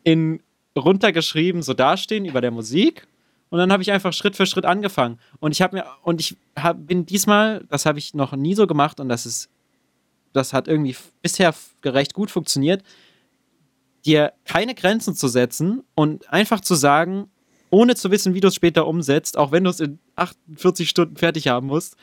in 0.03 0.39
runtergeschrieben, 0.75 1.61
so 1.61 1.73
dastehen 1.73 2.25
über 2.25 2.41
der 2.41 2.51
Musik. 2.51 3.07
Und 3.50 3.60
dann 3.60 3.72
habe 3.72 3.82
ich 3.82 3.91
einfach 3.91 4.14
Schritt 4.14 4.36
für 4.36 4.45
Schritt 4.45 4.66
angefangen. 4.66 5.20
Und 5.39 5.52
ich 5.52 5.62
habe 5.62 5.78
mir, 5.78 5.86
und 6.04 6.20
ich 6.20 6.36
hab, 6.58 6.86
bin 6.86 7.06
diesmal, 7.06 7.66
das 7.70 7.86
habe 7.86 8.00
ich 8.00 8.14
noch 8.14 8.36
nie 8.36 8.56
so 8.56 8.68
gemacht 8.68 9.00
und 9.00 9.10
das 9.10 9.26
ist, 9.26 9.50
das 10.34 10.54
hat 10.54 10.68
irgendwie 10.68 10.95
bisher 11.22 11.54
recht 11.84 12.14
gut 12.14 12.30
funktioniert, 12.30 12.84
dir 14.06 14.34
keine 14.45 14.76
Grenzen 14.76 15.16
zu 15.16 15.28
setzen 15.28 15.84
und 15.95 16.32
einfach 16.32 16.62
zu 16.62 16.76
sagen, 16.76 17.30
ohne 17.70 17.95
zu 17.95 18.12
wissen, 18.12 18.34
wie 18.34 18.39
du 18.39 18.48
es 18.48 18.56
später 18.56 18.88
umsetzt, 18.88 19.38
auch 19.38 19.52
wenn 19.52 19.64
du 19.64 19.70
es 19.70 19.80
in 19.80 20.00
48 20.16 20.89
Stunden 20.89 21.18
fertig 21.18 21.48
haben 21.48 21.68
musst, 21.68 21.95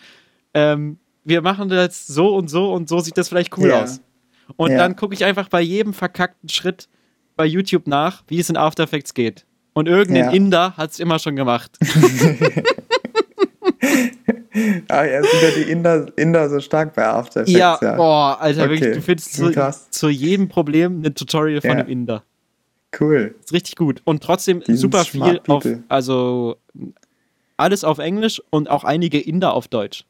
ähm, 0.53 0.99
wir 1.25 1.41
machen 1.41 1.69
das 1.69 2.07
so 2.07 2.35
und 2.37 2.49
so 2.49 2.73
und 2.73 2.89
so 2.89 3.01
sieht 3.01 3.17
das 3.17 3.29
vielleicht 3.29 3.57
cool 3.57 3.69
ja. 3.69 3.83
aus. 3.83 4.01
Und 4.57 4.73
ja. 4.73 4.79
dann 4.79 4.95
gucke 4.95 5.15
ich 5.15 5.25
einfach 5.25 5.49
bei 5.49 5.63
jedem 5.63 5.95
verkackten 5.95 6.51
Schritt 6.51 6.89
bei 7.37 7.47
YouTube 7.47 7.87
nach, 7.87 8.23
wie 8.29 8.39
es 8.39 8.51
in 8.51 8.57
After 8.57 8.85
Effects 8.85 9.15
geht. 9.15 9.47
Und 9.75 9.89
irgendein 9.89 10.25
ja. 10.25 10.31
Inder 10.31 10.77
hat 10.77 10.93
es 10.93 11.01
immer 11.01 11.18
schon 11.18 11.37
gemacht. 11.37 11.77
ah, 14.89 15.05
ja, 15.05 15.22
sind 15.22 15.43
ja 15.43 15.51
die 15.57 15.70
Inder, 15.70 16.07
Inder 16.16 16.49
so 16.49 16.61
stark 16.61 16.95
bei 16.95 17.05
After 17.05 17.43
Effects. 17.43 17.59
Ja, 17.59 17.79
ja. 17.83 17.97
boah, 17.97 18.41
Alter, 18.41 18.62
okay. 18.62 18.70
wirklich, 18.70 18.95
du 18.95 19.03
findest 19.03 19.35
zu, 19.35 19.53
zu, 19.91 20.09
jedem 20.09 20.49
Problem 20.49 21.03
ein 21.05 21.14
Tutorial 21.14 21.61
von 21.61 21.70
einem 21.72 21.89
Inder. 21.89 22.22
Cool. 22.99 23.35
Ist 23.41 23.53
richtig 23.53 23.75
gut. 23.77 24.01
Und 24.05 24.22
trotzdem 24.22 24.61
die 24.61 24.77
super 24.77 25.05
viel 25.05 25.41
auf, 25.49 25.66
also 25.89 26.57
alles 27.57 27.83
auf 27.83 27.99
Englisch 27.99 28.41
und 28.51 28.70
auch 28.70 28.85
einige 28.85 29.20
Inder 29.20 29.55
auf 29.55 29.66
Deutsch. 29.68 30.05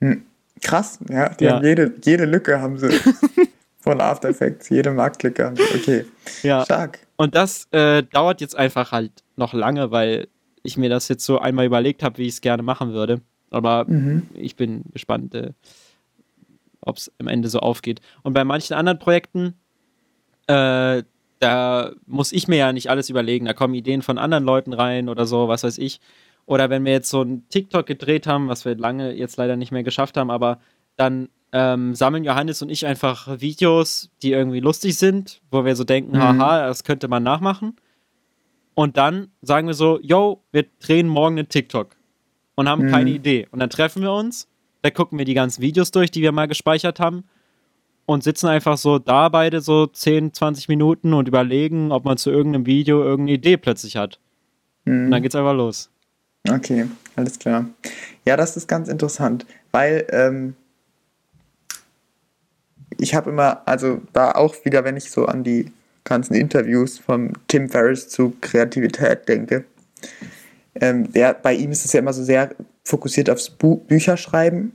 Hm. 0.00 0.22
Krass, 0.62 0.98
ja, 1.08 1.30
die 1.30 1.48
haben 1.48 1.64
jede, 1.64 1.94
jede 2.04 2.24
Lücke 2.26 2.60
haben 2.60 2.78
sie. 2.78 2.88
von 3.86 4.00
After 4.00 4.28
Effects, 4.28 4.68
jede 4.68 4.90
Marktlücke. 4.90 5.54
Okay. 5.74 6.04
Ja. 6.42 6.64
Stark. 6.64 7.05
Und 7.16 7.34
das 7.34 7.66
äh, 7.72 8.02
dauert 8.02 8.40
jetzt 8.40 8.56
einfach 8.56 8.92
halt 8.92 9.12
noch 9.36 9.52
lange, 9.52 9.90
weil 9.90 10.28
ich 10.62 10.76
mir 10.76 10.90
das 10.90 11.08
jetzt 11.08 11.24
so 11.24 11.38
einmal 11.38 11.66
überlegt 11.66 12.02
habe, 12.02 12.18
wie 12.18 12.26
ich 12.26 12.34
es 12.34 12.40
gerne 12.40 12.62
machen 12.62 12.92
würde. 12.92 13.20
Aber 13.50 13.84
mhm. 13.88 14.28
ich 14.34 14.56
bin 14.56 14.84
gespannt, 14.92 15.34
äh, 15.34 15.52
ob 16.80 16.96
es 16.96 17.12
am 17.18 17.28
Ende 17.28 17.48
so 17.48 17.60
aufgeht. 17.60 18.00
Und 18.22 18.32
bei 18.32 18.44
manchen 18.44 18.74
anderen 18.74 18.98
Projekten, 18.98 19.54
äh, 20.46 21.02
da 21.38 21.92
muss 22.06 22.32
ich 22.32 22.48
mir 22.48 22.56
ja 22.56 22.72
nicht 22.72 22.90
alles 22.90 23.10
überlegen. 23.10 23.46
Da 23.46 23.52
kommen 23.52 23.74
Ideen 23.74 24.02
von 24.02 24.18
anderen 24.18 24.44
Leuten 24.44 24.72
rein 24.72 25.08
oder 25.08 25.26
so, 25.26 25.48
was 25.48 25.64
weiß 25.64 25.78
ich. 25.78 26.00
Oder 26.46 26.70
wenn 26.70 26.84
wir 26.84 26.92
jetzt 26.92 27.10
so 27.10 27.22
ein 27.22 27.48
TikTok 27.48 27.86
gedreht 27.86 28.26
haben, 28.26 28.48
was 28.48 28.64
wir 28.64 28.76
lange 28.76 29.12
jetzt 29.12 29.36
leider 29.36 29.56
nicht 29.56 29.72
mehr 29.72 29.82
geschafft 29.82 30.16
haben, 30.16 30.30
aber 30.30 30.60
dann 30.96 31.28
ähm, 31.52 31.94
sammeln 31.94 32.24
Johannes 32.24 32.62
und 32.62 32.70
ich 32.70 32.86
einfach 32.86 33.40
Videos, 33.40 34.10
die 34.22 34.32
irgendwie 34.32 34.60
lustig 34.60 34.98
sind, 34.98 35.40
wo 35.50 35.64
wir 35.64 35.76
so 35.76 35.84
denken, 35.84 36.16
mhm. 36.16 36.22
haha, 36.22 36.66
das 36.66 36.84
könnte 36.84 37.08
man 37.08 37.22
nachmachen. 37.22 37.76
Und 38.74 38.96
dann 38.96 39.28
sagen 39.40 39.66
wir 39.66 39.74
so, 39.74 39.98
yo, 40.02 40.42
wir 40.52 40.66
drehen 40.80 41.08
morgen 41.08 41.38
einen 41.38 41.48
TikTok 41.48 41.96
und 42.56 42.68
haben 42.68 42.86
mhm. 42.86 42.90
keine 42.90 43.10
Idee. 43.10 43.46
Und 43.50 43.60
dann 43.60 43.70
treffen 43.70 44.02
wir 44.02 44.12
uns, 44.12 44.48
da 44.82 44.90
gucken 44.90 45.18
wir 45.18 45.24
die 45.24 45.34
ganzen 45.34 45.62
Videos 45.62 45.90
durch, 45.90 46.10
die 46.10 46.22
wir 46.22 46.32
mal 46.32 46.46
gespeichert 46.46 47.00
haben 47.00 47.24
und 48.06 48.22
sitzen 48.22 48.48
einfach 48.48 48.76
so 48.78 48.98
da 48.98 49.28
beide 49.28 49.60
so 49.60 49.86
10, 49.86 50.32
20 50.32 50.68
Minuten 50.68 51.12
und 51.12 51.28
überlegen, 51.28 51.92
ob 51.92 52.04
man 52.04 52.16
zu 52.16 52.30
irgendeinem 52.30 52.66
Video 52.66 53.02
irgendeine 53.02 53.38
Idee 53.38 53.56
plötzlich 53.56 53.96
hat. 53.96 54.20
Mhm. 54.84 55.06
Und 55.06 55.10
dann 55.10 55.22
geht's 55.22 55.34
einfach 55.34 55.54
los. 55.54 55.90
Okay, 56.48 56.86
alles 57.16 57.38
klar. 57.38 57.66
Ja, 58.24 58.36
das 58.36 58.56
ist 58.56 58.68
ganz 58.68 58.88
interessant, 58.88 59.46
weil 59.72 60.06
ähm, 60.10 60.54
ich 62.98 63.14
habe 63.14 63.30
immer, 63.30 63.62
also 63.66 64.00
da 64.12 64.32
auch 64.32 64.54
wieder, 64.64 64.84
wenn 64.84 64.96
ich 64.96 65.10
so 65.10 65.26
an 65.26 65.44
die 65.44 65.72
ganzen 66.04 66.34
Interviews 66.34 66.98
von 66.98 67.32
Tim 67.48 67.68
Ferriss 67.68 68.08
zu 68.08 68.34
Kreativität 68.40 69.28
denke, 69.28 69.64
ähm, 70.80 71.12
der, 71.12 71.34
bei 71.34 71.54
ihm 71.54 71.70
ist 71.72 71.84
es 71.84 71.92
ja 71.92 72.00
immer 72.00 72.12
so 72.12 72.22
sehr 72.22 72.54
fokussiert 72.84 73.30
aufs 73.30 73.50
Bu 73.50 73.76
Bücherschreiben. 73.76 74.72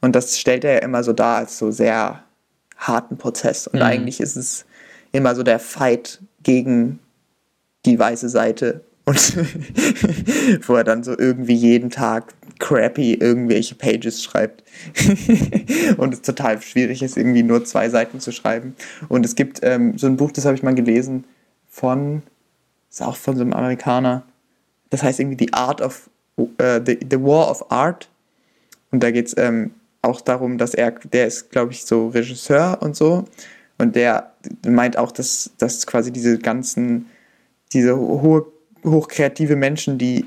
Und 0.00 0.14
das 0.14 0.38
stellt 0.38 0.64
er 0.64 0.74
ja 0.74 0.78
immer 0.80 1.02
so 1.02 1.12
dar 1.12 1.38
als 1.38 1.58
so 1.58 1.70
sehr 1.70 2.22
harten 2.76 3.16
Prozess. 3.16 3.66
Und 3.66 3.78
mhm. 3.78 3.86
eigentlich 3.86 4.20
ist 4.20 4.36
es 4.36 4.66
immer 5.12 5.34
so 5.34 5.42
der 5.42 5.58
Fight 5.58 6.20
gegen 6.42 6.98
die 7.86 7.98
weiße 7.98 8.28
Seite. 8.28 8.82
Und 9.06 9.36
wo 10.68 10.74
er 10.74 10.84
dann 10.84 11.04
so 11.04 11.16
irgendwie 11.16 11.54
jeden 11.54 11.90
Tag 11.90 12.34
crappy 12.58 13.14
irgendwelche 13.14 13.74
Pages 13.74 14.22
schreibt. 14.22 14.64
und 15.96 16.14
es 16.14 16.22
total 16.22 16.60
schwierig 16.60 17.02
ist, 17.02 17.16
irgendwie 17.16 17.42
nur 17.42 17.64
zwei 17.64 17.88
Seiten 17.88 18.20
zu 18.20 18.32
schreiben. 18.32 18.74
Und 19.08 19.24
es 19.24 19.34
gibt 19.34 19.60
ähm, 19.62 19.96
so 19.98 20.06
ein 20.06 20.16
Buch, 20.16 20.32
das 20.32 20.44
habe 20.44 20.54
ich 20.56 20.62
mal 20.62 20.74
gelesen, 20.74 21.24
von, 21.68 22.22
ist 22.90 23.02
auch 23.02 23.16
von 23.16 23.36
so 23.36 23.42
einem 23.42 23.52
Amerikaner. 23.52 24.24
Das 24.90 25.02
heißt 25.02 25.20
irgendwie 25.20 25.44
The 25.46 25.52
Art 25.52 25.80
of, 25.80 26.08
uh, 26.38 26.46
the, 26.84 26.98
the 27.10 27.20
War 27.20 27.50
of 27.50 27.70
Art. 27.70 28.08
Und 28.90 29.02
da 29.02 29.10
geht 29.10 29.26
es 29.26 29.36
ähm, 29.36 29.72
auch 30.02 30.20
darum, 30.20 30.58
dass 30.58 30.74
er, 30.74 30.92
der 30.92 31.26
ist, 31.26 31.50
glaube 31.50 31.72
ich, 31.72 31.84
so 31.84 32.08
Regisseur 32.08 32.78
und 32.80 32.94
so. 32.94 33.24
Und 33.78 33.96
der 33.96 34.32
meint 34.66 34.96
auch, 34.96 35.10
dass, 35.10 35.50
dass 35.58 35.86
quasi 35.86 36.12
diese 36.12 36.38
ganzen, 36.38 37.06
diese 37.72 37.96
hohe, 37.96 38.46
hochkreative 38.84 39.56
Menschen, 39.56 39.98
die 39.98 40.26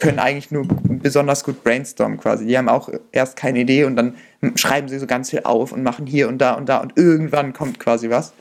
können 0.00 0.18
eigentlich 0.18 0.50
nur 0.50 0.66
besonders 0.66 1.44
gut 1.44 1.62
brainstormen 1.62 2.18
quasi. 2.18 2.46
Die 2.46 2.58
haben 2.58 2.68
auch 2.68 2.88
erst 3.12 3.36
keine 3.36 3.60
Idee 3.60 3.84
und 3.84 3.96
dann 3.96 4.14
schreiben 4.56 4.88
sie 4.88 4.98
so 4.98 5.06
ganz 5.06 5.30
viel 5.30 5.42
auf 5.44 5.72
und 5.72 5.82
machen 5.82 6.06
hier 6.06 6.28
und 6.28 6.38
da 6.38 6.54
und 6.54 6.68
da 6.68 6.78
und 6.78 6.96
irgendwann 6.96 7.52
kommt 7.52 7.78
quasi 7.78 8.10
was. 8.10 8.32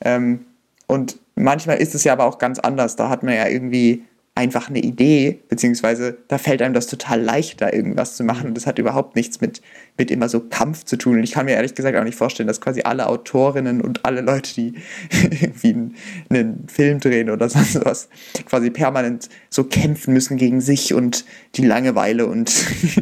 Ähm, 0.00 0.46
und 0.86 1.18
manchmal 1.34 1.78
ist 1.78 1.94
es 1.94 2.04
ja 2.04 2.12
aber 2.14 2.24
auch 2.24 2.38
ganz 2.38 2.58
anders. 2.58 2.96
Da 2.96 3.08
hat 3.08 3.22
man 3.22 3.34
ja 3.34 3.46
irgendwie 3.46 4.04
einfach 4.38 4.68
eine 4.68 4.78
Idee, 4.78 5.40
beziehungsweise 5.48 6.16
da 6.28 6.38
fällt 6.38 6.62
einem 6.62 6.72
das 6.72 6.86
total 6.86 7.20
leicht, 7.20 7.60
da 7.60 7.72
irgendwas 7.72 8.14
zu 8.16 8.22
machen. 8.22 8.46
Und 8.46 8.56
das 8.56 8.68
hat 8.68 8.78
überhaupt 8.78 9.16
nichts 9.16 9.40
mit, 9.40 9.60
mit 9.96 10.12
immer 10.12 10.28
so 10.28 10.38
Kampf 10.38 10.84
zu 10.84 10.96
tun. 10.96 11.16
Und 11.16 11.24
ich 11.24 11.32
kann 11.32 11.46
mir 11.46 11.56
ehrlich 11.56 11.74
gesagt 11.74 11.96
auch 11.96 12.04
nicht 12.04 12.14
vorstellen, 12.14 12.46
dass 12.46 12.60
quasi 12.60 12.82
alle 12.82 13.08
Autorinnen 13.08 13.80
und 13.80 14.04
alle 14.04 14.20
Leute, 14.20 14.54
die 14.54 14.74
irgendwie 15.12 15.74
einen, 15.74 15.94
einen 16.30 16.68
Film 16.68 17.00
drehen 17.00 17.30
oder 17.30 17.48
sonst 17.48 17.84
was, 17.84 18.08
quasi 18.46 18.70
permanent 18.70 19.28
so 19.50 19.64
kämpfen 19.64 20.14
müssen 20.14 20.36
gegen 20.36 20.60
sich 20.60 20.94
und 20.94 21.24
die 21.56 21.66
Langeweile 21.66 22.26
und 22.26 22.54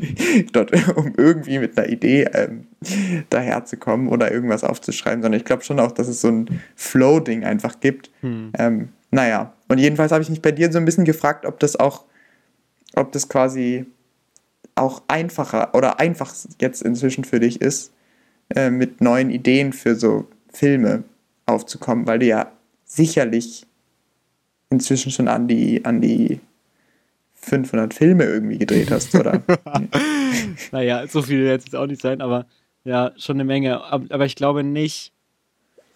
dort, 0.53 0.73
um 0.97 1.13
irgendwie 1.19 1.59
mit 1.59 1.77
einer 1.77 1.91
Idee 1.91 2.31
ähm, 2.33 2.67
daherzukommen 3.29 4.09
oder 4.09 4.33
irgendwas 4.33 4.65
aufzuschreiben, 4.65 5.21
sondern 5.21 5.39
ich 5.39 5.45
glaube 5.45 5.65
schon 5.65 5.81
auch, 5.81 5.93
dass 5.93 6.09
es 6.09 6.23
so 6.23 6.29
ein 6.29 6.63
Flow-Ding 6.77 7.45
einfach 7.45 7.79
gibt. 7.81 8.11
Hm. 8.23 8.53
Ähm, 8.59 8.89
naja, 9.11 9.53
und 9.69 9.79
jedenfalls 9.79 10.13
habe 10.13 10.23
ich 10.23 10.31
mich 10.31 10.43
bei 10.43 10.53
dir 10.53 10.71
so 10.71 10.79
ein 10.79 10.85
bisschen 10.85 11.05
gefragt, 11.05 11.47
ob 11.47 11.59
das 11.61 11.77
auch, 11.77 12.05
ob 12.95 13.13
das 13.13 13.29
quasi 13.29 13.87
auch 14.75 15.03
einfacher 15.09 15.75
oder 15.75 16.01
einfach 16.01 16.35
jetzt 16.61 16.83
inzwischen 16.83 17.25
für 17.25 17.41
dich 17.41 17.61
ist, 17.61 17.93
äh, 18.55 18.71
mit 18.71 19.01
neuen 19.01 19.31
Ideen 19.31 19.73
für 19.73 19.97
so 19.97 20.29
Filme 20.53 21.05
aufzukommen, 21.47 22.07
weil 22.07 22.19
du 22.19 22.27
ja 22.27 22.53
sicherlich 22.85 23.67
inzwischen 24.71 25.11
schon 25.11 25.29
an 25.29 25.49
die, 25.49 25.85
an 25.85 26.01
die 26.01 26.41
500 27.35 27.95
Filme 27.95 28.25
irgendwie 28.25 28.59
gedreht 28.59 28.91
hast, 28.91 29.15
oder? 29.15 29.43
naja, 30.73 31.07
so 31.07 31.23
viel 31.23 31.45
wird 31.45 31.67
es 31.67 31.75
auch 31.75 31.87
nicht 31.87 32.03
sein, 32.03 32.21
aber 32.21 32.47
ja, 32.85 33.13
schon 33.17 33.37
eine 33.37 33.45
Menge. 33.45 33.83
Aber 33.83 34.27
ich 34.27 34.37
glaube 34.37 34.65
nicht, 34.65 35.13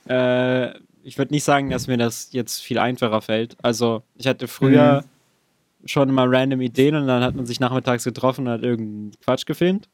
äh, 0.06 0.70
ich 1.02 1.18
würde 1.18 1.32
nicht 1.32 1.44
sagen, 1.44 1.70
dass 1.70 1.86
mir 1.86 1.96
das 1.96 2.32
jetzt 2.32 2.60
viel 2.60 2.78
einfacher 2.78 3.20
fällt. 3.22 3.56
Also, 3.62 4.02
ich 4.16 4.26
hatte 4.26 4.48
früher 4.48 5.02
mhm. 5.02 5.88
schon 5.88 6.08
immer 6.08 6.30
random 6.30 6.60
Ideen 6.60 6.94
und 6.94 7.06
dann 7.06 7.22
hat 7.22 7.34
man 7.34 7.46
sich 7.46 7.60
nachmittags 7.60 8.04
getroffen 8.04 8.46
und 8.46 8.52
hat 8.52 8.62
irgendeinen 8.62 9.12
Quatsch 9.22 9.46
gefilmt. 9.46 9.88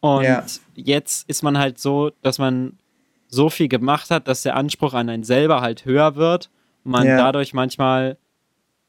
Und 0.00 0.24
ja. 0.24 0.44
jetzt 0.74 1.28
ist 1.28 1.42
man 1.42 1.58
halt 1.58 1.78
so, 1.78 2.10
dass 2.20 2.38
man 2.38 2.78
so 3.26 3.50
viel 3.50 3.68
gemacht 3.68 4.10
hat, 4.10 4.28
dass 4.28 4.42
der 4.42 4.56
Anspruch 4.56 4.94
an 4.94 5.08
einen 5.08 5.24
selber 5.24 5.60
halt 5.60 5.84
höher 5.84 6.16
wird 6.16 6.50
und 6.84 6.92
man 6.92 7.06
ja. 7.06 7.16
dadurch 7.16 7.54
manchmal 7.54 8.18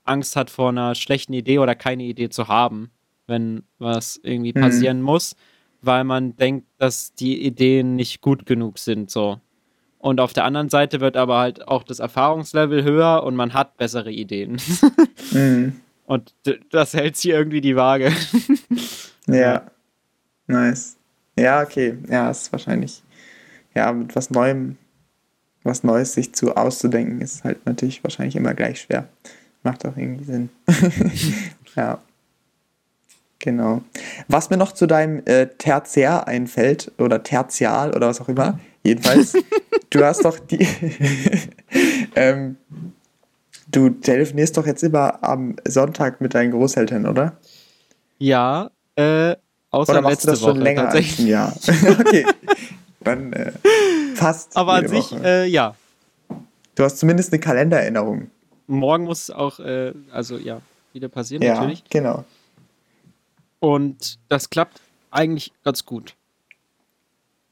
Angst 0.03 0.35
hat 0.35 0.49
vor 0.49 0.69
einer 0.69 0.93
schlechten 0.93 1.33
Idee 1.33 1.59
oder 1.59 1.75
keine 1.75 2.03
Idee 2.03 2.29
zu 2.29 2.47
haben, 2.47 2.91
wenn 3.27 3.63
was 3.79 4.19
irgendwie 4.23 4.53
mhm. 4.55 4.61
passieren 4.61 5.01
muss, 5.01 5.35
weil 5.81 6.03
man 6.03 6.35
denkt, 6.35 6.67
dass 6.77 7.13
die 7.13 7.43
Ideen 7.45 7.95
nicht 7.95 8.21
gut 8.21 8.45
genug 8.45 8.77
sind, 8.77 9.09
so. 9.09 9.39
Und 10.05 10.19
auf 10.19 10.33
der 10.33 10.43
anderen 10.43 10.69
Seite 10.69 11.01
wird 11.01 11.17
aber 11.17 11.39
halt 11.39 11.67
auch 11.67 11.81
das 11.81 11.97
Erfahrungslevel 11.97 12.83
höher 12.83 13.23
und 13.23 13.35
man 13.35 13.55
hat 13.55 13.75
bessere 13.77 14.11
Ideen. 14.11 14.61
mhm. 15.31 15.81
Und 16.05 16.35
das 16.69 16.93
hält 16.93 17.17
sich 17.17 17.31
irgendwie 17.31 17.59
die 17.59 17.75
Waage. 17.75 18.11
ja. 19.27 19.63
Nice. 20.45 20.97
Ja, 21.35 21.63
okay. 21.63 21.97
Ja, 22.07 22.29
ist 22.29 22.51
wahrscheinlich. 22.51 23.01
Ja, 23.73 23.91
mit 23.91 24.15
was 24.15 24.29
Neuem, 24.29 24.77
was 25.63 25.83
Neues 25.83 26.13
sich 26.13 26.35
zu 26.35 26.55
auszudenken, 26.55 27.19
ist 27.21 27.43
halt 27.43 27.65
natürlich 27.65 28.03
wahrscheinlich 28.03 28.35
immer 28.35 28.53
gleich 28.53 28.81
schwer. 28.81 29.07
Macht 29.63 29.87
auch 29.87 29.97
irgendwie 29.97 30.25
Sinn. 30.25 30.49
ja. 31.75 31.97
Genau. 33.39 33.81
Was 34.27 34.51
mir 34.51 34.57
noch 34.57 34.73
zu 34.73 34.85
deinem 34.85 35.23
äh, 35.25 35.47
Tertiär 35.47 36.27
einfällt, 36.27 36.91
oder 36.99 37.23
Tertial 37.23 37.95
oder 37.95 38.07
was 38.07 38.21
auch 38.21 38.29
immer, 38.29 38.59
jedenfalls, 38.85 39.33
du 39.89 40.03
hast 40.03 40.23
doch 40.23 40.39
die. 40.39 40.65
ähm, 42.15 42.57
du 43.71 43.89
telefonierst 43.89 44.55
doch 44.57 44.65
jetzt 44.65 44.83
immer 44.83 45.23
am 45.23 45.55
Sonntag 45.67 46.21
mit 46.21 46.33
deinen 46.33 46.51
Großeltern, 46.51 47.05
oder? 47.05 47.37
Ja, 48.17 48.71
äh, 48.95 49.35
außer 49.71 49.93
oder 49.93 50.01
machst 50.01 50.25
letzte 50.25 50.27
du 50.27 50.31
das 50.31 50.39
schon 50.41 50.55
Woche, 50.55 50.63
länger 50.63 50.89
als 50.89 51.19
ein 51.19 51.27
Jahr? 51.27 51.53
okay. 51.99 52.25
Dann 53.01 53.33
äh, 53.33 53.51
fast. 54.15 54.55
Aber 54.55 54.73
an 54.73 54.87
sich, 54.87 55.11
äh, 55.11 55.45
ja. 55.45 55.75
Du 56.75 56.83
hast 56.83 56.97
zumindest 56.97 57.31
eine 57.31 57.39
Kalendererinnerung. 57.39 58.29
Morgen 58.67 59.03
muss 59.05 59.29
auch, 59.29 59.59
äh, 59.59 59.93
also 60.11 60.37
ja, 60.37 60.61
wieder 60.93 61.07
passieren 61.09 61.43
ja, 61.43 61.55
natürlich. 61.55 61.83
Genau. 61.89 62.23
Und 63.59 64.19
das 64.29 64.49
klappt 64.49 64.81
eigentlich 65.11 65.51
ganz 65.63 65.85
gut. 65.85 66.15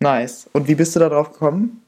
Nice. 0.04 0.50
Und 0.52 0.68
wie 0.68 0.76
bist 0.76 0.96
du 0.96 1.00
da 1.00 1.08
drauf 1.08 1.32
gekommen? 1.32 1.82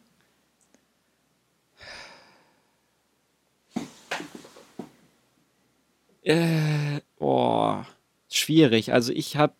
Äh, 6.22 7.02
oh, 7.20 7.76
schwierig. 8.30 8.94
Also 8.94 9.12
ich 9.12 9.36
habe 9.36 9.54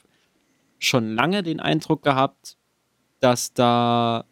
schon 0.80 1.16
lange 1.16 1.44
den 1.44 1.60
Eindruck 1.60 2.02
gehabt, 2.02 2.58
dass 3.20 3.54
da 3.54 4.24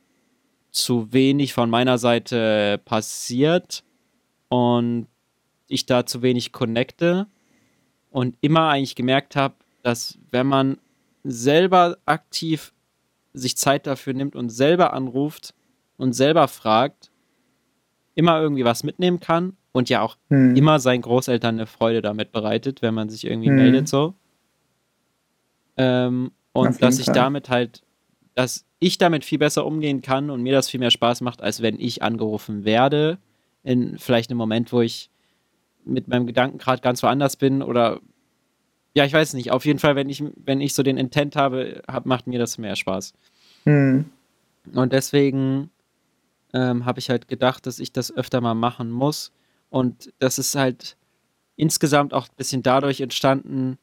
zu 0.72 1.12
wenig 1.12 1.54
von 1.54 1.70
meiner 1.70 1.98
Seite 1.98 2.80
passiert 2.86 3.84
und 4.48 5.08
ich 5.68 5.86
da 5.86 6.06
zu 6.06 6.22
wenig 6.22 6.54
connecte 6.54 7.28
und 8.10 8.38
immer 8.40 8.70
eigentlich 8.70 8.96
gemerkt 8.96 9.36
habe, 9.36 9.56
dass 9.82 10.18
wenn 10.32 10.48
man 10.48 10.78
selber 11.26 11.98
aktiv 12.06 12.74
sich 13.34 13.58
Zeit 13.58 13.88
dafür 13.88 14.14
nimmt 14.14 14.36
und 14.36 14.50
selber 14.50 14.94
anruft 14.94 15.54
und 15.98 16.14
selber 16.14 16.48
fragt, 16.48 17.12
immer 18.16 18.40
irgendwie 18.40 18.66
was 18.66 18.84
mitnehmen 18.84 19.20
kann 19.20 19.58
und 19.72 19.90
ja 19.90 20.02
auch 20.02 20.18
hm. 20.30 20.56
immer 20.56 20.80
seinen 20.80 21.02
Großeltern 21.02 21.56
eine 21.56 21.66
Freude 21.66 22.02
damit 22.02 22.32
bereitet, 22.32 22.82
wenn 22.82 22.94
man 22.94 23.10
sich 23.10 23.26
irgendwie 23.26 23.50
hm. 23.50 23.56
meldet 23.56 23.88
so. 23.88 24.14
Ähm, 25.78 26.32
und 26.52 26.82
dass 26.82 27.00
ich 27.00 27.06
Fall. 27.06 27.16
damit 27.16 27.50
halt, 27.50 27.82
dass 28.36 28.66
ich 28.80 28.98
damit 29.00 29.26
viel 29.26 29.40
besser 29.40 29.66
umgehen 29.66 30.02
kann 30.02 30.30
und 30.30 30.44
mir 30.44 30.54
das 30.54 30.70
viel 30.70 30.80
mehr 30.80 30.92
Spaß 30.92 31.22
macht, 31.22 31.42
als 31.42 31.62
wenn 31.62 31.80
ich 31.80 32.04
angerufen 32.04 32.64
werde, 32.64 33.18
in 33.64 33.98
vielleicht 33.98 34.30
einem 34.30 34.38
Moment, 34.38 34.72
wo 34.72 34.82
ich 34.82 35.10
mit 35.86 36.08
meinem 36.08 36.28
Gedanken 36.28 36.60
gerade 36.60 36.82
ganz 36.82 37.02
woanders 37.02 37.36
bin 37.36 37.62
oder 37.62 38.00
ja, 38.96 39.06
ich 39.06 39.14
weiß 39.14 39.34
nicht. 39.34 39.52
Auf 39.52 39.66
jeden 39.66 39.80
Fall, 39.80 39.96
wenn 39.96 40.10
ich, 40.10 40.24
wenn 40.36 40.62
ich 40.62 40.74
so 40.74 40.84
den 40.84 40.98
Intent 40.98 41.36
habe, 41.36 41.82
hab, 41.88 42.06
macht 42.06 42.28
mir 42.28 42.40
das 42.40 42.58
mehr 42.58 42.76
Spaß. 42.76 43.14
Hm. 43.64 44.06
Und 44.74 44.94
deswegen 44.94 45.72
ähm, 46.54 46.86
habe 46.86 47.00
ich 47.00 47.10
halt 47.10 47.28
gedacht, 47.28 47.66
dass 47.66 47.80
ich 47.80 47.92
das 47.92 48.16
öfter 48.16 48.40
mal 48.40 48.54
machen 48.54 48.92
muss. 48.92 49.32
Und 49.70 50.14
das 50.20 50.38
ist 50.38 50.56
halt 50.56 50.96
insgesamt 51.56 52.14
auch 52.14 52.28
ein 52.28 52.36
bisschen 52.38 52.62
dadurch 52.62 53.02
entstanden, 53.02 53.78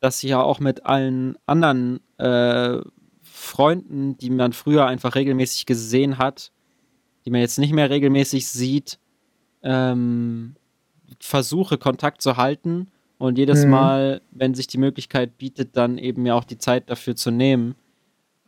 dass 0.00 0.22
ich 0.22 0.30
ja 0.30 0.42
auch 0.42 0.60
mit 0.60 0.86
allen 0.86 1.36
anderen 1.44 2.00
äh, 2.16 2.78
Freunden, 3.22 4.16
die 4.16 4.30
man 4.30 4.54
früher 4.54 4.86
einfach 4.86 5.14
regelmäßig 5.14 5.66
gesehen 5.66 6.16
hat, 6.16 6.52
die 7.26 7.30
man 7.30 7.42
jetzt 7.42 7.58
nicht 7.58 7.74
mehr 7.74 7.90
regelmäßig 7.90 8.48
sieht, 8.48 8.98
ähm, 9.62 10.56
versuche 11.18 11.76
Kontakt 11.76 12.22
zu 12.22 12.38
halten 12.38 12.90
und 13.20 13.36
jedes 13.36 13.66
mhm. 13.66 13.70
Mal, 13.70 14.20
wenn 14.30 14.54
sich 14.54 14.66
die 14.66 14.78
Möglichkeit 14.78 15.36
bietet, 15.36 15.76
dann 15.76 15.98
eben 15.98 16.24
ja 16.24 16.34
auch 16.34 16.44
die 16.44 16.56
Zeit 16.56 16.88
dafür 16.88 17.14
zu 17.14 17.30
nehmen. 17.30 17.74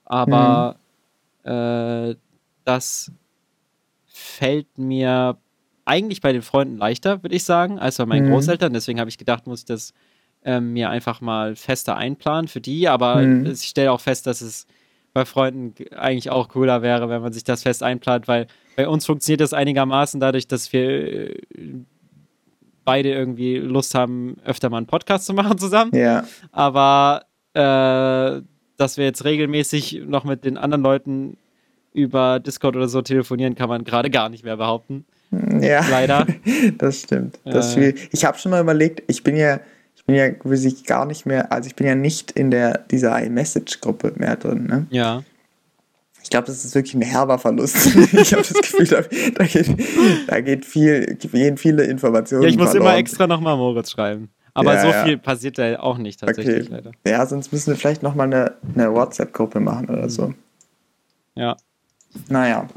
Aber 0.06 0.76
mhm. 1.44 1.50
äh, 1.50 2.16
das 2.64 3.12
fällt 4.06 4.78
mir 4.78 5.36
eigentlich 5.84 6.22
bei 6.22 6.32
den 6.32 6.40
Freunden 6.40 6.78
leichter, 6.78 7.22
würde 7.22 7.36
ich 7.36 7.44
sagen, 7.44 7.78
als 7.78 7.98
bei 7.98 8.06
meinen 8.06 8.28
mhm. 8.28 8.32
Großeltern. 8.32 8.72
Deswegen 8.72 8.98
habe 8.98 9.10
ich 9.10 9.18
gedacht, 9.18 9.46
muss 9.46 9.60
ich 9.60 9.64
das 9.66 9.92
ähm, 10.42 10.72
mir 10.72 10.88
einfach 10.88 11.20
mal 11.20 11.54
fester 11.54 11.98
einplanen 11.98 12.48
für 12.48 12.62
die. 12.62 12.88
Aber 12.88 13.16
mhm. 13.16 13.44
ich 13.44 13.64
stelle 13.64 13.92
auch 13.92 14.00
fest, 14.00 14.26
dass 14.26 14.40
es 14.40 14.66
bei 15.12 15.26
Freunden 15.26 15.74
eigentlich 15.94 16.30
auch 16.30 16.48
cooler 16.48 16.80
wäre, 16.80 17.10
wenn 17.10 17.20
man 17.20 17.34
sich 17.34 17.44
das 17.44 17.64
fest 17.64 17.82
einplant, 17.82 18.26
weil 18.26 18.46
bei 18.76 18.88
uns 18.88 19.04
funktioniert 19.04 19.42
das 19.42 19.52
einigermaßen 19.52 20.18
dadurch, 20.18 20.48
dass 20.48 20.72
wir 20.72 21.28
äh, 21.28 21.40
beide 22.84 23.10
irgendwie 23.12 23.56
Lust 23.56 23.94
haben, 23.94 24.36
öfter 24.44 24.70
mal 24.70 24.78
einen 24.78 24.86
Podcast 24.86 25.26
zu 25.26 25.34
machen 25.34 25.58
zusammen. 25.58 25.94
Ja. 25.94 26.24
Aber 26.50 27.24
äh, 27.54 28.42
dass 28.76 28.96
wir 28.96 29.04
jetzt 29.04 29.24
regelmäßig 29.24 30.02
noch 30.06 30.24
mit 30.24 30.44
den 30.44 30.56
anderen 30.56 30.82
Leuten 30.82 31.36
über 31.92 32.40
Discord 32.40 32.76
oder 32.76 32.88
so 32.88 33.02
telefonieren, 33.02 33.54
kann 33.54 33.68
man 33.68 33.84
gerade 33.84 34.10
gar 34.10 34.28
nicht 34.28 34.44
mehr 34.44 34.56
behaupten. 34.56 35.04
Ja, 35.60 35.86
leider. 35.88 36.26
das 36.78 37.00
stimmt. 37.00 37.38
Das 37.44 37.76
äh, 37.76 37.94
ich 38.10 38.24
habe 38.24 38.38
schon 38.38 38.50
mal 38.50 38.60
überlegt, 38.60 39.02
ich 39.06 39.22
bin 39.22 39.36
ja, 39.36 39.60
ich 39.94 40.04
bin 40.04 40.14
ja 40.14 40.26
ich 40.26 40.84
gar 40.84 41.06
nicht 41.06 41.26
mehr, 41.26 41.52
also 41.52 41.66
ich 41.66 41.76
bin 41.76 41.86
ja 41.86 41.94
nicht 41.94 42.32
in 42.32 42.50
der 42.50 42.78
dieser 42.90 43.22
iMessage-Gruppe 43.22 44.12
mehr 44.16 44.36
drin. 44.36 44.66
Ne? 44.66 44.86
Ja. 44.90 45.22
Ich 46.22 46.30
glaube, 46.30 46.46
das 46.46 46.64
ist 46.64 46.74
wirklich 46.74 46.94
ein 46.94 47.02
herber 47.02 47.38
Verlust. 47.38 47.86
ich 48.12 48.32
habe 48.32 48.42
das 48.42 48.52
Gefühl, 48.52 48.86
da, 48.86 49.02
da, 49.34 49.44
geht, 49.44 49.76
da 50.28 50.40
geht 50.40 50.64
viel, 50.64 51.16
gehen 51.16 51.56
viele 51.56 51.84
Informationen. 51.84 52.42
Ja, 52.44 52.48
ich 52.48 52.56
muss 52.56 52.70
verloren. 52.70 52.88
immer 52.88 52.98
extra 52.98 53.26
nochmal 53.26 53.56
Moritz 53.56 53.90
schreiben. 53.90 54.30
Aber 54.54 54.74
ja, 54.74 54.82
so 54.82 54.88
ja. 54.88 55.04
viel 55.04 55.18
passiert 55.18 55.58
da 55.58 55.78
auch 55.80 55.98
nicht 55.98 56.20
tatsächlich 56.20 56.66
okay. 56.66 56.68
leider. 56.70 56.92
Ja, 57.06 57.24
sonst 57.26 57.52
müssen 57.52 57.70
wir 57.70 57.76
vielleicht 57.76 58.02
nochmal 58.02 58.26
eine, 58.26 58.54
eine 58.74 58.92
WhatsApp-Gruppe 58.92 59.60
machen 59.60 59.88
oder 59.88 60.08
so. 60.10 60.34
Ja. 61.34 61.56
Naja. 62.28 62.68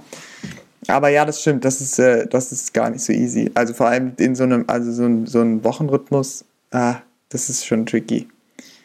Aber 0.87 1.09
ja, 1.09 1.25
das 1.25 1.41
stimmt, 1.41 1.65
das 1.65 1.81
ist, 1.81 1.99
äh, 1.99 2.27
das 2.27 2.51
ist 2.51 2.73
gar 2.73 2.89
nicht 2.89 3.03
so 3.03 3.11
easy. 3.11 3.51
Also 3.55 3.73
vor 3.73 3.87
allem 3.87 4.13
in 4.17 4.35
so 4.35 4.43
einem, 4.43 4.65
also 4.67 4.91
so 4.91 5.03
ein, 5.03 5.25
so 5.25 5.41
ein 5.41 5.63
Wochenrhythmus, 5.63 6.45
ah, 6.71 6.97
das 7.29 7.49
ist 7.49 7.65
schon 7.65 7.85
tricky. 7.85 8.27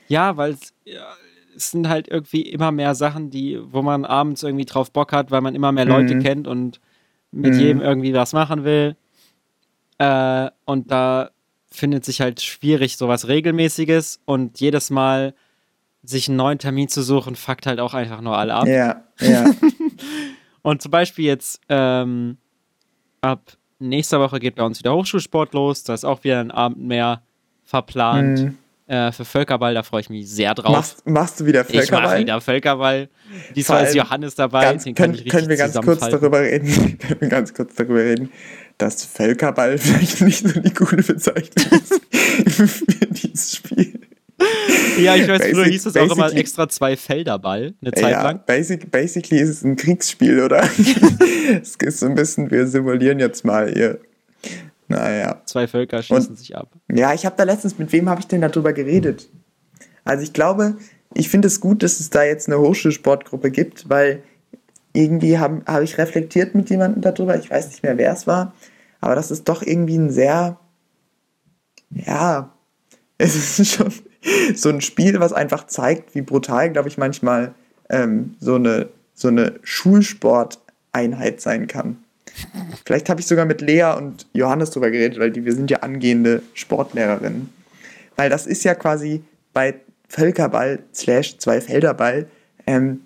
Ja, 0.08 0.36
weil 0.36 0.54
es 0.54 0.72
ja, 0.84 1.06
es 1.60 1.70
sind 1.72 1.88
halt 1.88 2.08
irgendwie 2.08 2.40
immer 2.40 2.72
mehr 2.72 2.94
Sachen, 2.94 3.28
die, 3.28 3.60
wo 3.62 3.82
man 3.82 4.06
abends 4.06 4.42
irgendwie 4.42 4.64
drauf 4.64 4.90
Bock 4.90 5.12
hat, 5.12 5.30
weil 5.30 5.42
man 5.42 5.54
immer 5.54 5.72
mehr 5.72 5.84
Leute 5.84 6.14
mhm. 6.14 6.22
kennt 6.22 6.48
und 6.48 6.80
mit 7.32 7.52
mhm. 7.52 7.60
jedem 7.60 7.80
irgendwie 7.82 8.14
was 8.14 8.32
machen 8.32 8.64
will. 8.64 8.96
Äh, 9.98 10.50
und 10.64 10.90
da 10.90 11.30
findet 11.70 12.06
sich 12.06 12.22
halt 12.22 12.40
schwierig 12.40 12.96
sowas 12.96 13.28
Regelmäßiges 13.28 14.20
und 14.24 14.58
jedes 14.58 14.88
Mal 14.88 15.34
sich 16.02 16.28
einen 16.28 16.38
neuen 16.38 16.58
Termin 16.58 16.88
zu 16.88 17.02
suchen, 17.02 17.36
fuckt 17.36 17.66
halt 17.66 17.78
auch 17.78 17.92
einfach 17.92 18.22
nur 18.22 18.38
alle 18.38 18.54
ab. 18.54 18.66
Ja, 18.66 19.04
ja. 19.20 19.44
und 20.62 20.80
zum 20.80 20.90
Beispiel 20.90 21.26
jetzt 21.26 21.60
ähm, 21.68 22.38
ab 23.20 23.58
nächster 23.78 24.18
Woche 24.18 24.40
geht 24.40 24.54
bei 24.54 24.64
uns 24.64 24.78
wieder 24.78 24.94
Hochschulsport 24.94 25.52
los. 25.52 25.84
Da 25.84 25.92
ist 25.92 26.06
auch 26.06 26.24
wieder 26.24 26.40
ein 26.40 26.50
Abend 26.50 26.78
mehr 26.78 27.20
verplant. 27.64 28.40
Mhm 28.40 28.58
äh, 28.90 29.12
für 29.12 29.24
Völkerball, 29.24 29.72
da 29.72 29.84
freue 29.84 30.00
ich 30.00 30.10
mich 30.10 30.28
sehr 30.28 30.52
drauf. 30.52 30.72
Machst, 30.72 31.06
machst 31.06 31.40
du 31.40 31.46
wieder 31.46 31.64
Völkerball? 31.64 31.84
Ich 31.84 31.90
mache 31.90 32.18
wieder 32.18 32.40
Völkerball. 32.40 33.08
Diesmal 33.54 33.84
ist 33.84 33.94
Johannes 33.94 34.34
dabei. 34.34 34.64
Ganz, 34.64 34.84
können, 34.84 35.24
können 35.28 35.48
wir 35.48 35.56
ganz 35.56 35.74
kurz 35.76 36.00
darüber 36.00 36.40
reden? 36.40 36.98
können 36.98 37.20
wir 37.20 37.28
ganz 37.28 37.54
kurz 37.54 37.74
darüber 37.76 38.00
reden, 38.00 38.32
dass 38.78 39.04
Völkerball 39.04 39.78
vielleicht 39.78 40.20
nicht 40.22 40.46
so 40.46 40.60
die 40.60 40.74
coole 40.74 41.04
Bezeichnung 41.04 41.66
ist 41.80 42.00
für 42.48 43.06
dieses 43.06 43.56
Spiel. 43.56 44.00
Ja, 44.98 45.14
ich 45.14 45.28
weiß, 45.28 45.38
Basic, 45.38 45.54
früher 45.54 45.64
hieß 45.66 45.86
es 45.86 45.96
auch 45.96 46.10
immer 46.10 46.32
extra 46.32 46.68
zwei 46.68 46.96
Felderball, 46.96 47.74
eine 47.80 47.92
Zeit 47.92 48.10
ja, 48.10 48.22
lang. 48.22 48.40
Basic, 48.44 48.90
basically 48.90 49.40
ist 49.40 49.50
es 49.50 49.62
ein 49.62 49.76
Kriegsspiel, 49.76 50.42
oder? 50.42 50.62
es 51.62 51.76
ist 51.76 52.00
so 52.00 52.06
ein 52.06 52.14
bisschen, 52.16 52.50
wir 52.50 52.66
simulieren 52.66 53.20
jetzt 53.20 53.44
mal 53.44 53.72
hier 53.72 54.00
naja. 54.90 55.42
Zwei 55.44 55.66
Völker 55.66 56.02
schießen 56.02 56.30
Und, 56.30 56.38
sich 56.38 56.56
ab. 56.56 56.70
Ja, 56.92 57.14
ich 57.14 57.26
habe 57.26 57.36
da 57.36 57.44
letztens, 57.44 57.78
mit 57.78 57.92
wem 57.92 58.08
habe 58.08 58.20
ich 58.20 58.26
denn 58.26 58.40
darüber 58.40 58.72
geredet? 58.72 59.28
Also 60.04 60.22
ich 60.22 60.32
glaube, 60.32 60.76
ich 61.14 61.28
finde 61.28 61.48
es 61.48 61.60
gut, 61.60 61.82
dass 61.82 62.00
es 62.00 62.10
da 62.10 62.22
jetzt 62.22 62.48
eine 62.48 62.58
Hochschulsportgruppe 62.58 63.50
gibt, 63.50 63.88
weil 63.88 64.22
irgendwie 64.92 65.38
habe 65.38 65.62
hab 65.66 65.82
ich 65.82 65.98
reflektiert 65.98 66.54
mit 66.54 66.70
jemandem 66.70 67.02
darüber, 67.02 67.38
ich 67.38 67.50
weiß 67.50 67.68
nicht 67.68 67.82
mehr, 67.82 67.96
wer 67.96 68.12
es 68.12 68.26
war, 68.26 68.54
aber 69.00 69.14
das 69.14 69.30
ist 69.30 69.48
doch 69.48 69.62
irgendwie 69.62 69.96
ein 69.96 70.10
sehr, 70.10 70.58
ja, 71.90 72.52
es 73.18 73.58
ist 73.58 73.72
schon 73.72 73.92
so 74.54 74.68
ein 74.68 74.80
Spiel, 74.80 75.20
was 75.20 75.32
einfach 75.32 75.66
zeigt, 75.66 76.14
wie 76.14 76.22
brutal, 76.22 76.70
glaube 76.70 76.88
ich, 76.88 76.98
manchmal 76.98 77.54
ähm, 77.88 78.34
so 78.40 78.56
eine, 78.56 78.88
so 79.14 79.28
eine 79.28 79.60
Schulsport- 79.62 80.58
Einheit 80.92 81.40
sein 81.40 81.66
kann. 81.66 81.98
Vielleicht 82.84 83.08
habe 83.08 83.20
ich 83.20 83.26
sogar 83.26 83.44
mit 83.44 83.60
Lea 83.60 83.94
und 83.96 84.26
Johannes 84.32 84.70
drüber 84.70 84.90
geredet, 84.90 85.18
weil 85.18 85.30
die, 85.30 85.44
wir 85.44 85.54
sind 85.54 85.70
ja 85.70 85.78
angehende 85.78 86.42
Sportlehrerinnen. 86.54 87.52
Weil 88.16 88.30
das 88.30 88.46
ist 88.46 88.64
ja 88.64 88.74
quasi 88.74 89.22
bei 89.52 89.74
Völkerball 90.08 90.80
slash 90.92 91.38
Zweifelderball, 91.38 92.26
ähm, 92.66 93.00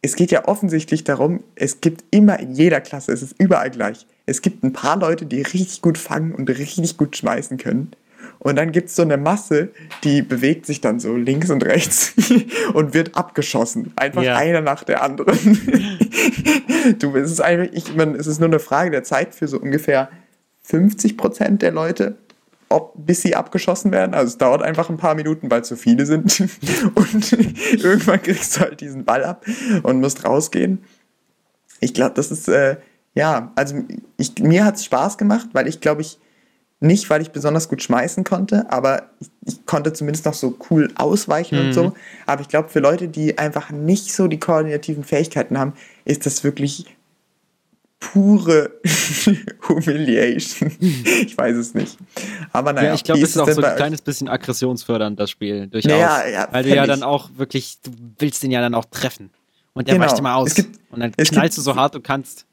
es 0.00 0.14
geht 0.14 0.30
ja 0.30 0.46
offensichtlich 0.46 1.04
darum, 1.04 1.42
es 1.56 1.80
gibt 1.80 2.04
immer 2.10 2.38
in 2.38 2.52
jeder 2.52 2.80
Klasse, 2.80 3.12
es 3.12 3.22
ist 3.22 3.34
überall 3.38 3.70
gleich. 3.70 4.06
Es 4.26 4.42
gibt 4.42 4.62
ein 4.62 4.72
paar 4.72 4.96
Leute, 4.96 5.26
die 5.26 5.42
richtig 5.42 5.82
gut 5.82 5.98
fangen 5.98 6.34
und 6.34 6.48
richtig 6.48 6.96
gut 6.96 7.16
schmeißen 7.16 7.56
können. 7.56 7.90
Und 8.40 8.56
dann 8.56 8.70
gibt 8.70 8.88
es 8.88 8.96
so 8.96 9.02
eine 9.02 9.16
Masse, 9.16 9.70
die 10.04 10.22
bewegt 10.22 10.66
sich 10.66 10.80
dann 10.80 11.00
so 11.00 11.16
links 11.16 11.50
und 11.50 11.64
rechts 11.64 12.14
und 12.72 12.94
wird 12.94 13.16
abgeschossen. 13.16 13.92
Einfach 13.96 14.22
ja. 14.22 14.36
einer 14.36 14.60
nach 14.60 14.84
der 14.84 15.02
anderen. 15.02 15.36
du, 16.98 17.16
es 17.16 17.32
ist 17.32 17.40
einfach, 17.40 17.72
ich 17.72 17.94
meine, 17.96 18.16
es 18.16 18.26
ist 18.26 18.38
nur 18.38 18.48
eine 18.48 18.60
Frage 18.60 18.90
der 18.90 19.02
Zeit 19.02 19.34
für 19.34 19.48
so 19.48 19.58
ungefähr 19.58 20.08
50 20.62 21.16
Prozent 21.16 21.62
der 21.62 21.72
Leute, 21.72 22.16
ob, 22.68 22.92
bis 22.94 23.22
sie 23.22 23.34
abgeschossen 23.34 23.90
werden. 23.90 24.14
Also 24.14 24.28
es 24.28 24.38
dauert 24.38 24.62
einfach 24.62 24.88
ein 24.88 24.98
paar 24.98 25.14
Minuten, 25.14 25.50
weil 25.50 25.64
zu 25.64 25.76
viele 25.76 26.06
sind. 26.06 26.40
und 26.94 27.32
irgendwann 27.72 28.22
kriegst 28.22 28.56
du 28.56 28.60
halt 28.60 28.80
diesen 28.80 29.04
Ball 29.04 29.24
ab 29.24 29.44
und 29.82 30.00
musst 30.00 30.24
rausgehen. 30.24 30.84
Ich 31.80 31.92
glaube, 31.92 32.14
das 32.14 32.30
ist, 32.30 32.48
äh, 32.48 32.76
ja, 33.14 33.52
also 33.56 33.82
ich, 34.16 34.38
mir 34.38 34.64
hat 34.64 34.76
es 34.76 34.84
Spaß 34.84 35.18
gemacht, 35.18 35.48
weil 35.54 35.66
ich 35.66 35.80
glaube, 35.80 36.02
ich 36.02 36.18
nicht, 36.80 37.10
weil 37.10 37.22
ich 37.22 37.30
besonders 37.30 37.68
gut 37.68 37.82
schmeißen 37.82 38.24
konnte, 38.24 38.70
aber 38.70 39.10
ich, 39.20 39.28
ich 39.46 39.66
konnte 39.66 39.92
zumindest 39.92 40.26
noch 40.26 40.34
so 40.34 40.56
cool 40.70 40.90
ausweichen 40.94 41.58
mhm. 41.58 41.66
und 41.66 41.72
so. 41.72 41.84
Mhm. 41.84 41.92
Aber 42.26 42.42
ich 42.42 42.48
glaube, 42.48 42.68
für 42.68 42.80
Leute, 42.80 43.08
die 43.08 43.36
einfach 43.38 43.70
nicht 43.70 44.12
so 44.14 44.28
die 44.28 44.38
koordinativen 44.38 45.02
Fähigkeiten 45.02 45.58
haben, 45.58 45.72
ist 46.04 46.24
das 46.26 46.44
wirklich 46.44 46.86
pure 48.00 48.70
Humiliation. 49.68 50.70
ich 50.80 51.36
weiß 51.36 51.56
es 51.56 51.74
nicht. 51.74 51.98
Aber 52.52 52.72
naja. 52.72 52.88
Ja, 52.88 52.94
ich 52.94 53.02
glaube, 53.02 53.22
es 53.22 53.30
ist 53.30 53.38
auch 53.38 53.50
so 53.50 53.60
ein 53.60 53.76
kleines 53.76 54.02
bisschen 54.02 54.28
aggressionsfördernd, 54.28 55.18
das 55.18 55.30
Spiel. 55.30 55.66
Durchaus. 55.66 55.90
Naja, 55.90 56.28
ja, 56.28 56.48
weil 56.52 56.62
du 56.62 56.74
ja 56.74 56.86
dann 56.86 57.02
auch 57.02 57.30
wirklich, 57.36 57.78
du 57.82 57.90
willst 58.18 58.42
den 58.42 58.52
ja 58.52 58.60
dann 58.60 58.74
auch 58.74 58.84
treffen. 58.84 59.30
Und 59.74 59.88
der 59.88 59.94
genau. 59.94 60.06
weicht 60.06 60.18
immer 60.18 60.36
aus. 60.36 60.54
Gibt, 60.54 60.78
und 60.90 61.00
dann 61.00 61.12
knallst 61.12 61.58
du 61.58 61.62
so 61.62 61.74
hart 61.76 61.94
du 61.94 62.00
kannst 62.00 62.46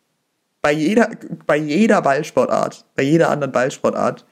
bei 0.66 0.72
jeder, 0.72 1.12
bei 1.46 1.58
jeder 1.58 2.02
Ballsportart, 2.02 2.86
bei 2.96 3.04
jeder 3.04 3.30
anderen 3.30 3.52
Ballsportart 3.52 4.26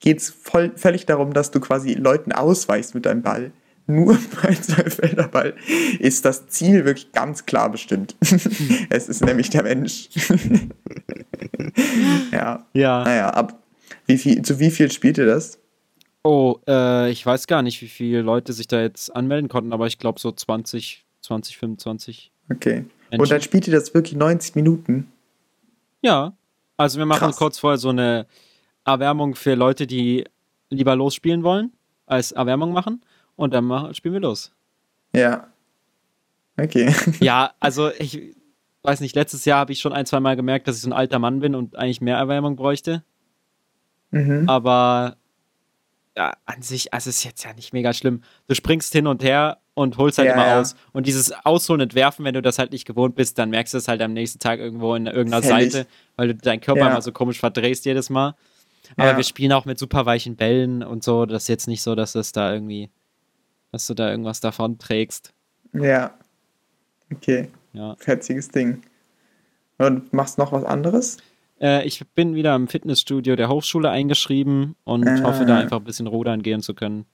geht 0.00 0.18
es 0.18 0.34
völlig 0.74 1.06
darum, 1.06 1.32
dass 1.32 1.52
du 1.52 1.60
quasi 1.60 1.94
Leuten 1.94 2.32
ausweichst 2.32 2.96
mit 2.96 3.06
deinem 3.06 3.22
Ball. 3.22 3.52
Nur 3.86 4.18
bei 4.42 4.52
Zweifelderball 4.52 5.54
ist 6.00 6.24
das 6.24 6.48
Ziel 6.48 6.84
wirklich 6.84 7.12
ganz 7.12 7.46
klar 7.46 7.70
bestimmt. 7.70 8.16
es 8.90 9.08
ist 9.08 9.24
nämlich 9.24 9.48
der 9.50 9.62
Mensch. 9.62 10.08
ja. 12.32 12.66
Ja. 12.72 13.04
Naja, 13.04 13.30
ab 13.30 13.56
wie 14.06 14.18
viel, 14.18 14.42
zu 14.42 14.58
wie 14.58 14.72
viel 14.72 14.90
spielt 14.90 15.18
ihr 15.18 15.26
das? 15.26 15.60
Oh, 16.24 16.56
äh, 16.66 17.12
ich 17.12 17.24
weiß 17.24 17.46
gar 17.46 17.62
nicht, 17.62 17.80
wie 17.80 17.86
viele 17.86 18.22
Leute 18.22 18.54
sich 18.54 18.66
da 18.66 18.82
jetzt 18.82 19.14
anmelden 19.14 19.48
konnten, 19.48 19.72
aber 19.72 19.86
ich 19.86 20.00
glaube 20.00 20.18
so 20.18 20.32
20, 20.32 21.06
20, 21.20 21.58
25. 21.58 22.32
Okay. 22.50 22.86
Menschen. 23.10 23.20
Und 23.20 23.30
dann 23.30 23.40
spielt 23.40 23.68
ihr 23.68 23.72
das 23.72 23.94
wirklich 23.94 24.16
90 24.16 24.56
Minuten? 24.56 25.12
Ja, 26.04 26.36
also 26.76 26.98
wir 26.98 27.06
machen 27.06 27.28
Krass. 27.28 27.36
kurz 27.36 27.58
vorher 27.58 27.78
so 27.78 27.88
eine 27.88 28.26
Erwärmung 28.84 29.34
für 29.34 29.54
Leute, 29.54 29.86
die 29.86 30.24
lieber 30.68 30.94
losspielen 30.94 31.42
wollen, 31.42 31.72
als 32.04 32.30
Erwärmung 32.32 32.74
machen. 32.74 33.02
Und 33.36 33.54
dann 33.54 33.64
machen, 33.64 33.94
spielen 33.94 34.12
wir 34.12 34.20
los. 34.20 34.52
Ja. 35.16 35.48
Okay. 36.60 36.94
Ja, 37.20 37.52
also 37.58 37.90
ich 37.98 38.36
weiß 38.82 39.00
nicht, 39.00 39.16
letztes 39.16 39.46
Jahr 39.46 39.60
habe 39.60 39.72
ich 39.72 39.80
schon 39.80 39.94
ein, 39.94 40.04
zwei 40.04 40.20
Mal 40.20 40.36
gemerkt, 40.36 40.68
dass 40.68 40.76
ich 40.76 40.82
so 40.82 40.90
ein 40.90 40.92
alter 40.92 41.18
Mann 41.18 41.40
bin 41.40 41.54
und 41.54 41.74
eigentlich 41.74 42.02
mehr 42.02 42.18
Erwärmung 42.18 42.54
bräuchte. 42.54 43.02
Mhm. 44.10 44.46
Aber 44.46 45.16
ja, 46.16 46.32
an 46.46 46.62
sich, 46.62 46.94
also 46.94 47.10
es 47.10 47.18
ist 47.18 47.24
jetzt 47.24 47.44
ja 47.44 47.52
nicht 47.52 47.72
mega 47.72 47.92
schlimm. 47.92 48.22
Du 48.46 48.54
springst 48.54 48.92
hin 48.92 49.06
und 49.06 49.22
her 49.22 49.58
und 49.74 49.98
holst 49.98 50.18
halt 50.18 50.28
ja, 50.28 50.34
immer 50.34 50.46
ja. 50.46 50.60
aus. 50.60 50.76
Und 50.92 51.06
dieses 51.06 51.32
Ausholen 51.44 51.80
und 51.80 51.94
Werfen, 51.94 52.24
wenn 52.24 52.34
du 52.34 52.42
das 52.42 52.58
halt 52.58 52.72
nicht 52.72 52.84
gewohnt 52.84 53.16
bist, 53.16 53.38
dann 53.38 53.50
merkst 53.50 53.74
du 53.74 53.78
es 53.78 53.88
halt 53.88 54.00
am 54.00 54.12
nächsten 54.12 54.38
Tag 54.38 54.60
irgendwo 54.60 54.94
in 54.94 55.06
irgendeiner 55.06 55.42
Fällig. 55.42 55.72
Seite, 55.72 55.88
weil 56.16 56.28
du 56.28 56.34
deinen 56.36 56.60
Körper 56.60 56.82
ja. 56.82 56.90
immer 56.90 57.02
so 57.02 57.10
komisch 57.10 57.40
verdrehst 57.40 57.84
jedes 57.84 58.10
Mal. 58.10 58.34
Aber 58.96 59.16
wir 59.16 59.24
spielen 59.24 59.52
auch 59.52 59.64
mit 59.64 59.78
super 59.78 60.06
weichen 60.06 60.36
Bällen 60.36 60.82
und 60.82 61.02
so. 61.02 61.26
Das 61.26 61.44
ist 61.44 61.48
jetzt 61.48 61.66
nicht 61.66 61.82
so, 61.82 61.94
dass 61.94 62.14
es 62.14 62.32
da 62.32 62.52
irgendwie, 62.52 62.90
dass 63.72 63.86
du 63.86 63.94
da 63.94 64.10
irgendwas 64.10 64.40
davon 64.40 64.78
trägst. 64.78 65.32
Ja. 65.72 66.14
Okay. 67.12 67.48
Ja. 67.72 67.96
Fetziges 67.98 68.48
Ding. 68.48 68.82
Und 69.78 70.12
machst 70.12 70.38
noch 70.38 70.52
was 70.52 70.64
anderes? 70.64 71.16
Äh, 71.64 71.86
ich 71.86 72.06
bin 72.14 72.34
wieder 72.34 72.54
im 72.54 72.68
Fitnessstudio 72.68 73.36
der 73.36 73.48
Hochschule 73.48 73.88
eingeschrieben 73.88 74.76
und 74.84 75.08
ah. 75.08 75.22
hoffe 75.22 75.46
da 75.46 75.56
einfach 75.58 75.78
ein 75.78 75.84
bisschen 75.84 76.06
rudern 76.06 76.42
gehen 76.42 76.60
zu 76.60 76.74
können. 76.74 77.06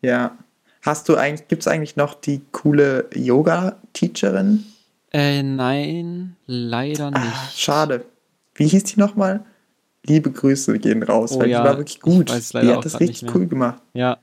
Ja. 0.00 0.38
Hast 0.80 1.08
du 1.08 1.16
eigentlich, 1.16 1.48
gibt 1.48 1.62
es 1.62 1.68
eigentlich 1.68 1.96
noch 1.96 2.14
die 2.14 2.40
coole 2.52 3.10
Yoga-Teacherin? 3.14 4.64
Äh, 5.12 5.42
nein, 5.42 6.36
leider 6.46 7.08
ah, 7.08 7.10
nicht. 7.10 7.34
Ah, 7.34 7.48
schade. 7.54 8.06
Wie 8.54 8.66
hieß 8.66 8.84
die 8.84 9.00
nochmal? 9.00 9.44
Liebe 10.06 10.30
Grüße 10.30 10.78
gehen 10.78 11.02
raus, 11.02 11.32
oh, 11.32 11.40
weil 11.40 11.50
ja, 11.50 11.60
die 11.60 11.68
war 11.68 11.76
wirklich 11.76 12.00
gut. 12.00 12.30
die 12.30 12.72
hat 12.72 12.84
das 12.84 13.00
richtig 13.00 13.34
cool 13.34 13.46
gemacht. 13.46 13.82
Ja. 13.92 14.18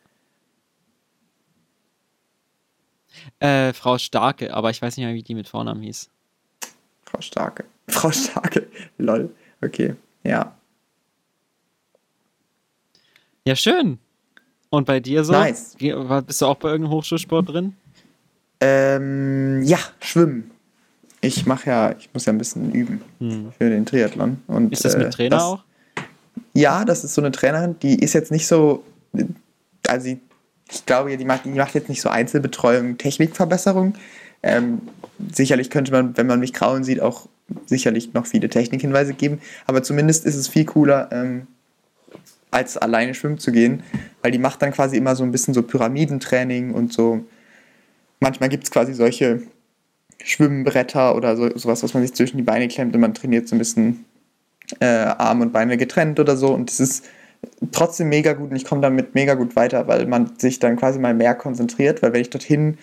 Äh, 3.39 3.73
Frau 3.73 3.99
Starke, 3.99 4.51
aber 4.51 4.71
ich 4.71 4.81
weiß 4.81 4.97
nicht 4.97 5.05
mehr, 5.05 5.13
wie 5.13 5.21
die 5.21 5.35
mit 5.35 5.47
Vornamen 5.47 5.83
hieß. 5.83 6.09
Frau 7.03 7.21
Starke. 7.21 7.65
Frau 7.87 8.09
Starke. 8.09 8.67
Lol. 8.97 9.29
Okay. 9.65 9.95
Ja. 10.23 10.55
Ja, 13.47 13.55
schön. 13.55 13.99
Und 14.69 14.85
bei 14.85 14.99
dir 14.99 15.23
so? 15.23 15.33
Nice. 15.33 15.75
Bist 15.77 16.41
du 16.41 16.45
auch 16.45 16.57
bei 16.57 16.69
irgendeinem 16.69 16.95
Hochschulsport 16.95 17.49
drin? 17.49 17.73
Ähm, 18.59 19.61
ja, 19.63 19.79
Schwimmen. 20.01 20.51
Ich 21.21 21.45
mache 21.45 21.69
ja, 21.69 21.95
ich 21.97 22.09
muss 22.13 22.25
ja 22.25 22.33
ein 22.33 22.37
bisschen 22.37 22.71
üben 22.71 23.01
hm. 23.19 23.51
für 23.57 23.69
den 23.69 23.85
Triathlon. 23.85 24.41
Und, 24.47 24.71
ist 24.71 24.85
das 24.85 24.97
mit 24.97 25.07
äh, 25.07 25.09
Trainer 25.09 25.35
das, 25.37 25.43
auch? 25.43 25.63
Ja, 26.53 26.85
das 26.85 27.03
ist 27.03 27.13
so 27.13 27.21
eine 27.21 27.31
Trainerin, 27.31 27.77
die 27.79 27.99
ist 27.99 28.13
jetzt 28.13 28.31
nicht 28.31 28.47
so, 28.47 28.83
also 29.87 30.07
ich 30.07 30.85
glaube, 30.85 31.15
die 31.17 31.25
macht, 31.25 31.45
die 31.45 31.49
macht 31.49 31.75
jetzt 31.75 31.89
nicht 31.89 32.01
so 32.01 32.09
Einzelbetreuung, 32.09 32.97
Technikverbesserung. 32.97 33.95
Ähm, 34.43 34.81
sicherlich 35.33 35.69
könnte 35.69 35.91
man, 35.91 36.15
wenn 36.17 36.27
man 36.27 36.39
mich 36.39 36.53
grauen 36.53 36.83
sieht, 36.83 37.01
auch 37.01 37.27
sicherlich 37.65 38.13
noch 38.13 38.25
viele 38.25 38.49
Technikhinweise 38.49 39.13
geben, 39.13 39.39
aber 39.67 39.83
zumindest 39.83 40.25
ist 40.25 40.35
es 40.35 40.47
viel 40.47 40.65
cooler, 40.65 41.09
ähm, 41.11 41.47
als 42.51 42.77
alleine 42.77 43.13
schwimmen 43.13 43.37
zu 43.37 43.51
gehen, 43.51 43.83
weil 44.21 44.31
die 44.31 44.39
macht 44.39 44.61
dann 44.61 44.71
quasi 44.71 44.97
immer 44.97 45.15
so 45.15 45.23
ein 45.23 45.31
bisschen 45.31 45.53
so 45.53 45.61
Pyramidentraining 45.61 46.71
und 46.71 46.93
so. 46.93 47.25
Manchmal 48.21 48.49
gibt 48.49 48.63
es 48.63 48.71
quasi 48.71 48.93
solche 48.93 49.41
Schwimmbretter 50.23 51.15
oder 51.15 51.35
so, 51.35 51.55
sowas, 51.57 51.83
was 51.83 51.93
man 51.93 52.01
sich 52.01 52.13
zwischen 52.13 52.37
die 52.37 52.43
Beine 52.43 52.67
klemmt 52.69 52.95
und 52.95 53.01
man 53.01 53.13
trainiert 53.13 53.47
so 53.47 53.55
ein 53.55 53.59
bisschen 53.59 54.05
äh, 54.79 54.85
Arme 54.85 55.43
und 55.43 55.53
Beine 55.53 55.75
getrennt 55.77 56.19
oder 56.19 56.37
so 56.37 56.53
und 56.53 56.69
das 56.69 56.79
ist 56.79 57.05
trotzdem 57.71 58.09
mega 58.09 58.33
gut 58.33 58.51
und 58.51 58.55
ich 58.55 58.65
komme 58.65 58.81
damit 58.81 59.15
mega 59.15 59.33
gut 59.33 59.55
weiter, 59.55 59.87
weil 59.87 60.05
man 60.07 60.39
sich 60.39 60.59
dann 60.59 60.77
quasi 60.77 60.97
mal 60.97 61.13
mehr 61.13 61.35
konzentriert, 61.35 62.01
weil 62.01 62.13
wenn 62.13 62.21
ich 62.21 62.29
dorthin 62.29 62.77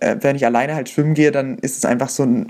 äh, 0.00 0.16
wenn 0.20 0.36
ich 0.36 0.44
alleine 0.44 0.74
halt 0.74 0.88
schwimmen 0.88 1.14
gehe, 1.14 1.30
dann 1.30 1.58
ist 1.58 1.76
es 1.76 1.84
einfach 1.84 2.08
so 2.08 2.24
ein, 2.24 2.48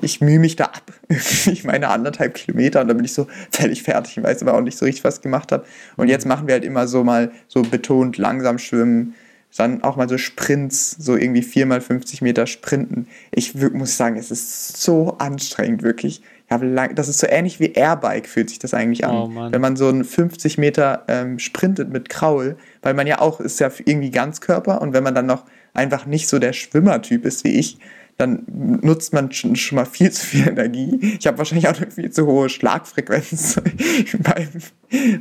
ich 0.00 0.20
mühe 0.20 0.38
mich 0.38 0.56
da 0.56 0.64
ab. 0.64 0.92
ich 1.08 1.64
meine 1.64 1.88
anderthalb 1.88 2.34
Kilometer 2.34 2.82
und 2.82 2.88
dann 2.88 2.96
bin 2.96 3.04
ich 3.04 3.14
so 3.14 3.26
völlig 3.50 3.82
fertig. 3.82 4.18
Ich 4.18 4.22
weiß 4.22 4.42
aber 4.42 4.54
auch 4.54 4.60
nicht 4.60 4.76
so 4.76 4.84
richtig, 4.84 5.04
was 5.04 5.16
ich 5.16 5.22
gemacht 5.22 5.52
habe. 5.52 5.64
Und 5.96 6.08
jetzt 6.08 6.26
machen 6.26 6.46
wir 6.46 6.54
halt 6.54 6.64
immer 6.64 6.86
so 6.86 7.02
mal 7.02 7.32
so 7.48 7.62
betont 7.62 8.18
langsam 8.18 8.58
schwimmen, 8.58 9.14
dann 9.56 9.82
auch 9.82 9.96
mal 9.96 10.08
so 10.08 10.16
Sprints, 10.16 10.92
so 10.92 11.16
irgendwie 11.16 11.42
viermal 11.42 11.80
50 11.80 12.22
Meter 12.22 12.46
Sprinten. 12.46 13.06
Ich 13.30 13.54
muss 13.54 13.96
sagen, 13.96 14.16
es 14.16 14.30
ist 14.30 14.80
so 14.80 15.16
anstrengend, 15.18 15.82
wirklich. 15.82 16.22
Lang, 16.48 16.94
das 16.94 17.08
ist 17.08 17.18
so 17.18 17.26
ähnlich 17.26 17.60
wie 17.60 17.72
Airbike, 17.72 18.28
fühlt 18.28 18.50
sich 18.50 18.58
das 18.58 18.74
eigentlich 18.74 19.06
an. 19.06 19.14
Oh, 19.14 19.50
Wenn 19.50 19.60
man 19.62 19.74
so 19.76 19.88
einen 19.88 20.04
50 20.04 20.58
Meter 20.58 21.04
ähm, 21.08 21.38
sprintet 21.38 21.90
mit 21.90 22.10
Kraul, 22.10 22.56
weil 22.82 22.92
man 22.92 23.06
ja 23.06 23.20
auch, 23.20 23.40
ist 23.40 23.58
ja 23.58 23.70
irgendwie 23.86 24.10
Ganzkörper 24.10 24.82
und 24.82 24.92
wenn 24.92 25.02
man 25.02 25.14
dann 25.14 25.24
noch 25.24 25.46
einfach 25.74 26.06
nicht 26.06 26.28
so 26.28 26.38
der 26.38 26.52
Schwimmertyp 26.52 27.24
ist 27.24 27.44
wie 27.44 27.58
ich, 27.58 27.78
dann 28.18 28.44
nutzt 28.46 29.12
man 29.12 29.32
schon, 29.32 29.56
schon 29.56 29.76
mal 29.76 29.84
viel 29.84 30.10
zu 30.12 30.26
viel 30.26 30.48
Energie. 30.48 31.16
Ich 31.18 31.26
habe 31.26 31.38
wahrscheinlich 31.38 31.68
auch 31.68 31.76
eine 31.76 31.90
viel 31.90 32.10
zu 32.10 32.26
hohe 32.26 32.48
Schlagfrequenz 32.48 33.60
beim, 34.18 34.48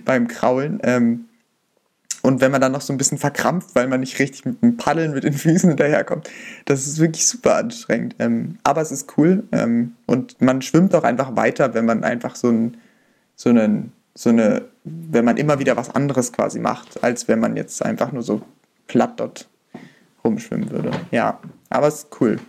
beim 0.05 0.27
Kraulen. 0.27 0.79
Ähm, 0.83 1.25
und 2.23 2.39
wenn 2.39 2.51
man 2.51 2.61
dann 2.61 2.71
noch 2.71 2.81
so 2.81 2.93
ein 2.93 2.97
bisschen 2.97 3.17
verkrampft, 3.17 3.73
weil 3.73 3.87
man 3.87 4.01
nicht 4.01 4.19
richtig 4.19 4.45
mit 4.45 4.61
dem 4.61 4.77
Paddeln 4.77 5.13
mit 5.13 5.23
den 5.23 5.33
Füßen 5.33 5.69
hinterherkommt, 5.69 6.29
das 6.65 6.85
ist 6.85 6.99
wirklich 6.99 7.25
super 7.25 7.55
anstrengend. 7.55 8.15
Ähm, 8.19 8.59
aber 8.63 8.81
es 8.81 8.91
ist 8.91 9.17
cool. 9.17 9.43
Ähm, 9.51 9.95
und 10.05 10.39
man 10.39 10.61
schwimmt 10.61 10.93
auch 10.93 11.03
einfach 11.03 11.35
weiter, 11.35 11.73
wenn 11.73 11.85
man 11.85 12.03
einfach 12.03 12.35
so, 12.35 12.49
ein, 12.49 12.77
so, 13.35 13.49
einen, 13.49 13.91
so 14.13 14.29
eine, 14.29 14.65
wenn 14.83 15.25
man 15.25 15.37
immer 15.37 15.57
wieder 15.57 15.75
was 15.77 15.89
anderes 15.89 16.31
quasi 16.31 16.59
macht, 16.59 17.03
als 17.03 17.27
wenn 17.27 17.39
man 17.39 17.55
jetzt 17.55 17.83
einfach 17.83 18.11
nur 18.11 18.21
so 18.21 18.43
platt 18.85 19.19
dort 19.19 19.47
rumschwimmen 20.23 20.69
würde. 20.71 20.91
Ja, 21.11 21.39
aber 21.69 21.87
es 21.87 22.03
ist 22.03 22.07
cool. 22.19 22.39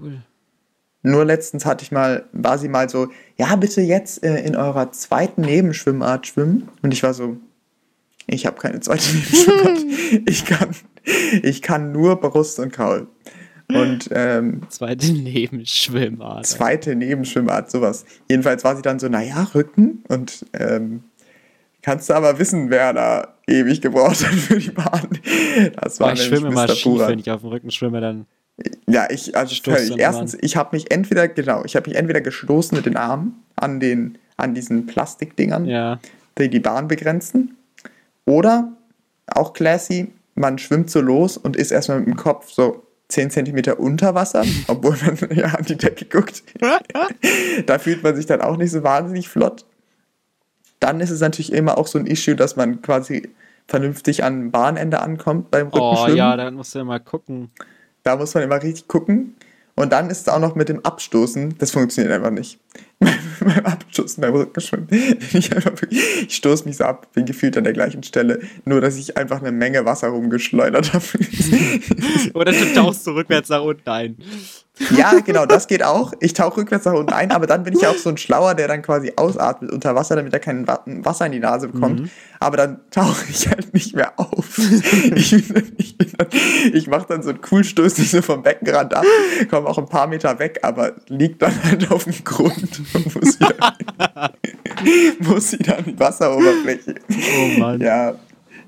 cool. 0.00 0.22
Nur 1.02 1.24
letztens 1.24 1.64
hatte 1.64 1.84
ich 1.84 1.92
mal, 1.92 2.24
war 2.32 2.58
sie 2.58 2.68
mal 2.68 2.88
so, 2.88 3.08
ja, 3.36 3.54
bitte 3.56 3.80
jetzt 3.80 4.22
äh, 4.24 4.40
in 4.42 4.56
eurer 4.56 4.92
zweiten 4.92 5.42
Nebenschwimmart 5.42 6.26
schwimmen. 6.26 6.68
Und 6.82 6.92
ich 6.92 7.02
war 7.02 7.14
so, 7.14 7.36
ich 8.26 8.46
habe 8.46 8.60
keine 8.60 8.80
zweite 8.80 9.08
Nebenschwimmart. 9.14 9.78
ich 10.26 10.44
kann, 10.44 10.70
ich 11.42 11.62
kann 11.62 11.92
nur 11.92 12.20
Brust 12.20 12.58
und 12.58 12.72
Kraul. 12.72 13.06
Und 13.70 14.08
ähm, 14.12 14.62
zweite 14.70 15.12
Nebenschwimmart. 15.12 16.46
Zweite 16.46 16.94
Nebenschwimmart, 16.94 17.70
sowas. 17.70 18.04
Jedenfalls 18.28 18.64
war 18.64 18.74
sie 18.74 18.82
dann 18.82 18.98
so, 18.98 19.08
naja, 19.08 19.46
Rücken. 19.54 20.02
Und 20.08 20.46
ähm, 20.54 21.04
kannst 21.82 22.08
du 22.08 22.14
aber 22.14 22.38
wissen, 22.38 22.70
wer 22.70 22.92
da 22.92 23.34
ewig 23.48 23.80
gebraucht 23.80 24.26
hat 24.26 24.34
für 24.34 24.58
die 24.58 24.70
Bahn. 24.70 25.08
Das 25.80 26.00
war 26.00 26.12
ich 26.12 26.22
schwimme 26.22 26.48
immer 26.48 26.68
schief, 26.68 27.00
wenn 27.00 27.18
ich 27.18 27.30
auf 27.30 27.40
dem 27.40 27.50
Rücken 27.50 27.70
schwimme, 27.70 28.00
dann. 28.00 28.26
Ja, 28.86 29.06
ich, 29.10 29.36
also 29.36 29.54
völlig. 29.62 29.98
Erstens, 29.98 30.36
ich 30.40 30.56
habe 30.56 30.74
mich 30.76 30.90
entweder, 30.90 31.28
genau, 31.28 31.64
ich 31.64 31.76
habe 31.76 31.88
mich 31.88 31.98
entweder 31.98 32.20
gestoßen 32.20 32.76
mit 32.76 32.86
den 32.86 32.96
Armen 32.96 33.44
an 33.56 33.78
den, 33.80 34.18
an 34.36 34.54
diesen 34.54 34.86
Plastikdingern, 34.86 35.66
ja. 35.66 36.00
die 36.38 36.48
die 36.48 36.60
Bahn 36.60 36.88
begrenzen. 36.88 37.56
Oder, 38.24 38.72
auch 39.26 39.52
classy, 39.52 40.08
man 40.34 40.58
schwimmt 40.58 40.90
so 40.90 41.00
los 41.00 41.36
und 41.36 41.56
ist 41.56 41.70
erstmal 41.70 42.00
mit 42.00 42.08
dem 42.08 42.16
Kopf 42.16 42.50
so 42.50 42.82
10 43.08 43.30
cm 43.30 43.74
unter 43.78 44.14
Wasser, 44.14 44.44
obwohl 44.66 44.96
man 45.04 45.36
ja 45.36 45.46
an 45.46 45.64
die 45.64 45.76
Decke 45.76 46.04
guckt. 46.04 46.42
da 47.66 47.78
fühlt 47.78 48.02
man 48.02 48.16
sich 48.16 48.26
dann 48.26 48.40
auch 48.40 48.56
nicht 48.56 48.70
so 48.70 48.82
wahnsinnig 48.82 49.28
flott. 49.28 49.64
Dann 50.80 51.00
ist 51.00 51.10
es 51.10 51.20
natürlich 51.20 51.52
immer 51.52 51.78
auch 51.78 51.86
so 51.86 51.98
ein 51.98 52.06
Issue, 52.06 52.36
dass 52.36 52.56
man 52.56 52.82
quasi 52.82 53.30
vernünftig 53.66 54.24
an 54.24 54.50
Bahnende 54.50 55.00
ankommt 55.00 55.50
beim 55.50 55.68
Rückenschwimmen. 55.68 56.14
Oh 56.14 56.16
ja, 56.16 56.36
da 56.36 56.50
musst 56.50 56.74
du 56.74 56.78
immer 56.78 57.00
gucken. 57.00 57.50
Da 58.02 58.16
muss 58.16 58.34
man 58.34 58.42
immer 58.44 58.62
richtig 58.62 58.88
gucken. 58.88 59.34
Und 59.74 59.92
dann 59.92 60.10
ist 60.10 60.22
es 60.22 60.28
auch 60.28 60.40
noch 60.40 60.54
mit 60.56 60.68
dem 60.68 60.84
Abstoßen, 60.84 61.56
das 61.58 61.70
funktioniert 61.70 62.12
einfach 62.12 62.30
nicht. 62.30 62.58
Beim 63.40 63.64
Abstoßen, 63.64 64.20
beim 64.20 64.34
Rückenschwimmen. 64.34 64.88
Ich, 65.32 65.50
ich 66.22 66.34
stoße 66.34 66.64
mich 66.64 66.76
so 66.76 66.84
ab, 66.84 67.06
bin 67.12 67.24
gefühlt 67.26 67.56
an 67.56 67.64
der 67.64 67.72
gleichen 67.72 68.02
Stelle, 68.02 68.40
nur 68.64 68.80
dass 68.80 68.96
ich 68.96 69.16
einfach 69.16 69.40
eine 69.40 69.52
Menge 69.52 69.84
Wasser 69.84 70.08
rumgeschleudert 70.08 70.92
habe. 70.92 71.04
Oder 72.34 72.52
du 72.52 72.74
tauchst 72.74 73.04
so 73.04 73.12
rückwärts 73.12 73.48
nach 73.48 73.62
unten 73.62 73.88
ein. 73.88 74.16
Ja, 74.96 75.18
genau, 75.24 75.44
das 75.44 75.66
geht 75.66 75.82
auch. 75.82 76.12
Ich 76.20 76.34
tauche 76.34 76.58
rückwärts 76.58 76.84
nach 76.84 76.92
unten 76.92 77.12
ein, 77.12 77.32
aber 77.32 77.46
dann 77.46 77.64
bin 77.64 77.74
ich 77.74 77.82
ja 77.82 77.90
auch 77.90 77.96
so 77.96 78.10
ein 78.10 78.16
Schlauer, 78.16 78.54
der 78.54 78.68
dann 78.68 78.82
quasi 78.82 79.12
ausatmet 79.16 79.72
unter 79.72 79.94
Wasser, 79.94 80.16
damit 80.16 80.32
er 80.32 80.40
kein 80.40 80.66
Wasser 80.66 81.26
in 81.26 81.32
die 81.32 81.40
Nase 81.40 81.68
bekommt. 81.68 82.00
Mhm. 82.00 82.10
Aber 82.40 82.56
dann 82.56 82.80
tauche 82.90 83.26
ich 83.28 83.48
halt 83.48 83.74
nicht 83.74 83.96
mehr 83.96 84.12
auf. 84.18 84.58
ich, 85.14 85.32
ich, 85.32 85.96
ich 86.72 86.86
mache 86.86 87.06
dann 87.08 87.22
so 87.22 87.30
einen 87.30 87.40
Kuhlstoß 87.40 87.98
nicht 87.98 88.10
so 88.10 88.22
vom 88.22 88.42
Beckenrand 88.42 88.94
ab, 88.94 89.04
komme 89.50 89.66
auch 89.68 89.78
ein 89.78 89.88
paar 89.88 90.06
Meter 90.06 90.38
weg, 90.38 90.60
aber 90.62 90.92
liegt 91.08 91.42
dann 91.42 91.52
halt 91.64 91.90
auf 91.90 92.04
dem 92.04 92.24
Grund 92.24 92.87
und 92.94 93.14
muss 93.14 93.40
wieder, 93.40 94.32
muss 95.20 95.52
wieder 95.52 95.78
an 95.78 95.84
die 95.84 95.98
Wasseroberfläche. 95.98 96.94
Oh 97.10 97.60
Mann. 97.60 97.80
Ja, 97.80 98.14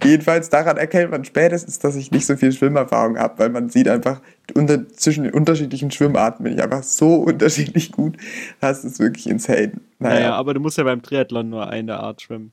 Jedenfalls 0.02 0.48
daran 0.48 0.78
erkennt 0.78 1.10
man 1.10 1.24
spätestens, 1.24 1.78
dass 1.78 1.94
ich 1.94 2.10
nicht 2.10 2.24
so 2.24 2.36
viel 2.36 2.52
Schwimmerfahrung 2.52 3.18
habe, 3.18 3.38
weil 3.38 3.50
man 3.50 3.68
sieht 3.68 3.86
einfach, 3.86 4.20
unter, 4.54 4.88
zwischen 4.88 5.24
den 5.24 5.34
unterschiedlichen 5.34 5.90
Schwimmarten 5.90 6.44
bin 6.44 6.54
ich 6.54 6.62
einfach 6.62 6.82
so 6.82 7.14
unterschiedlich 7.16 7.92
gut. 7.92 8.16
Das 8.60 8.84
ist 8.84 8.98
wirklich 8.98 9.28
insane. 9.28 9.72
Naja. 9.98 10.14
naja, 10.14 10.34
aber 10.34 10.54
du 10.54 10.60
musst 10.60 10.78
ja 10.78 10.84
beim 10.84 11.02
Triathlon 11.02 11.50
nur 11.50 11.68
eine 11.68 11.98
Art 11.98 12.22
schwimmen. 12.22 12.52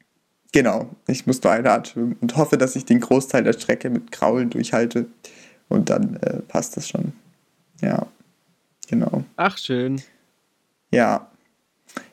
Genau, 0.51 0.89
ich 1.07 1.25
muss 1.25 1.41
nur 1.41 1.53
eine 1.53 1.71
Art 1.71 1.89
schwimmen 1.89 2.17
und 2.19 2.35
hoffe, 2.35 2.57
dass 2.57 2.75
ich 2.75 2.85
den 2.85 2.99
Großteil 2.99 3.43
der 3.43 3.53
Strecke 3.53 3.89
mit 3.89 4.11
Kraulen 4.11 4.49
durchhalte. 4.49 5.05
Und 5.69 5.89
dann 5.89 6.17
äh, 6.17 6.39
passt 6.47 6.77
das 6.77 6.87
schon. 6.87 7.13
Ja, 7.81 8.07
genau. 8.89 9.23
Ach, 9.35 9.57
schön. 9.57 10.01
Ja. 10.91 11.29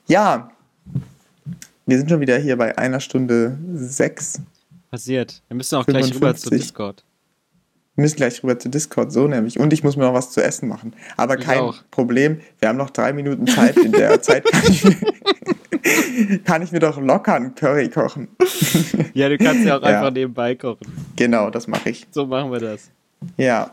Ja. 0.06 0.50
Wir 1.86 1.98
sind 1.98 2.10
schon 2.10 2.20
wieder 2.20 2.38
hier 2.38 2.56
bei 2.56 2.76
einer 2.78 3.00
Stunde 3.00 3.58
sechs 3.74 4.40
passiert. 4.94 5.42
Wir 5.48 5.56
müssen 5.56 5.74
auch 5.76 5.84
55. 5.84 6.12
gleich 6.12 6.22
rüber 6.22 6.36
zu 6.36 6.50
Discord. 6.50 7.04
Wir 7.96 8.02
müssen 8.02 8.16
gleich 8.16 8.42
rüber 8.42 8.58
zu 8.58 8.68
Discord, 8.68 9.12
so 9.12 9.26
nämlich. 9.26 9.58
Und 9.58 9.72
ich 9.72 9.82
muss 9.82 9.96
mir 9.96 10.04
noch 10.04 10.14
was 10.14 10.30
zu 10.30 10.42
essen 10.42 10.68
machen. 10.68 10.94
Aber 11.16 11.38
ich 11.38 11.44
kein 11.44 11.58
auch. 11.58 11.76
Problem, 11.90 12.40
wir 12.60 12.68
haben 12.68 12.76
noch 12.76 12.90
drei 12.90 13.12
Minuten 13.12 13.46
Zeit. 13.46 13.76
In 13.76 13.92
der 13.92 14.22
Zeit 14.22 14.44
kann 14.44 14.62
ich, 14.68 14.84
mir, 14.84 16.38
kann 16.44 16.62
ich 16.62 16.72
mir 16.72 16.78
doch 16.78 17.00
locker 17.00 17.34
einen 17.34 17.54
Curry 17.54 17.88
kochen. 17.88 18.28
ja, 19.14 19.28
du 19.28 19.38
kannst 19.38 19.64
ja 19.64 19.78
auch 19.78 19.82
ja. 19.82 19.88
einfach 19.88 20.12
nebenbei 20.12 20.54
kochen. 20.54 20.86
Genau, 21.16 21.50
das 21.50 21.66
mache 21.66 21.90
ich. 21.90 22.06
So 22.10 22.26
machen 22.26 22.52
wir 22.52 22.60
das. 22.60 22.90
Ja. 23.36 23.70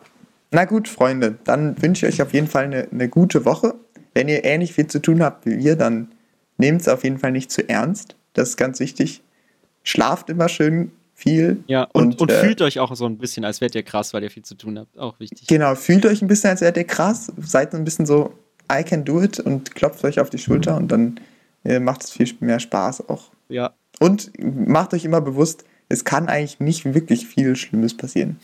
Na 0.51 0.65
gut, 0.65 0.87
Freunde, 0.87 1.35
dann 1.43 1.81
wünsche 1.81 2.07
ich 2.07 2.15
euch 2.15 2.21
auf 2.21 2.33
jeden 2.33 2.47
Fall 2.47 2.65
eine, 2.65 2.87
eine 2.91 3.09
gute 3.09 3.45
Woche. 3.45 3.75
Wenn 4.13 4.27
ihr 4.27 4.43
ähnlich 4.43 4.73
viel 4.73 4.87
zu 4.87 5.01
tun 5.01 5.23
habt 5.23 5.45
wie 5.45 5.57
wir, 5.57 5.75
dann 5.75 6.09
nehmt 6.61 6.81
es 6.81 6.87
auf 6.87 7.03
jeden 7.03 7.17
Fall 7.17 7.31
nicht 7.31 7.51
zu 7.51 7.67
ernst. 7.67 8.15
Das 8.33 8.49
ist 8.49 8.57
ganz 8.57 8.79
wichtig. 8.79 9.21
Schlaft 9.83 10.29
immer 10.29 10.47
schön 10.47 10.91
viel. 11.15 11.63
Ja, 11.67 11.87
und, 11.91 12.03
und, 12.03 12.21
und 12.21 12.31
äh, 12.31 12.39
fühlt 12.39 12.61
euch 12.61 12.79
auch 12.79 12.95
so 12.95 13.05
ein 13.05 13.17
bisschen, 13.17 13.43
als 13.43 13.61
wärt 13.61 13.75
ihr 13.75 13.83
krass, 13.83 14.13
weil 14.13 14.23
ihr 14.23 14.31
viel 14.31 14.43
zu 14.43 14.55
tun 14.55 14.79
habt. 14.79 14.97
Auch 14.97 15.19
wichtig. 15.19 15.47
Genau, 15.47 15.75
fühlt 15.75 16.05
euch 16.05 16.21
ein 16.21 16.27
bisschen, 16.27 16.51
als 16.51 16.61
wärt 16.61 16.77
ihr 16.77 16.85
krass. 16.85 17.31
Seid 17.41 17.73
ein 17.73 17.83
bisschen 17.83 18.05
so, 18.05 18.33
I 18.71 18.83
can 18.83 19.03
do 19.03 19.21
it 19.21 19.39
und 19.39 19.75
klopft 19.75 20.03
euch 20.05 20.19
auf 20.19 20.29
die 20.29 20.37
Schulter 20.37 20.77
und 20.77 20.87
dann 20.89 21.19
äh, 21.65 21.79
macht 21.79 22.03
es 22.03 22.11
viel 22.11 22.31
mehr 22.39 22.59
Spaß 22.59 23.09
auch. 23.09 23.31
Ja. 23.49 23.73
Und 23.99 24.31
macht 24.39 24.93
euch 24.93 25.03
immer 25.03 25.19
bewusst, 25.19 25.65
es 25.89 26.05
kann 26.05 26.29
eigentlich 26.29 26.59
nicht 26.59 26.85
wirklich 26.93 27.27
viel 27.27 27.55
Schlimmes 27.55 27.97
passieren. 27.97 28.39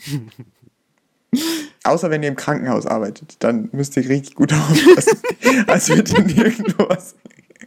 Außer 1.84 2.10
wenn 2.10 2.22
ihr 2.22 2.28
im 2.28 2.36
Krankenhaus 2.36 2.84
arbeitet, 2.84 3.36
dann 3.38 3.68
müsst 3.72 3.96
ihr 3.96 4.08
richtig 4.08 4.34
gut 4.34 4.52
aufpassen. 4.52 5.18
als 5.68 5.88
wird 5.88 6.12
ihr 6.12 6.24
nirgendwo 6.24 6.88
was. 6.88 7.14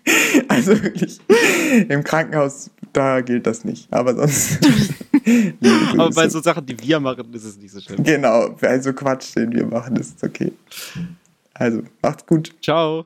Also 0.48 0.72
wirklich, 0.82 1.20
im 1.90 2.04
Krankenhaus 2.04 2.72
da 2.94 3.22
gilt 3.22 3.48
das 3.48 3.64
nicht. 3.64 3.92
Aber 3.92 4.16
sonst. 4.16 4.60
Aber 5.98 6.10
bei 6.10 6.28
so 6.30 6.42
Sachen, 6.42 6.66
die 6.66 6.80
wir 6.80 7.00
machen, 7.00 7.34
ist 7.34 7.46
es 7.46 7.58
nicht 7.58 7.72
so 7.72 7.80
schlimm. 7.80 8.04
Genau, 8.04 8.50
bei 8.60 8.80
so 8.80 8.94
Quatsch, 8.94 9.36
den 9.36 9.52
wir 9.52 9.66
machen, 9.66 9.96
ist 9.96 10.18
es 10.18 10.24
okay. 10.24 10.52
Also, 11.54 11.84
macht's 12.02 12.26
gut. 12.26 12.54
Ciao. 12.62 13.06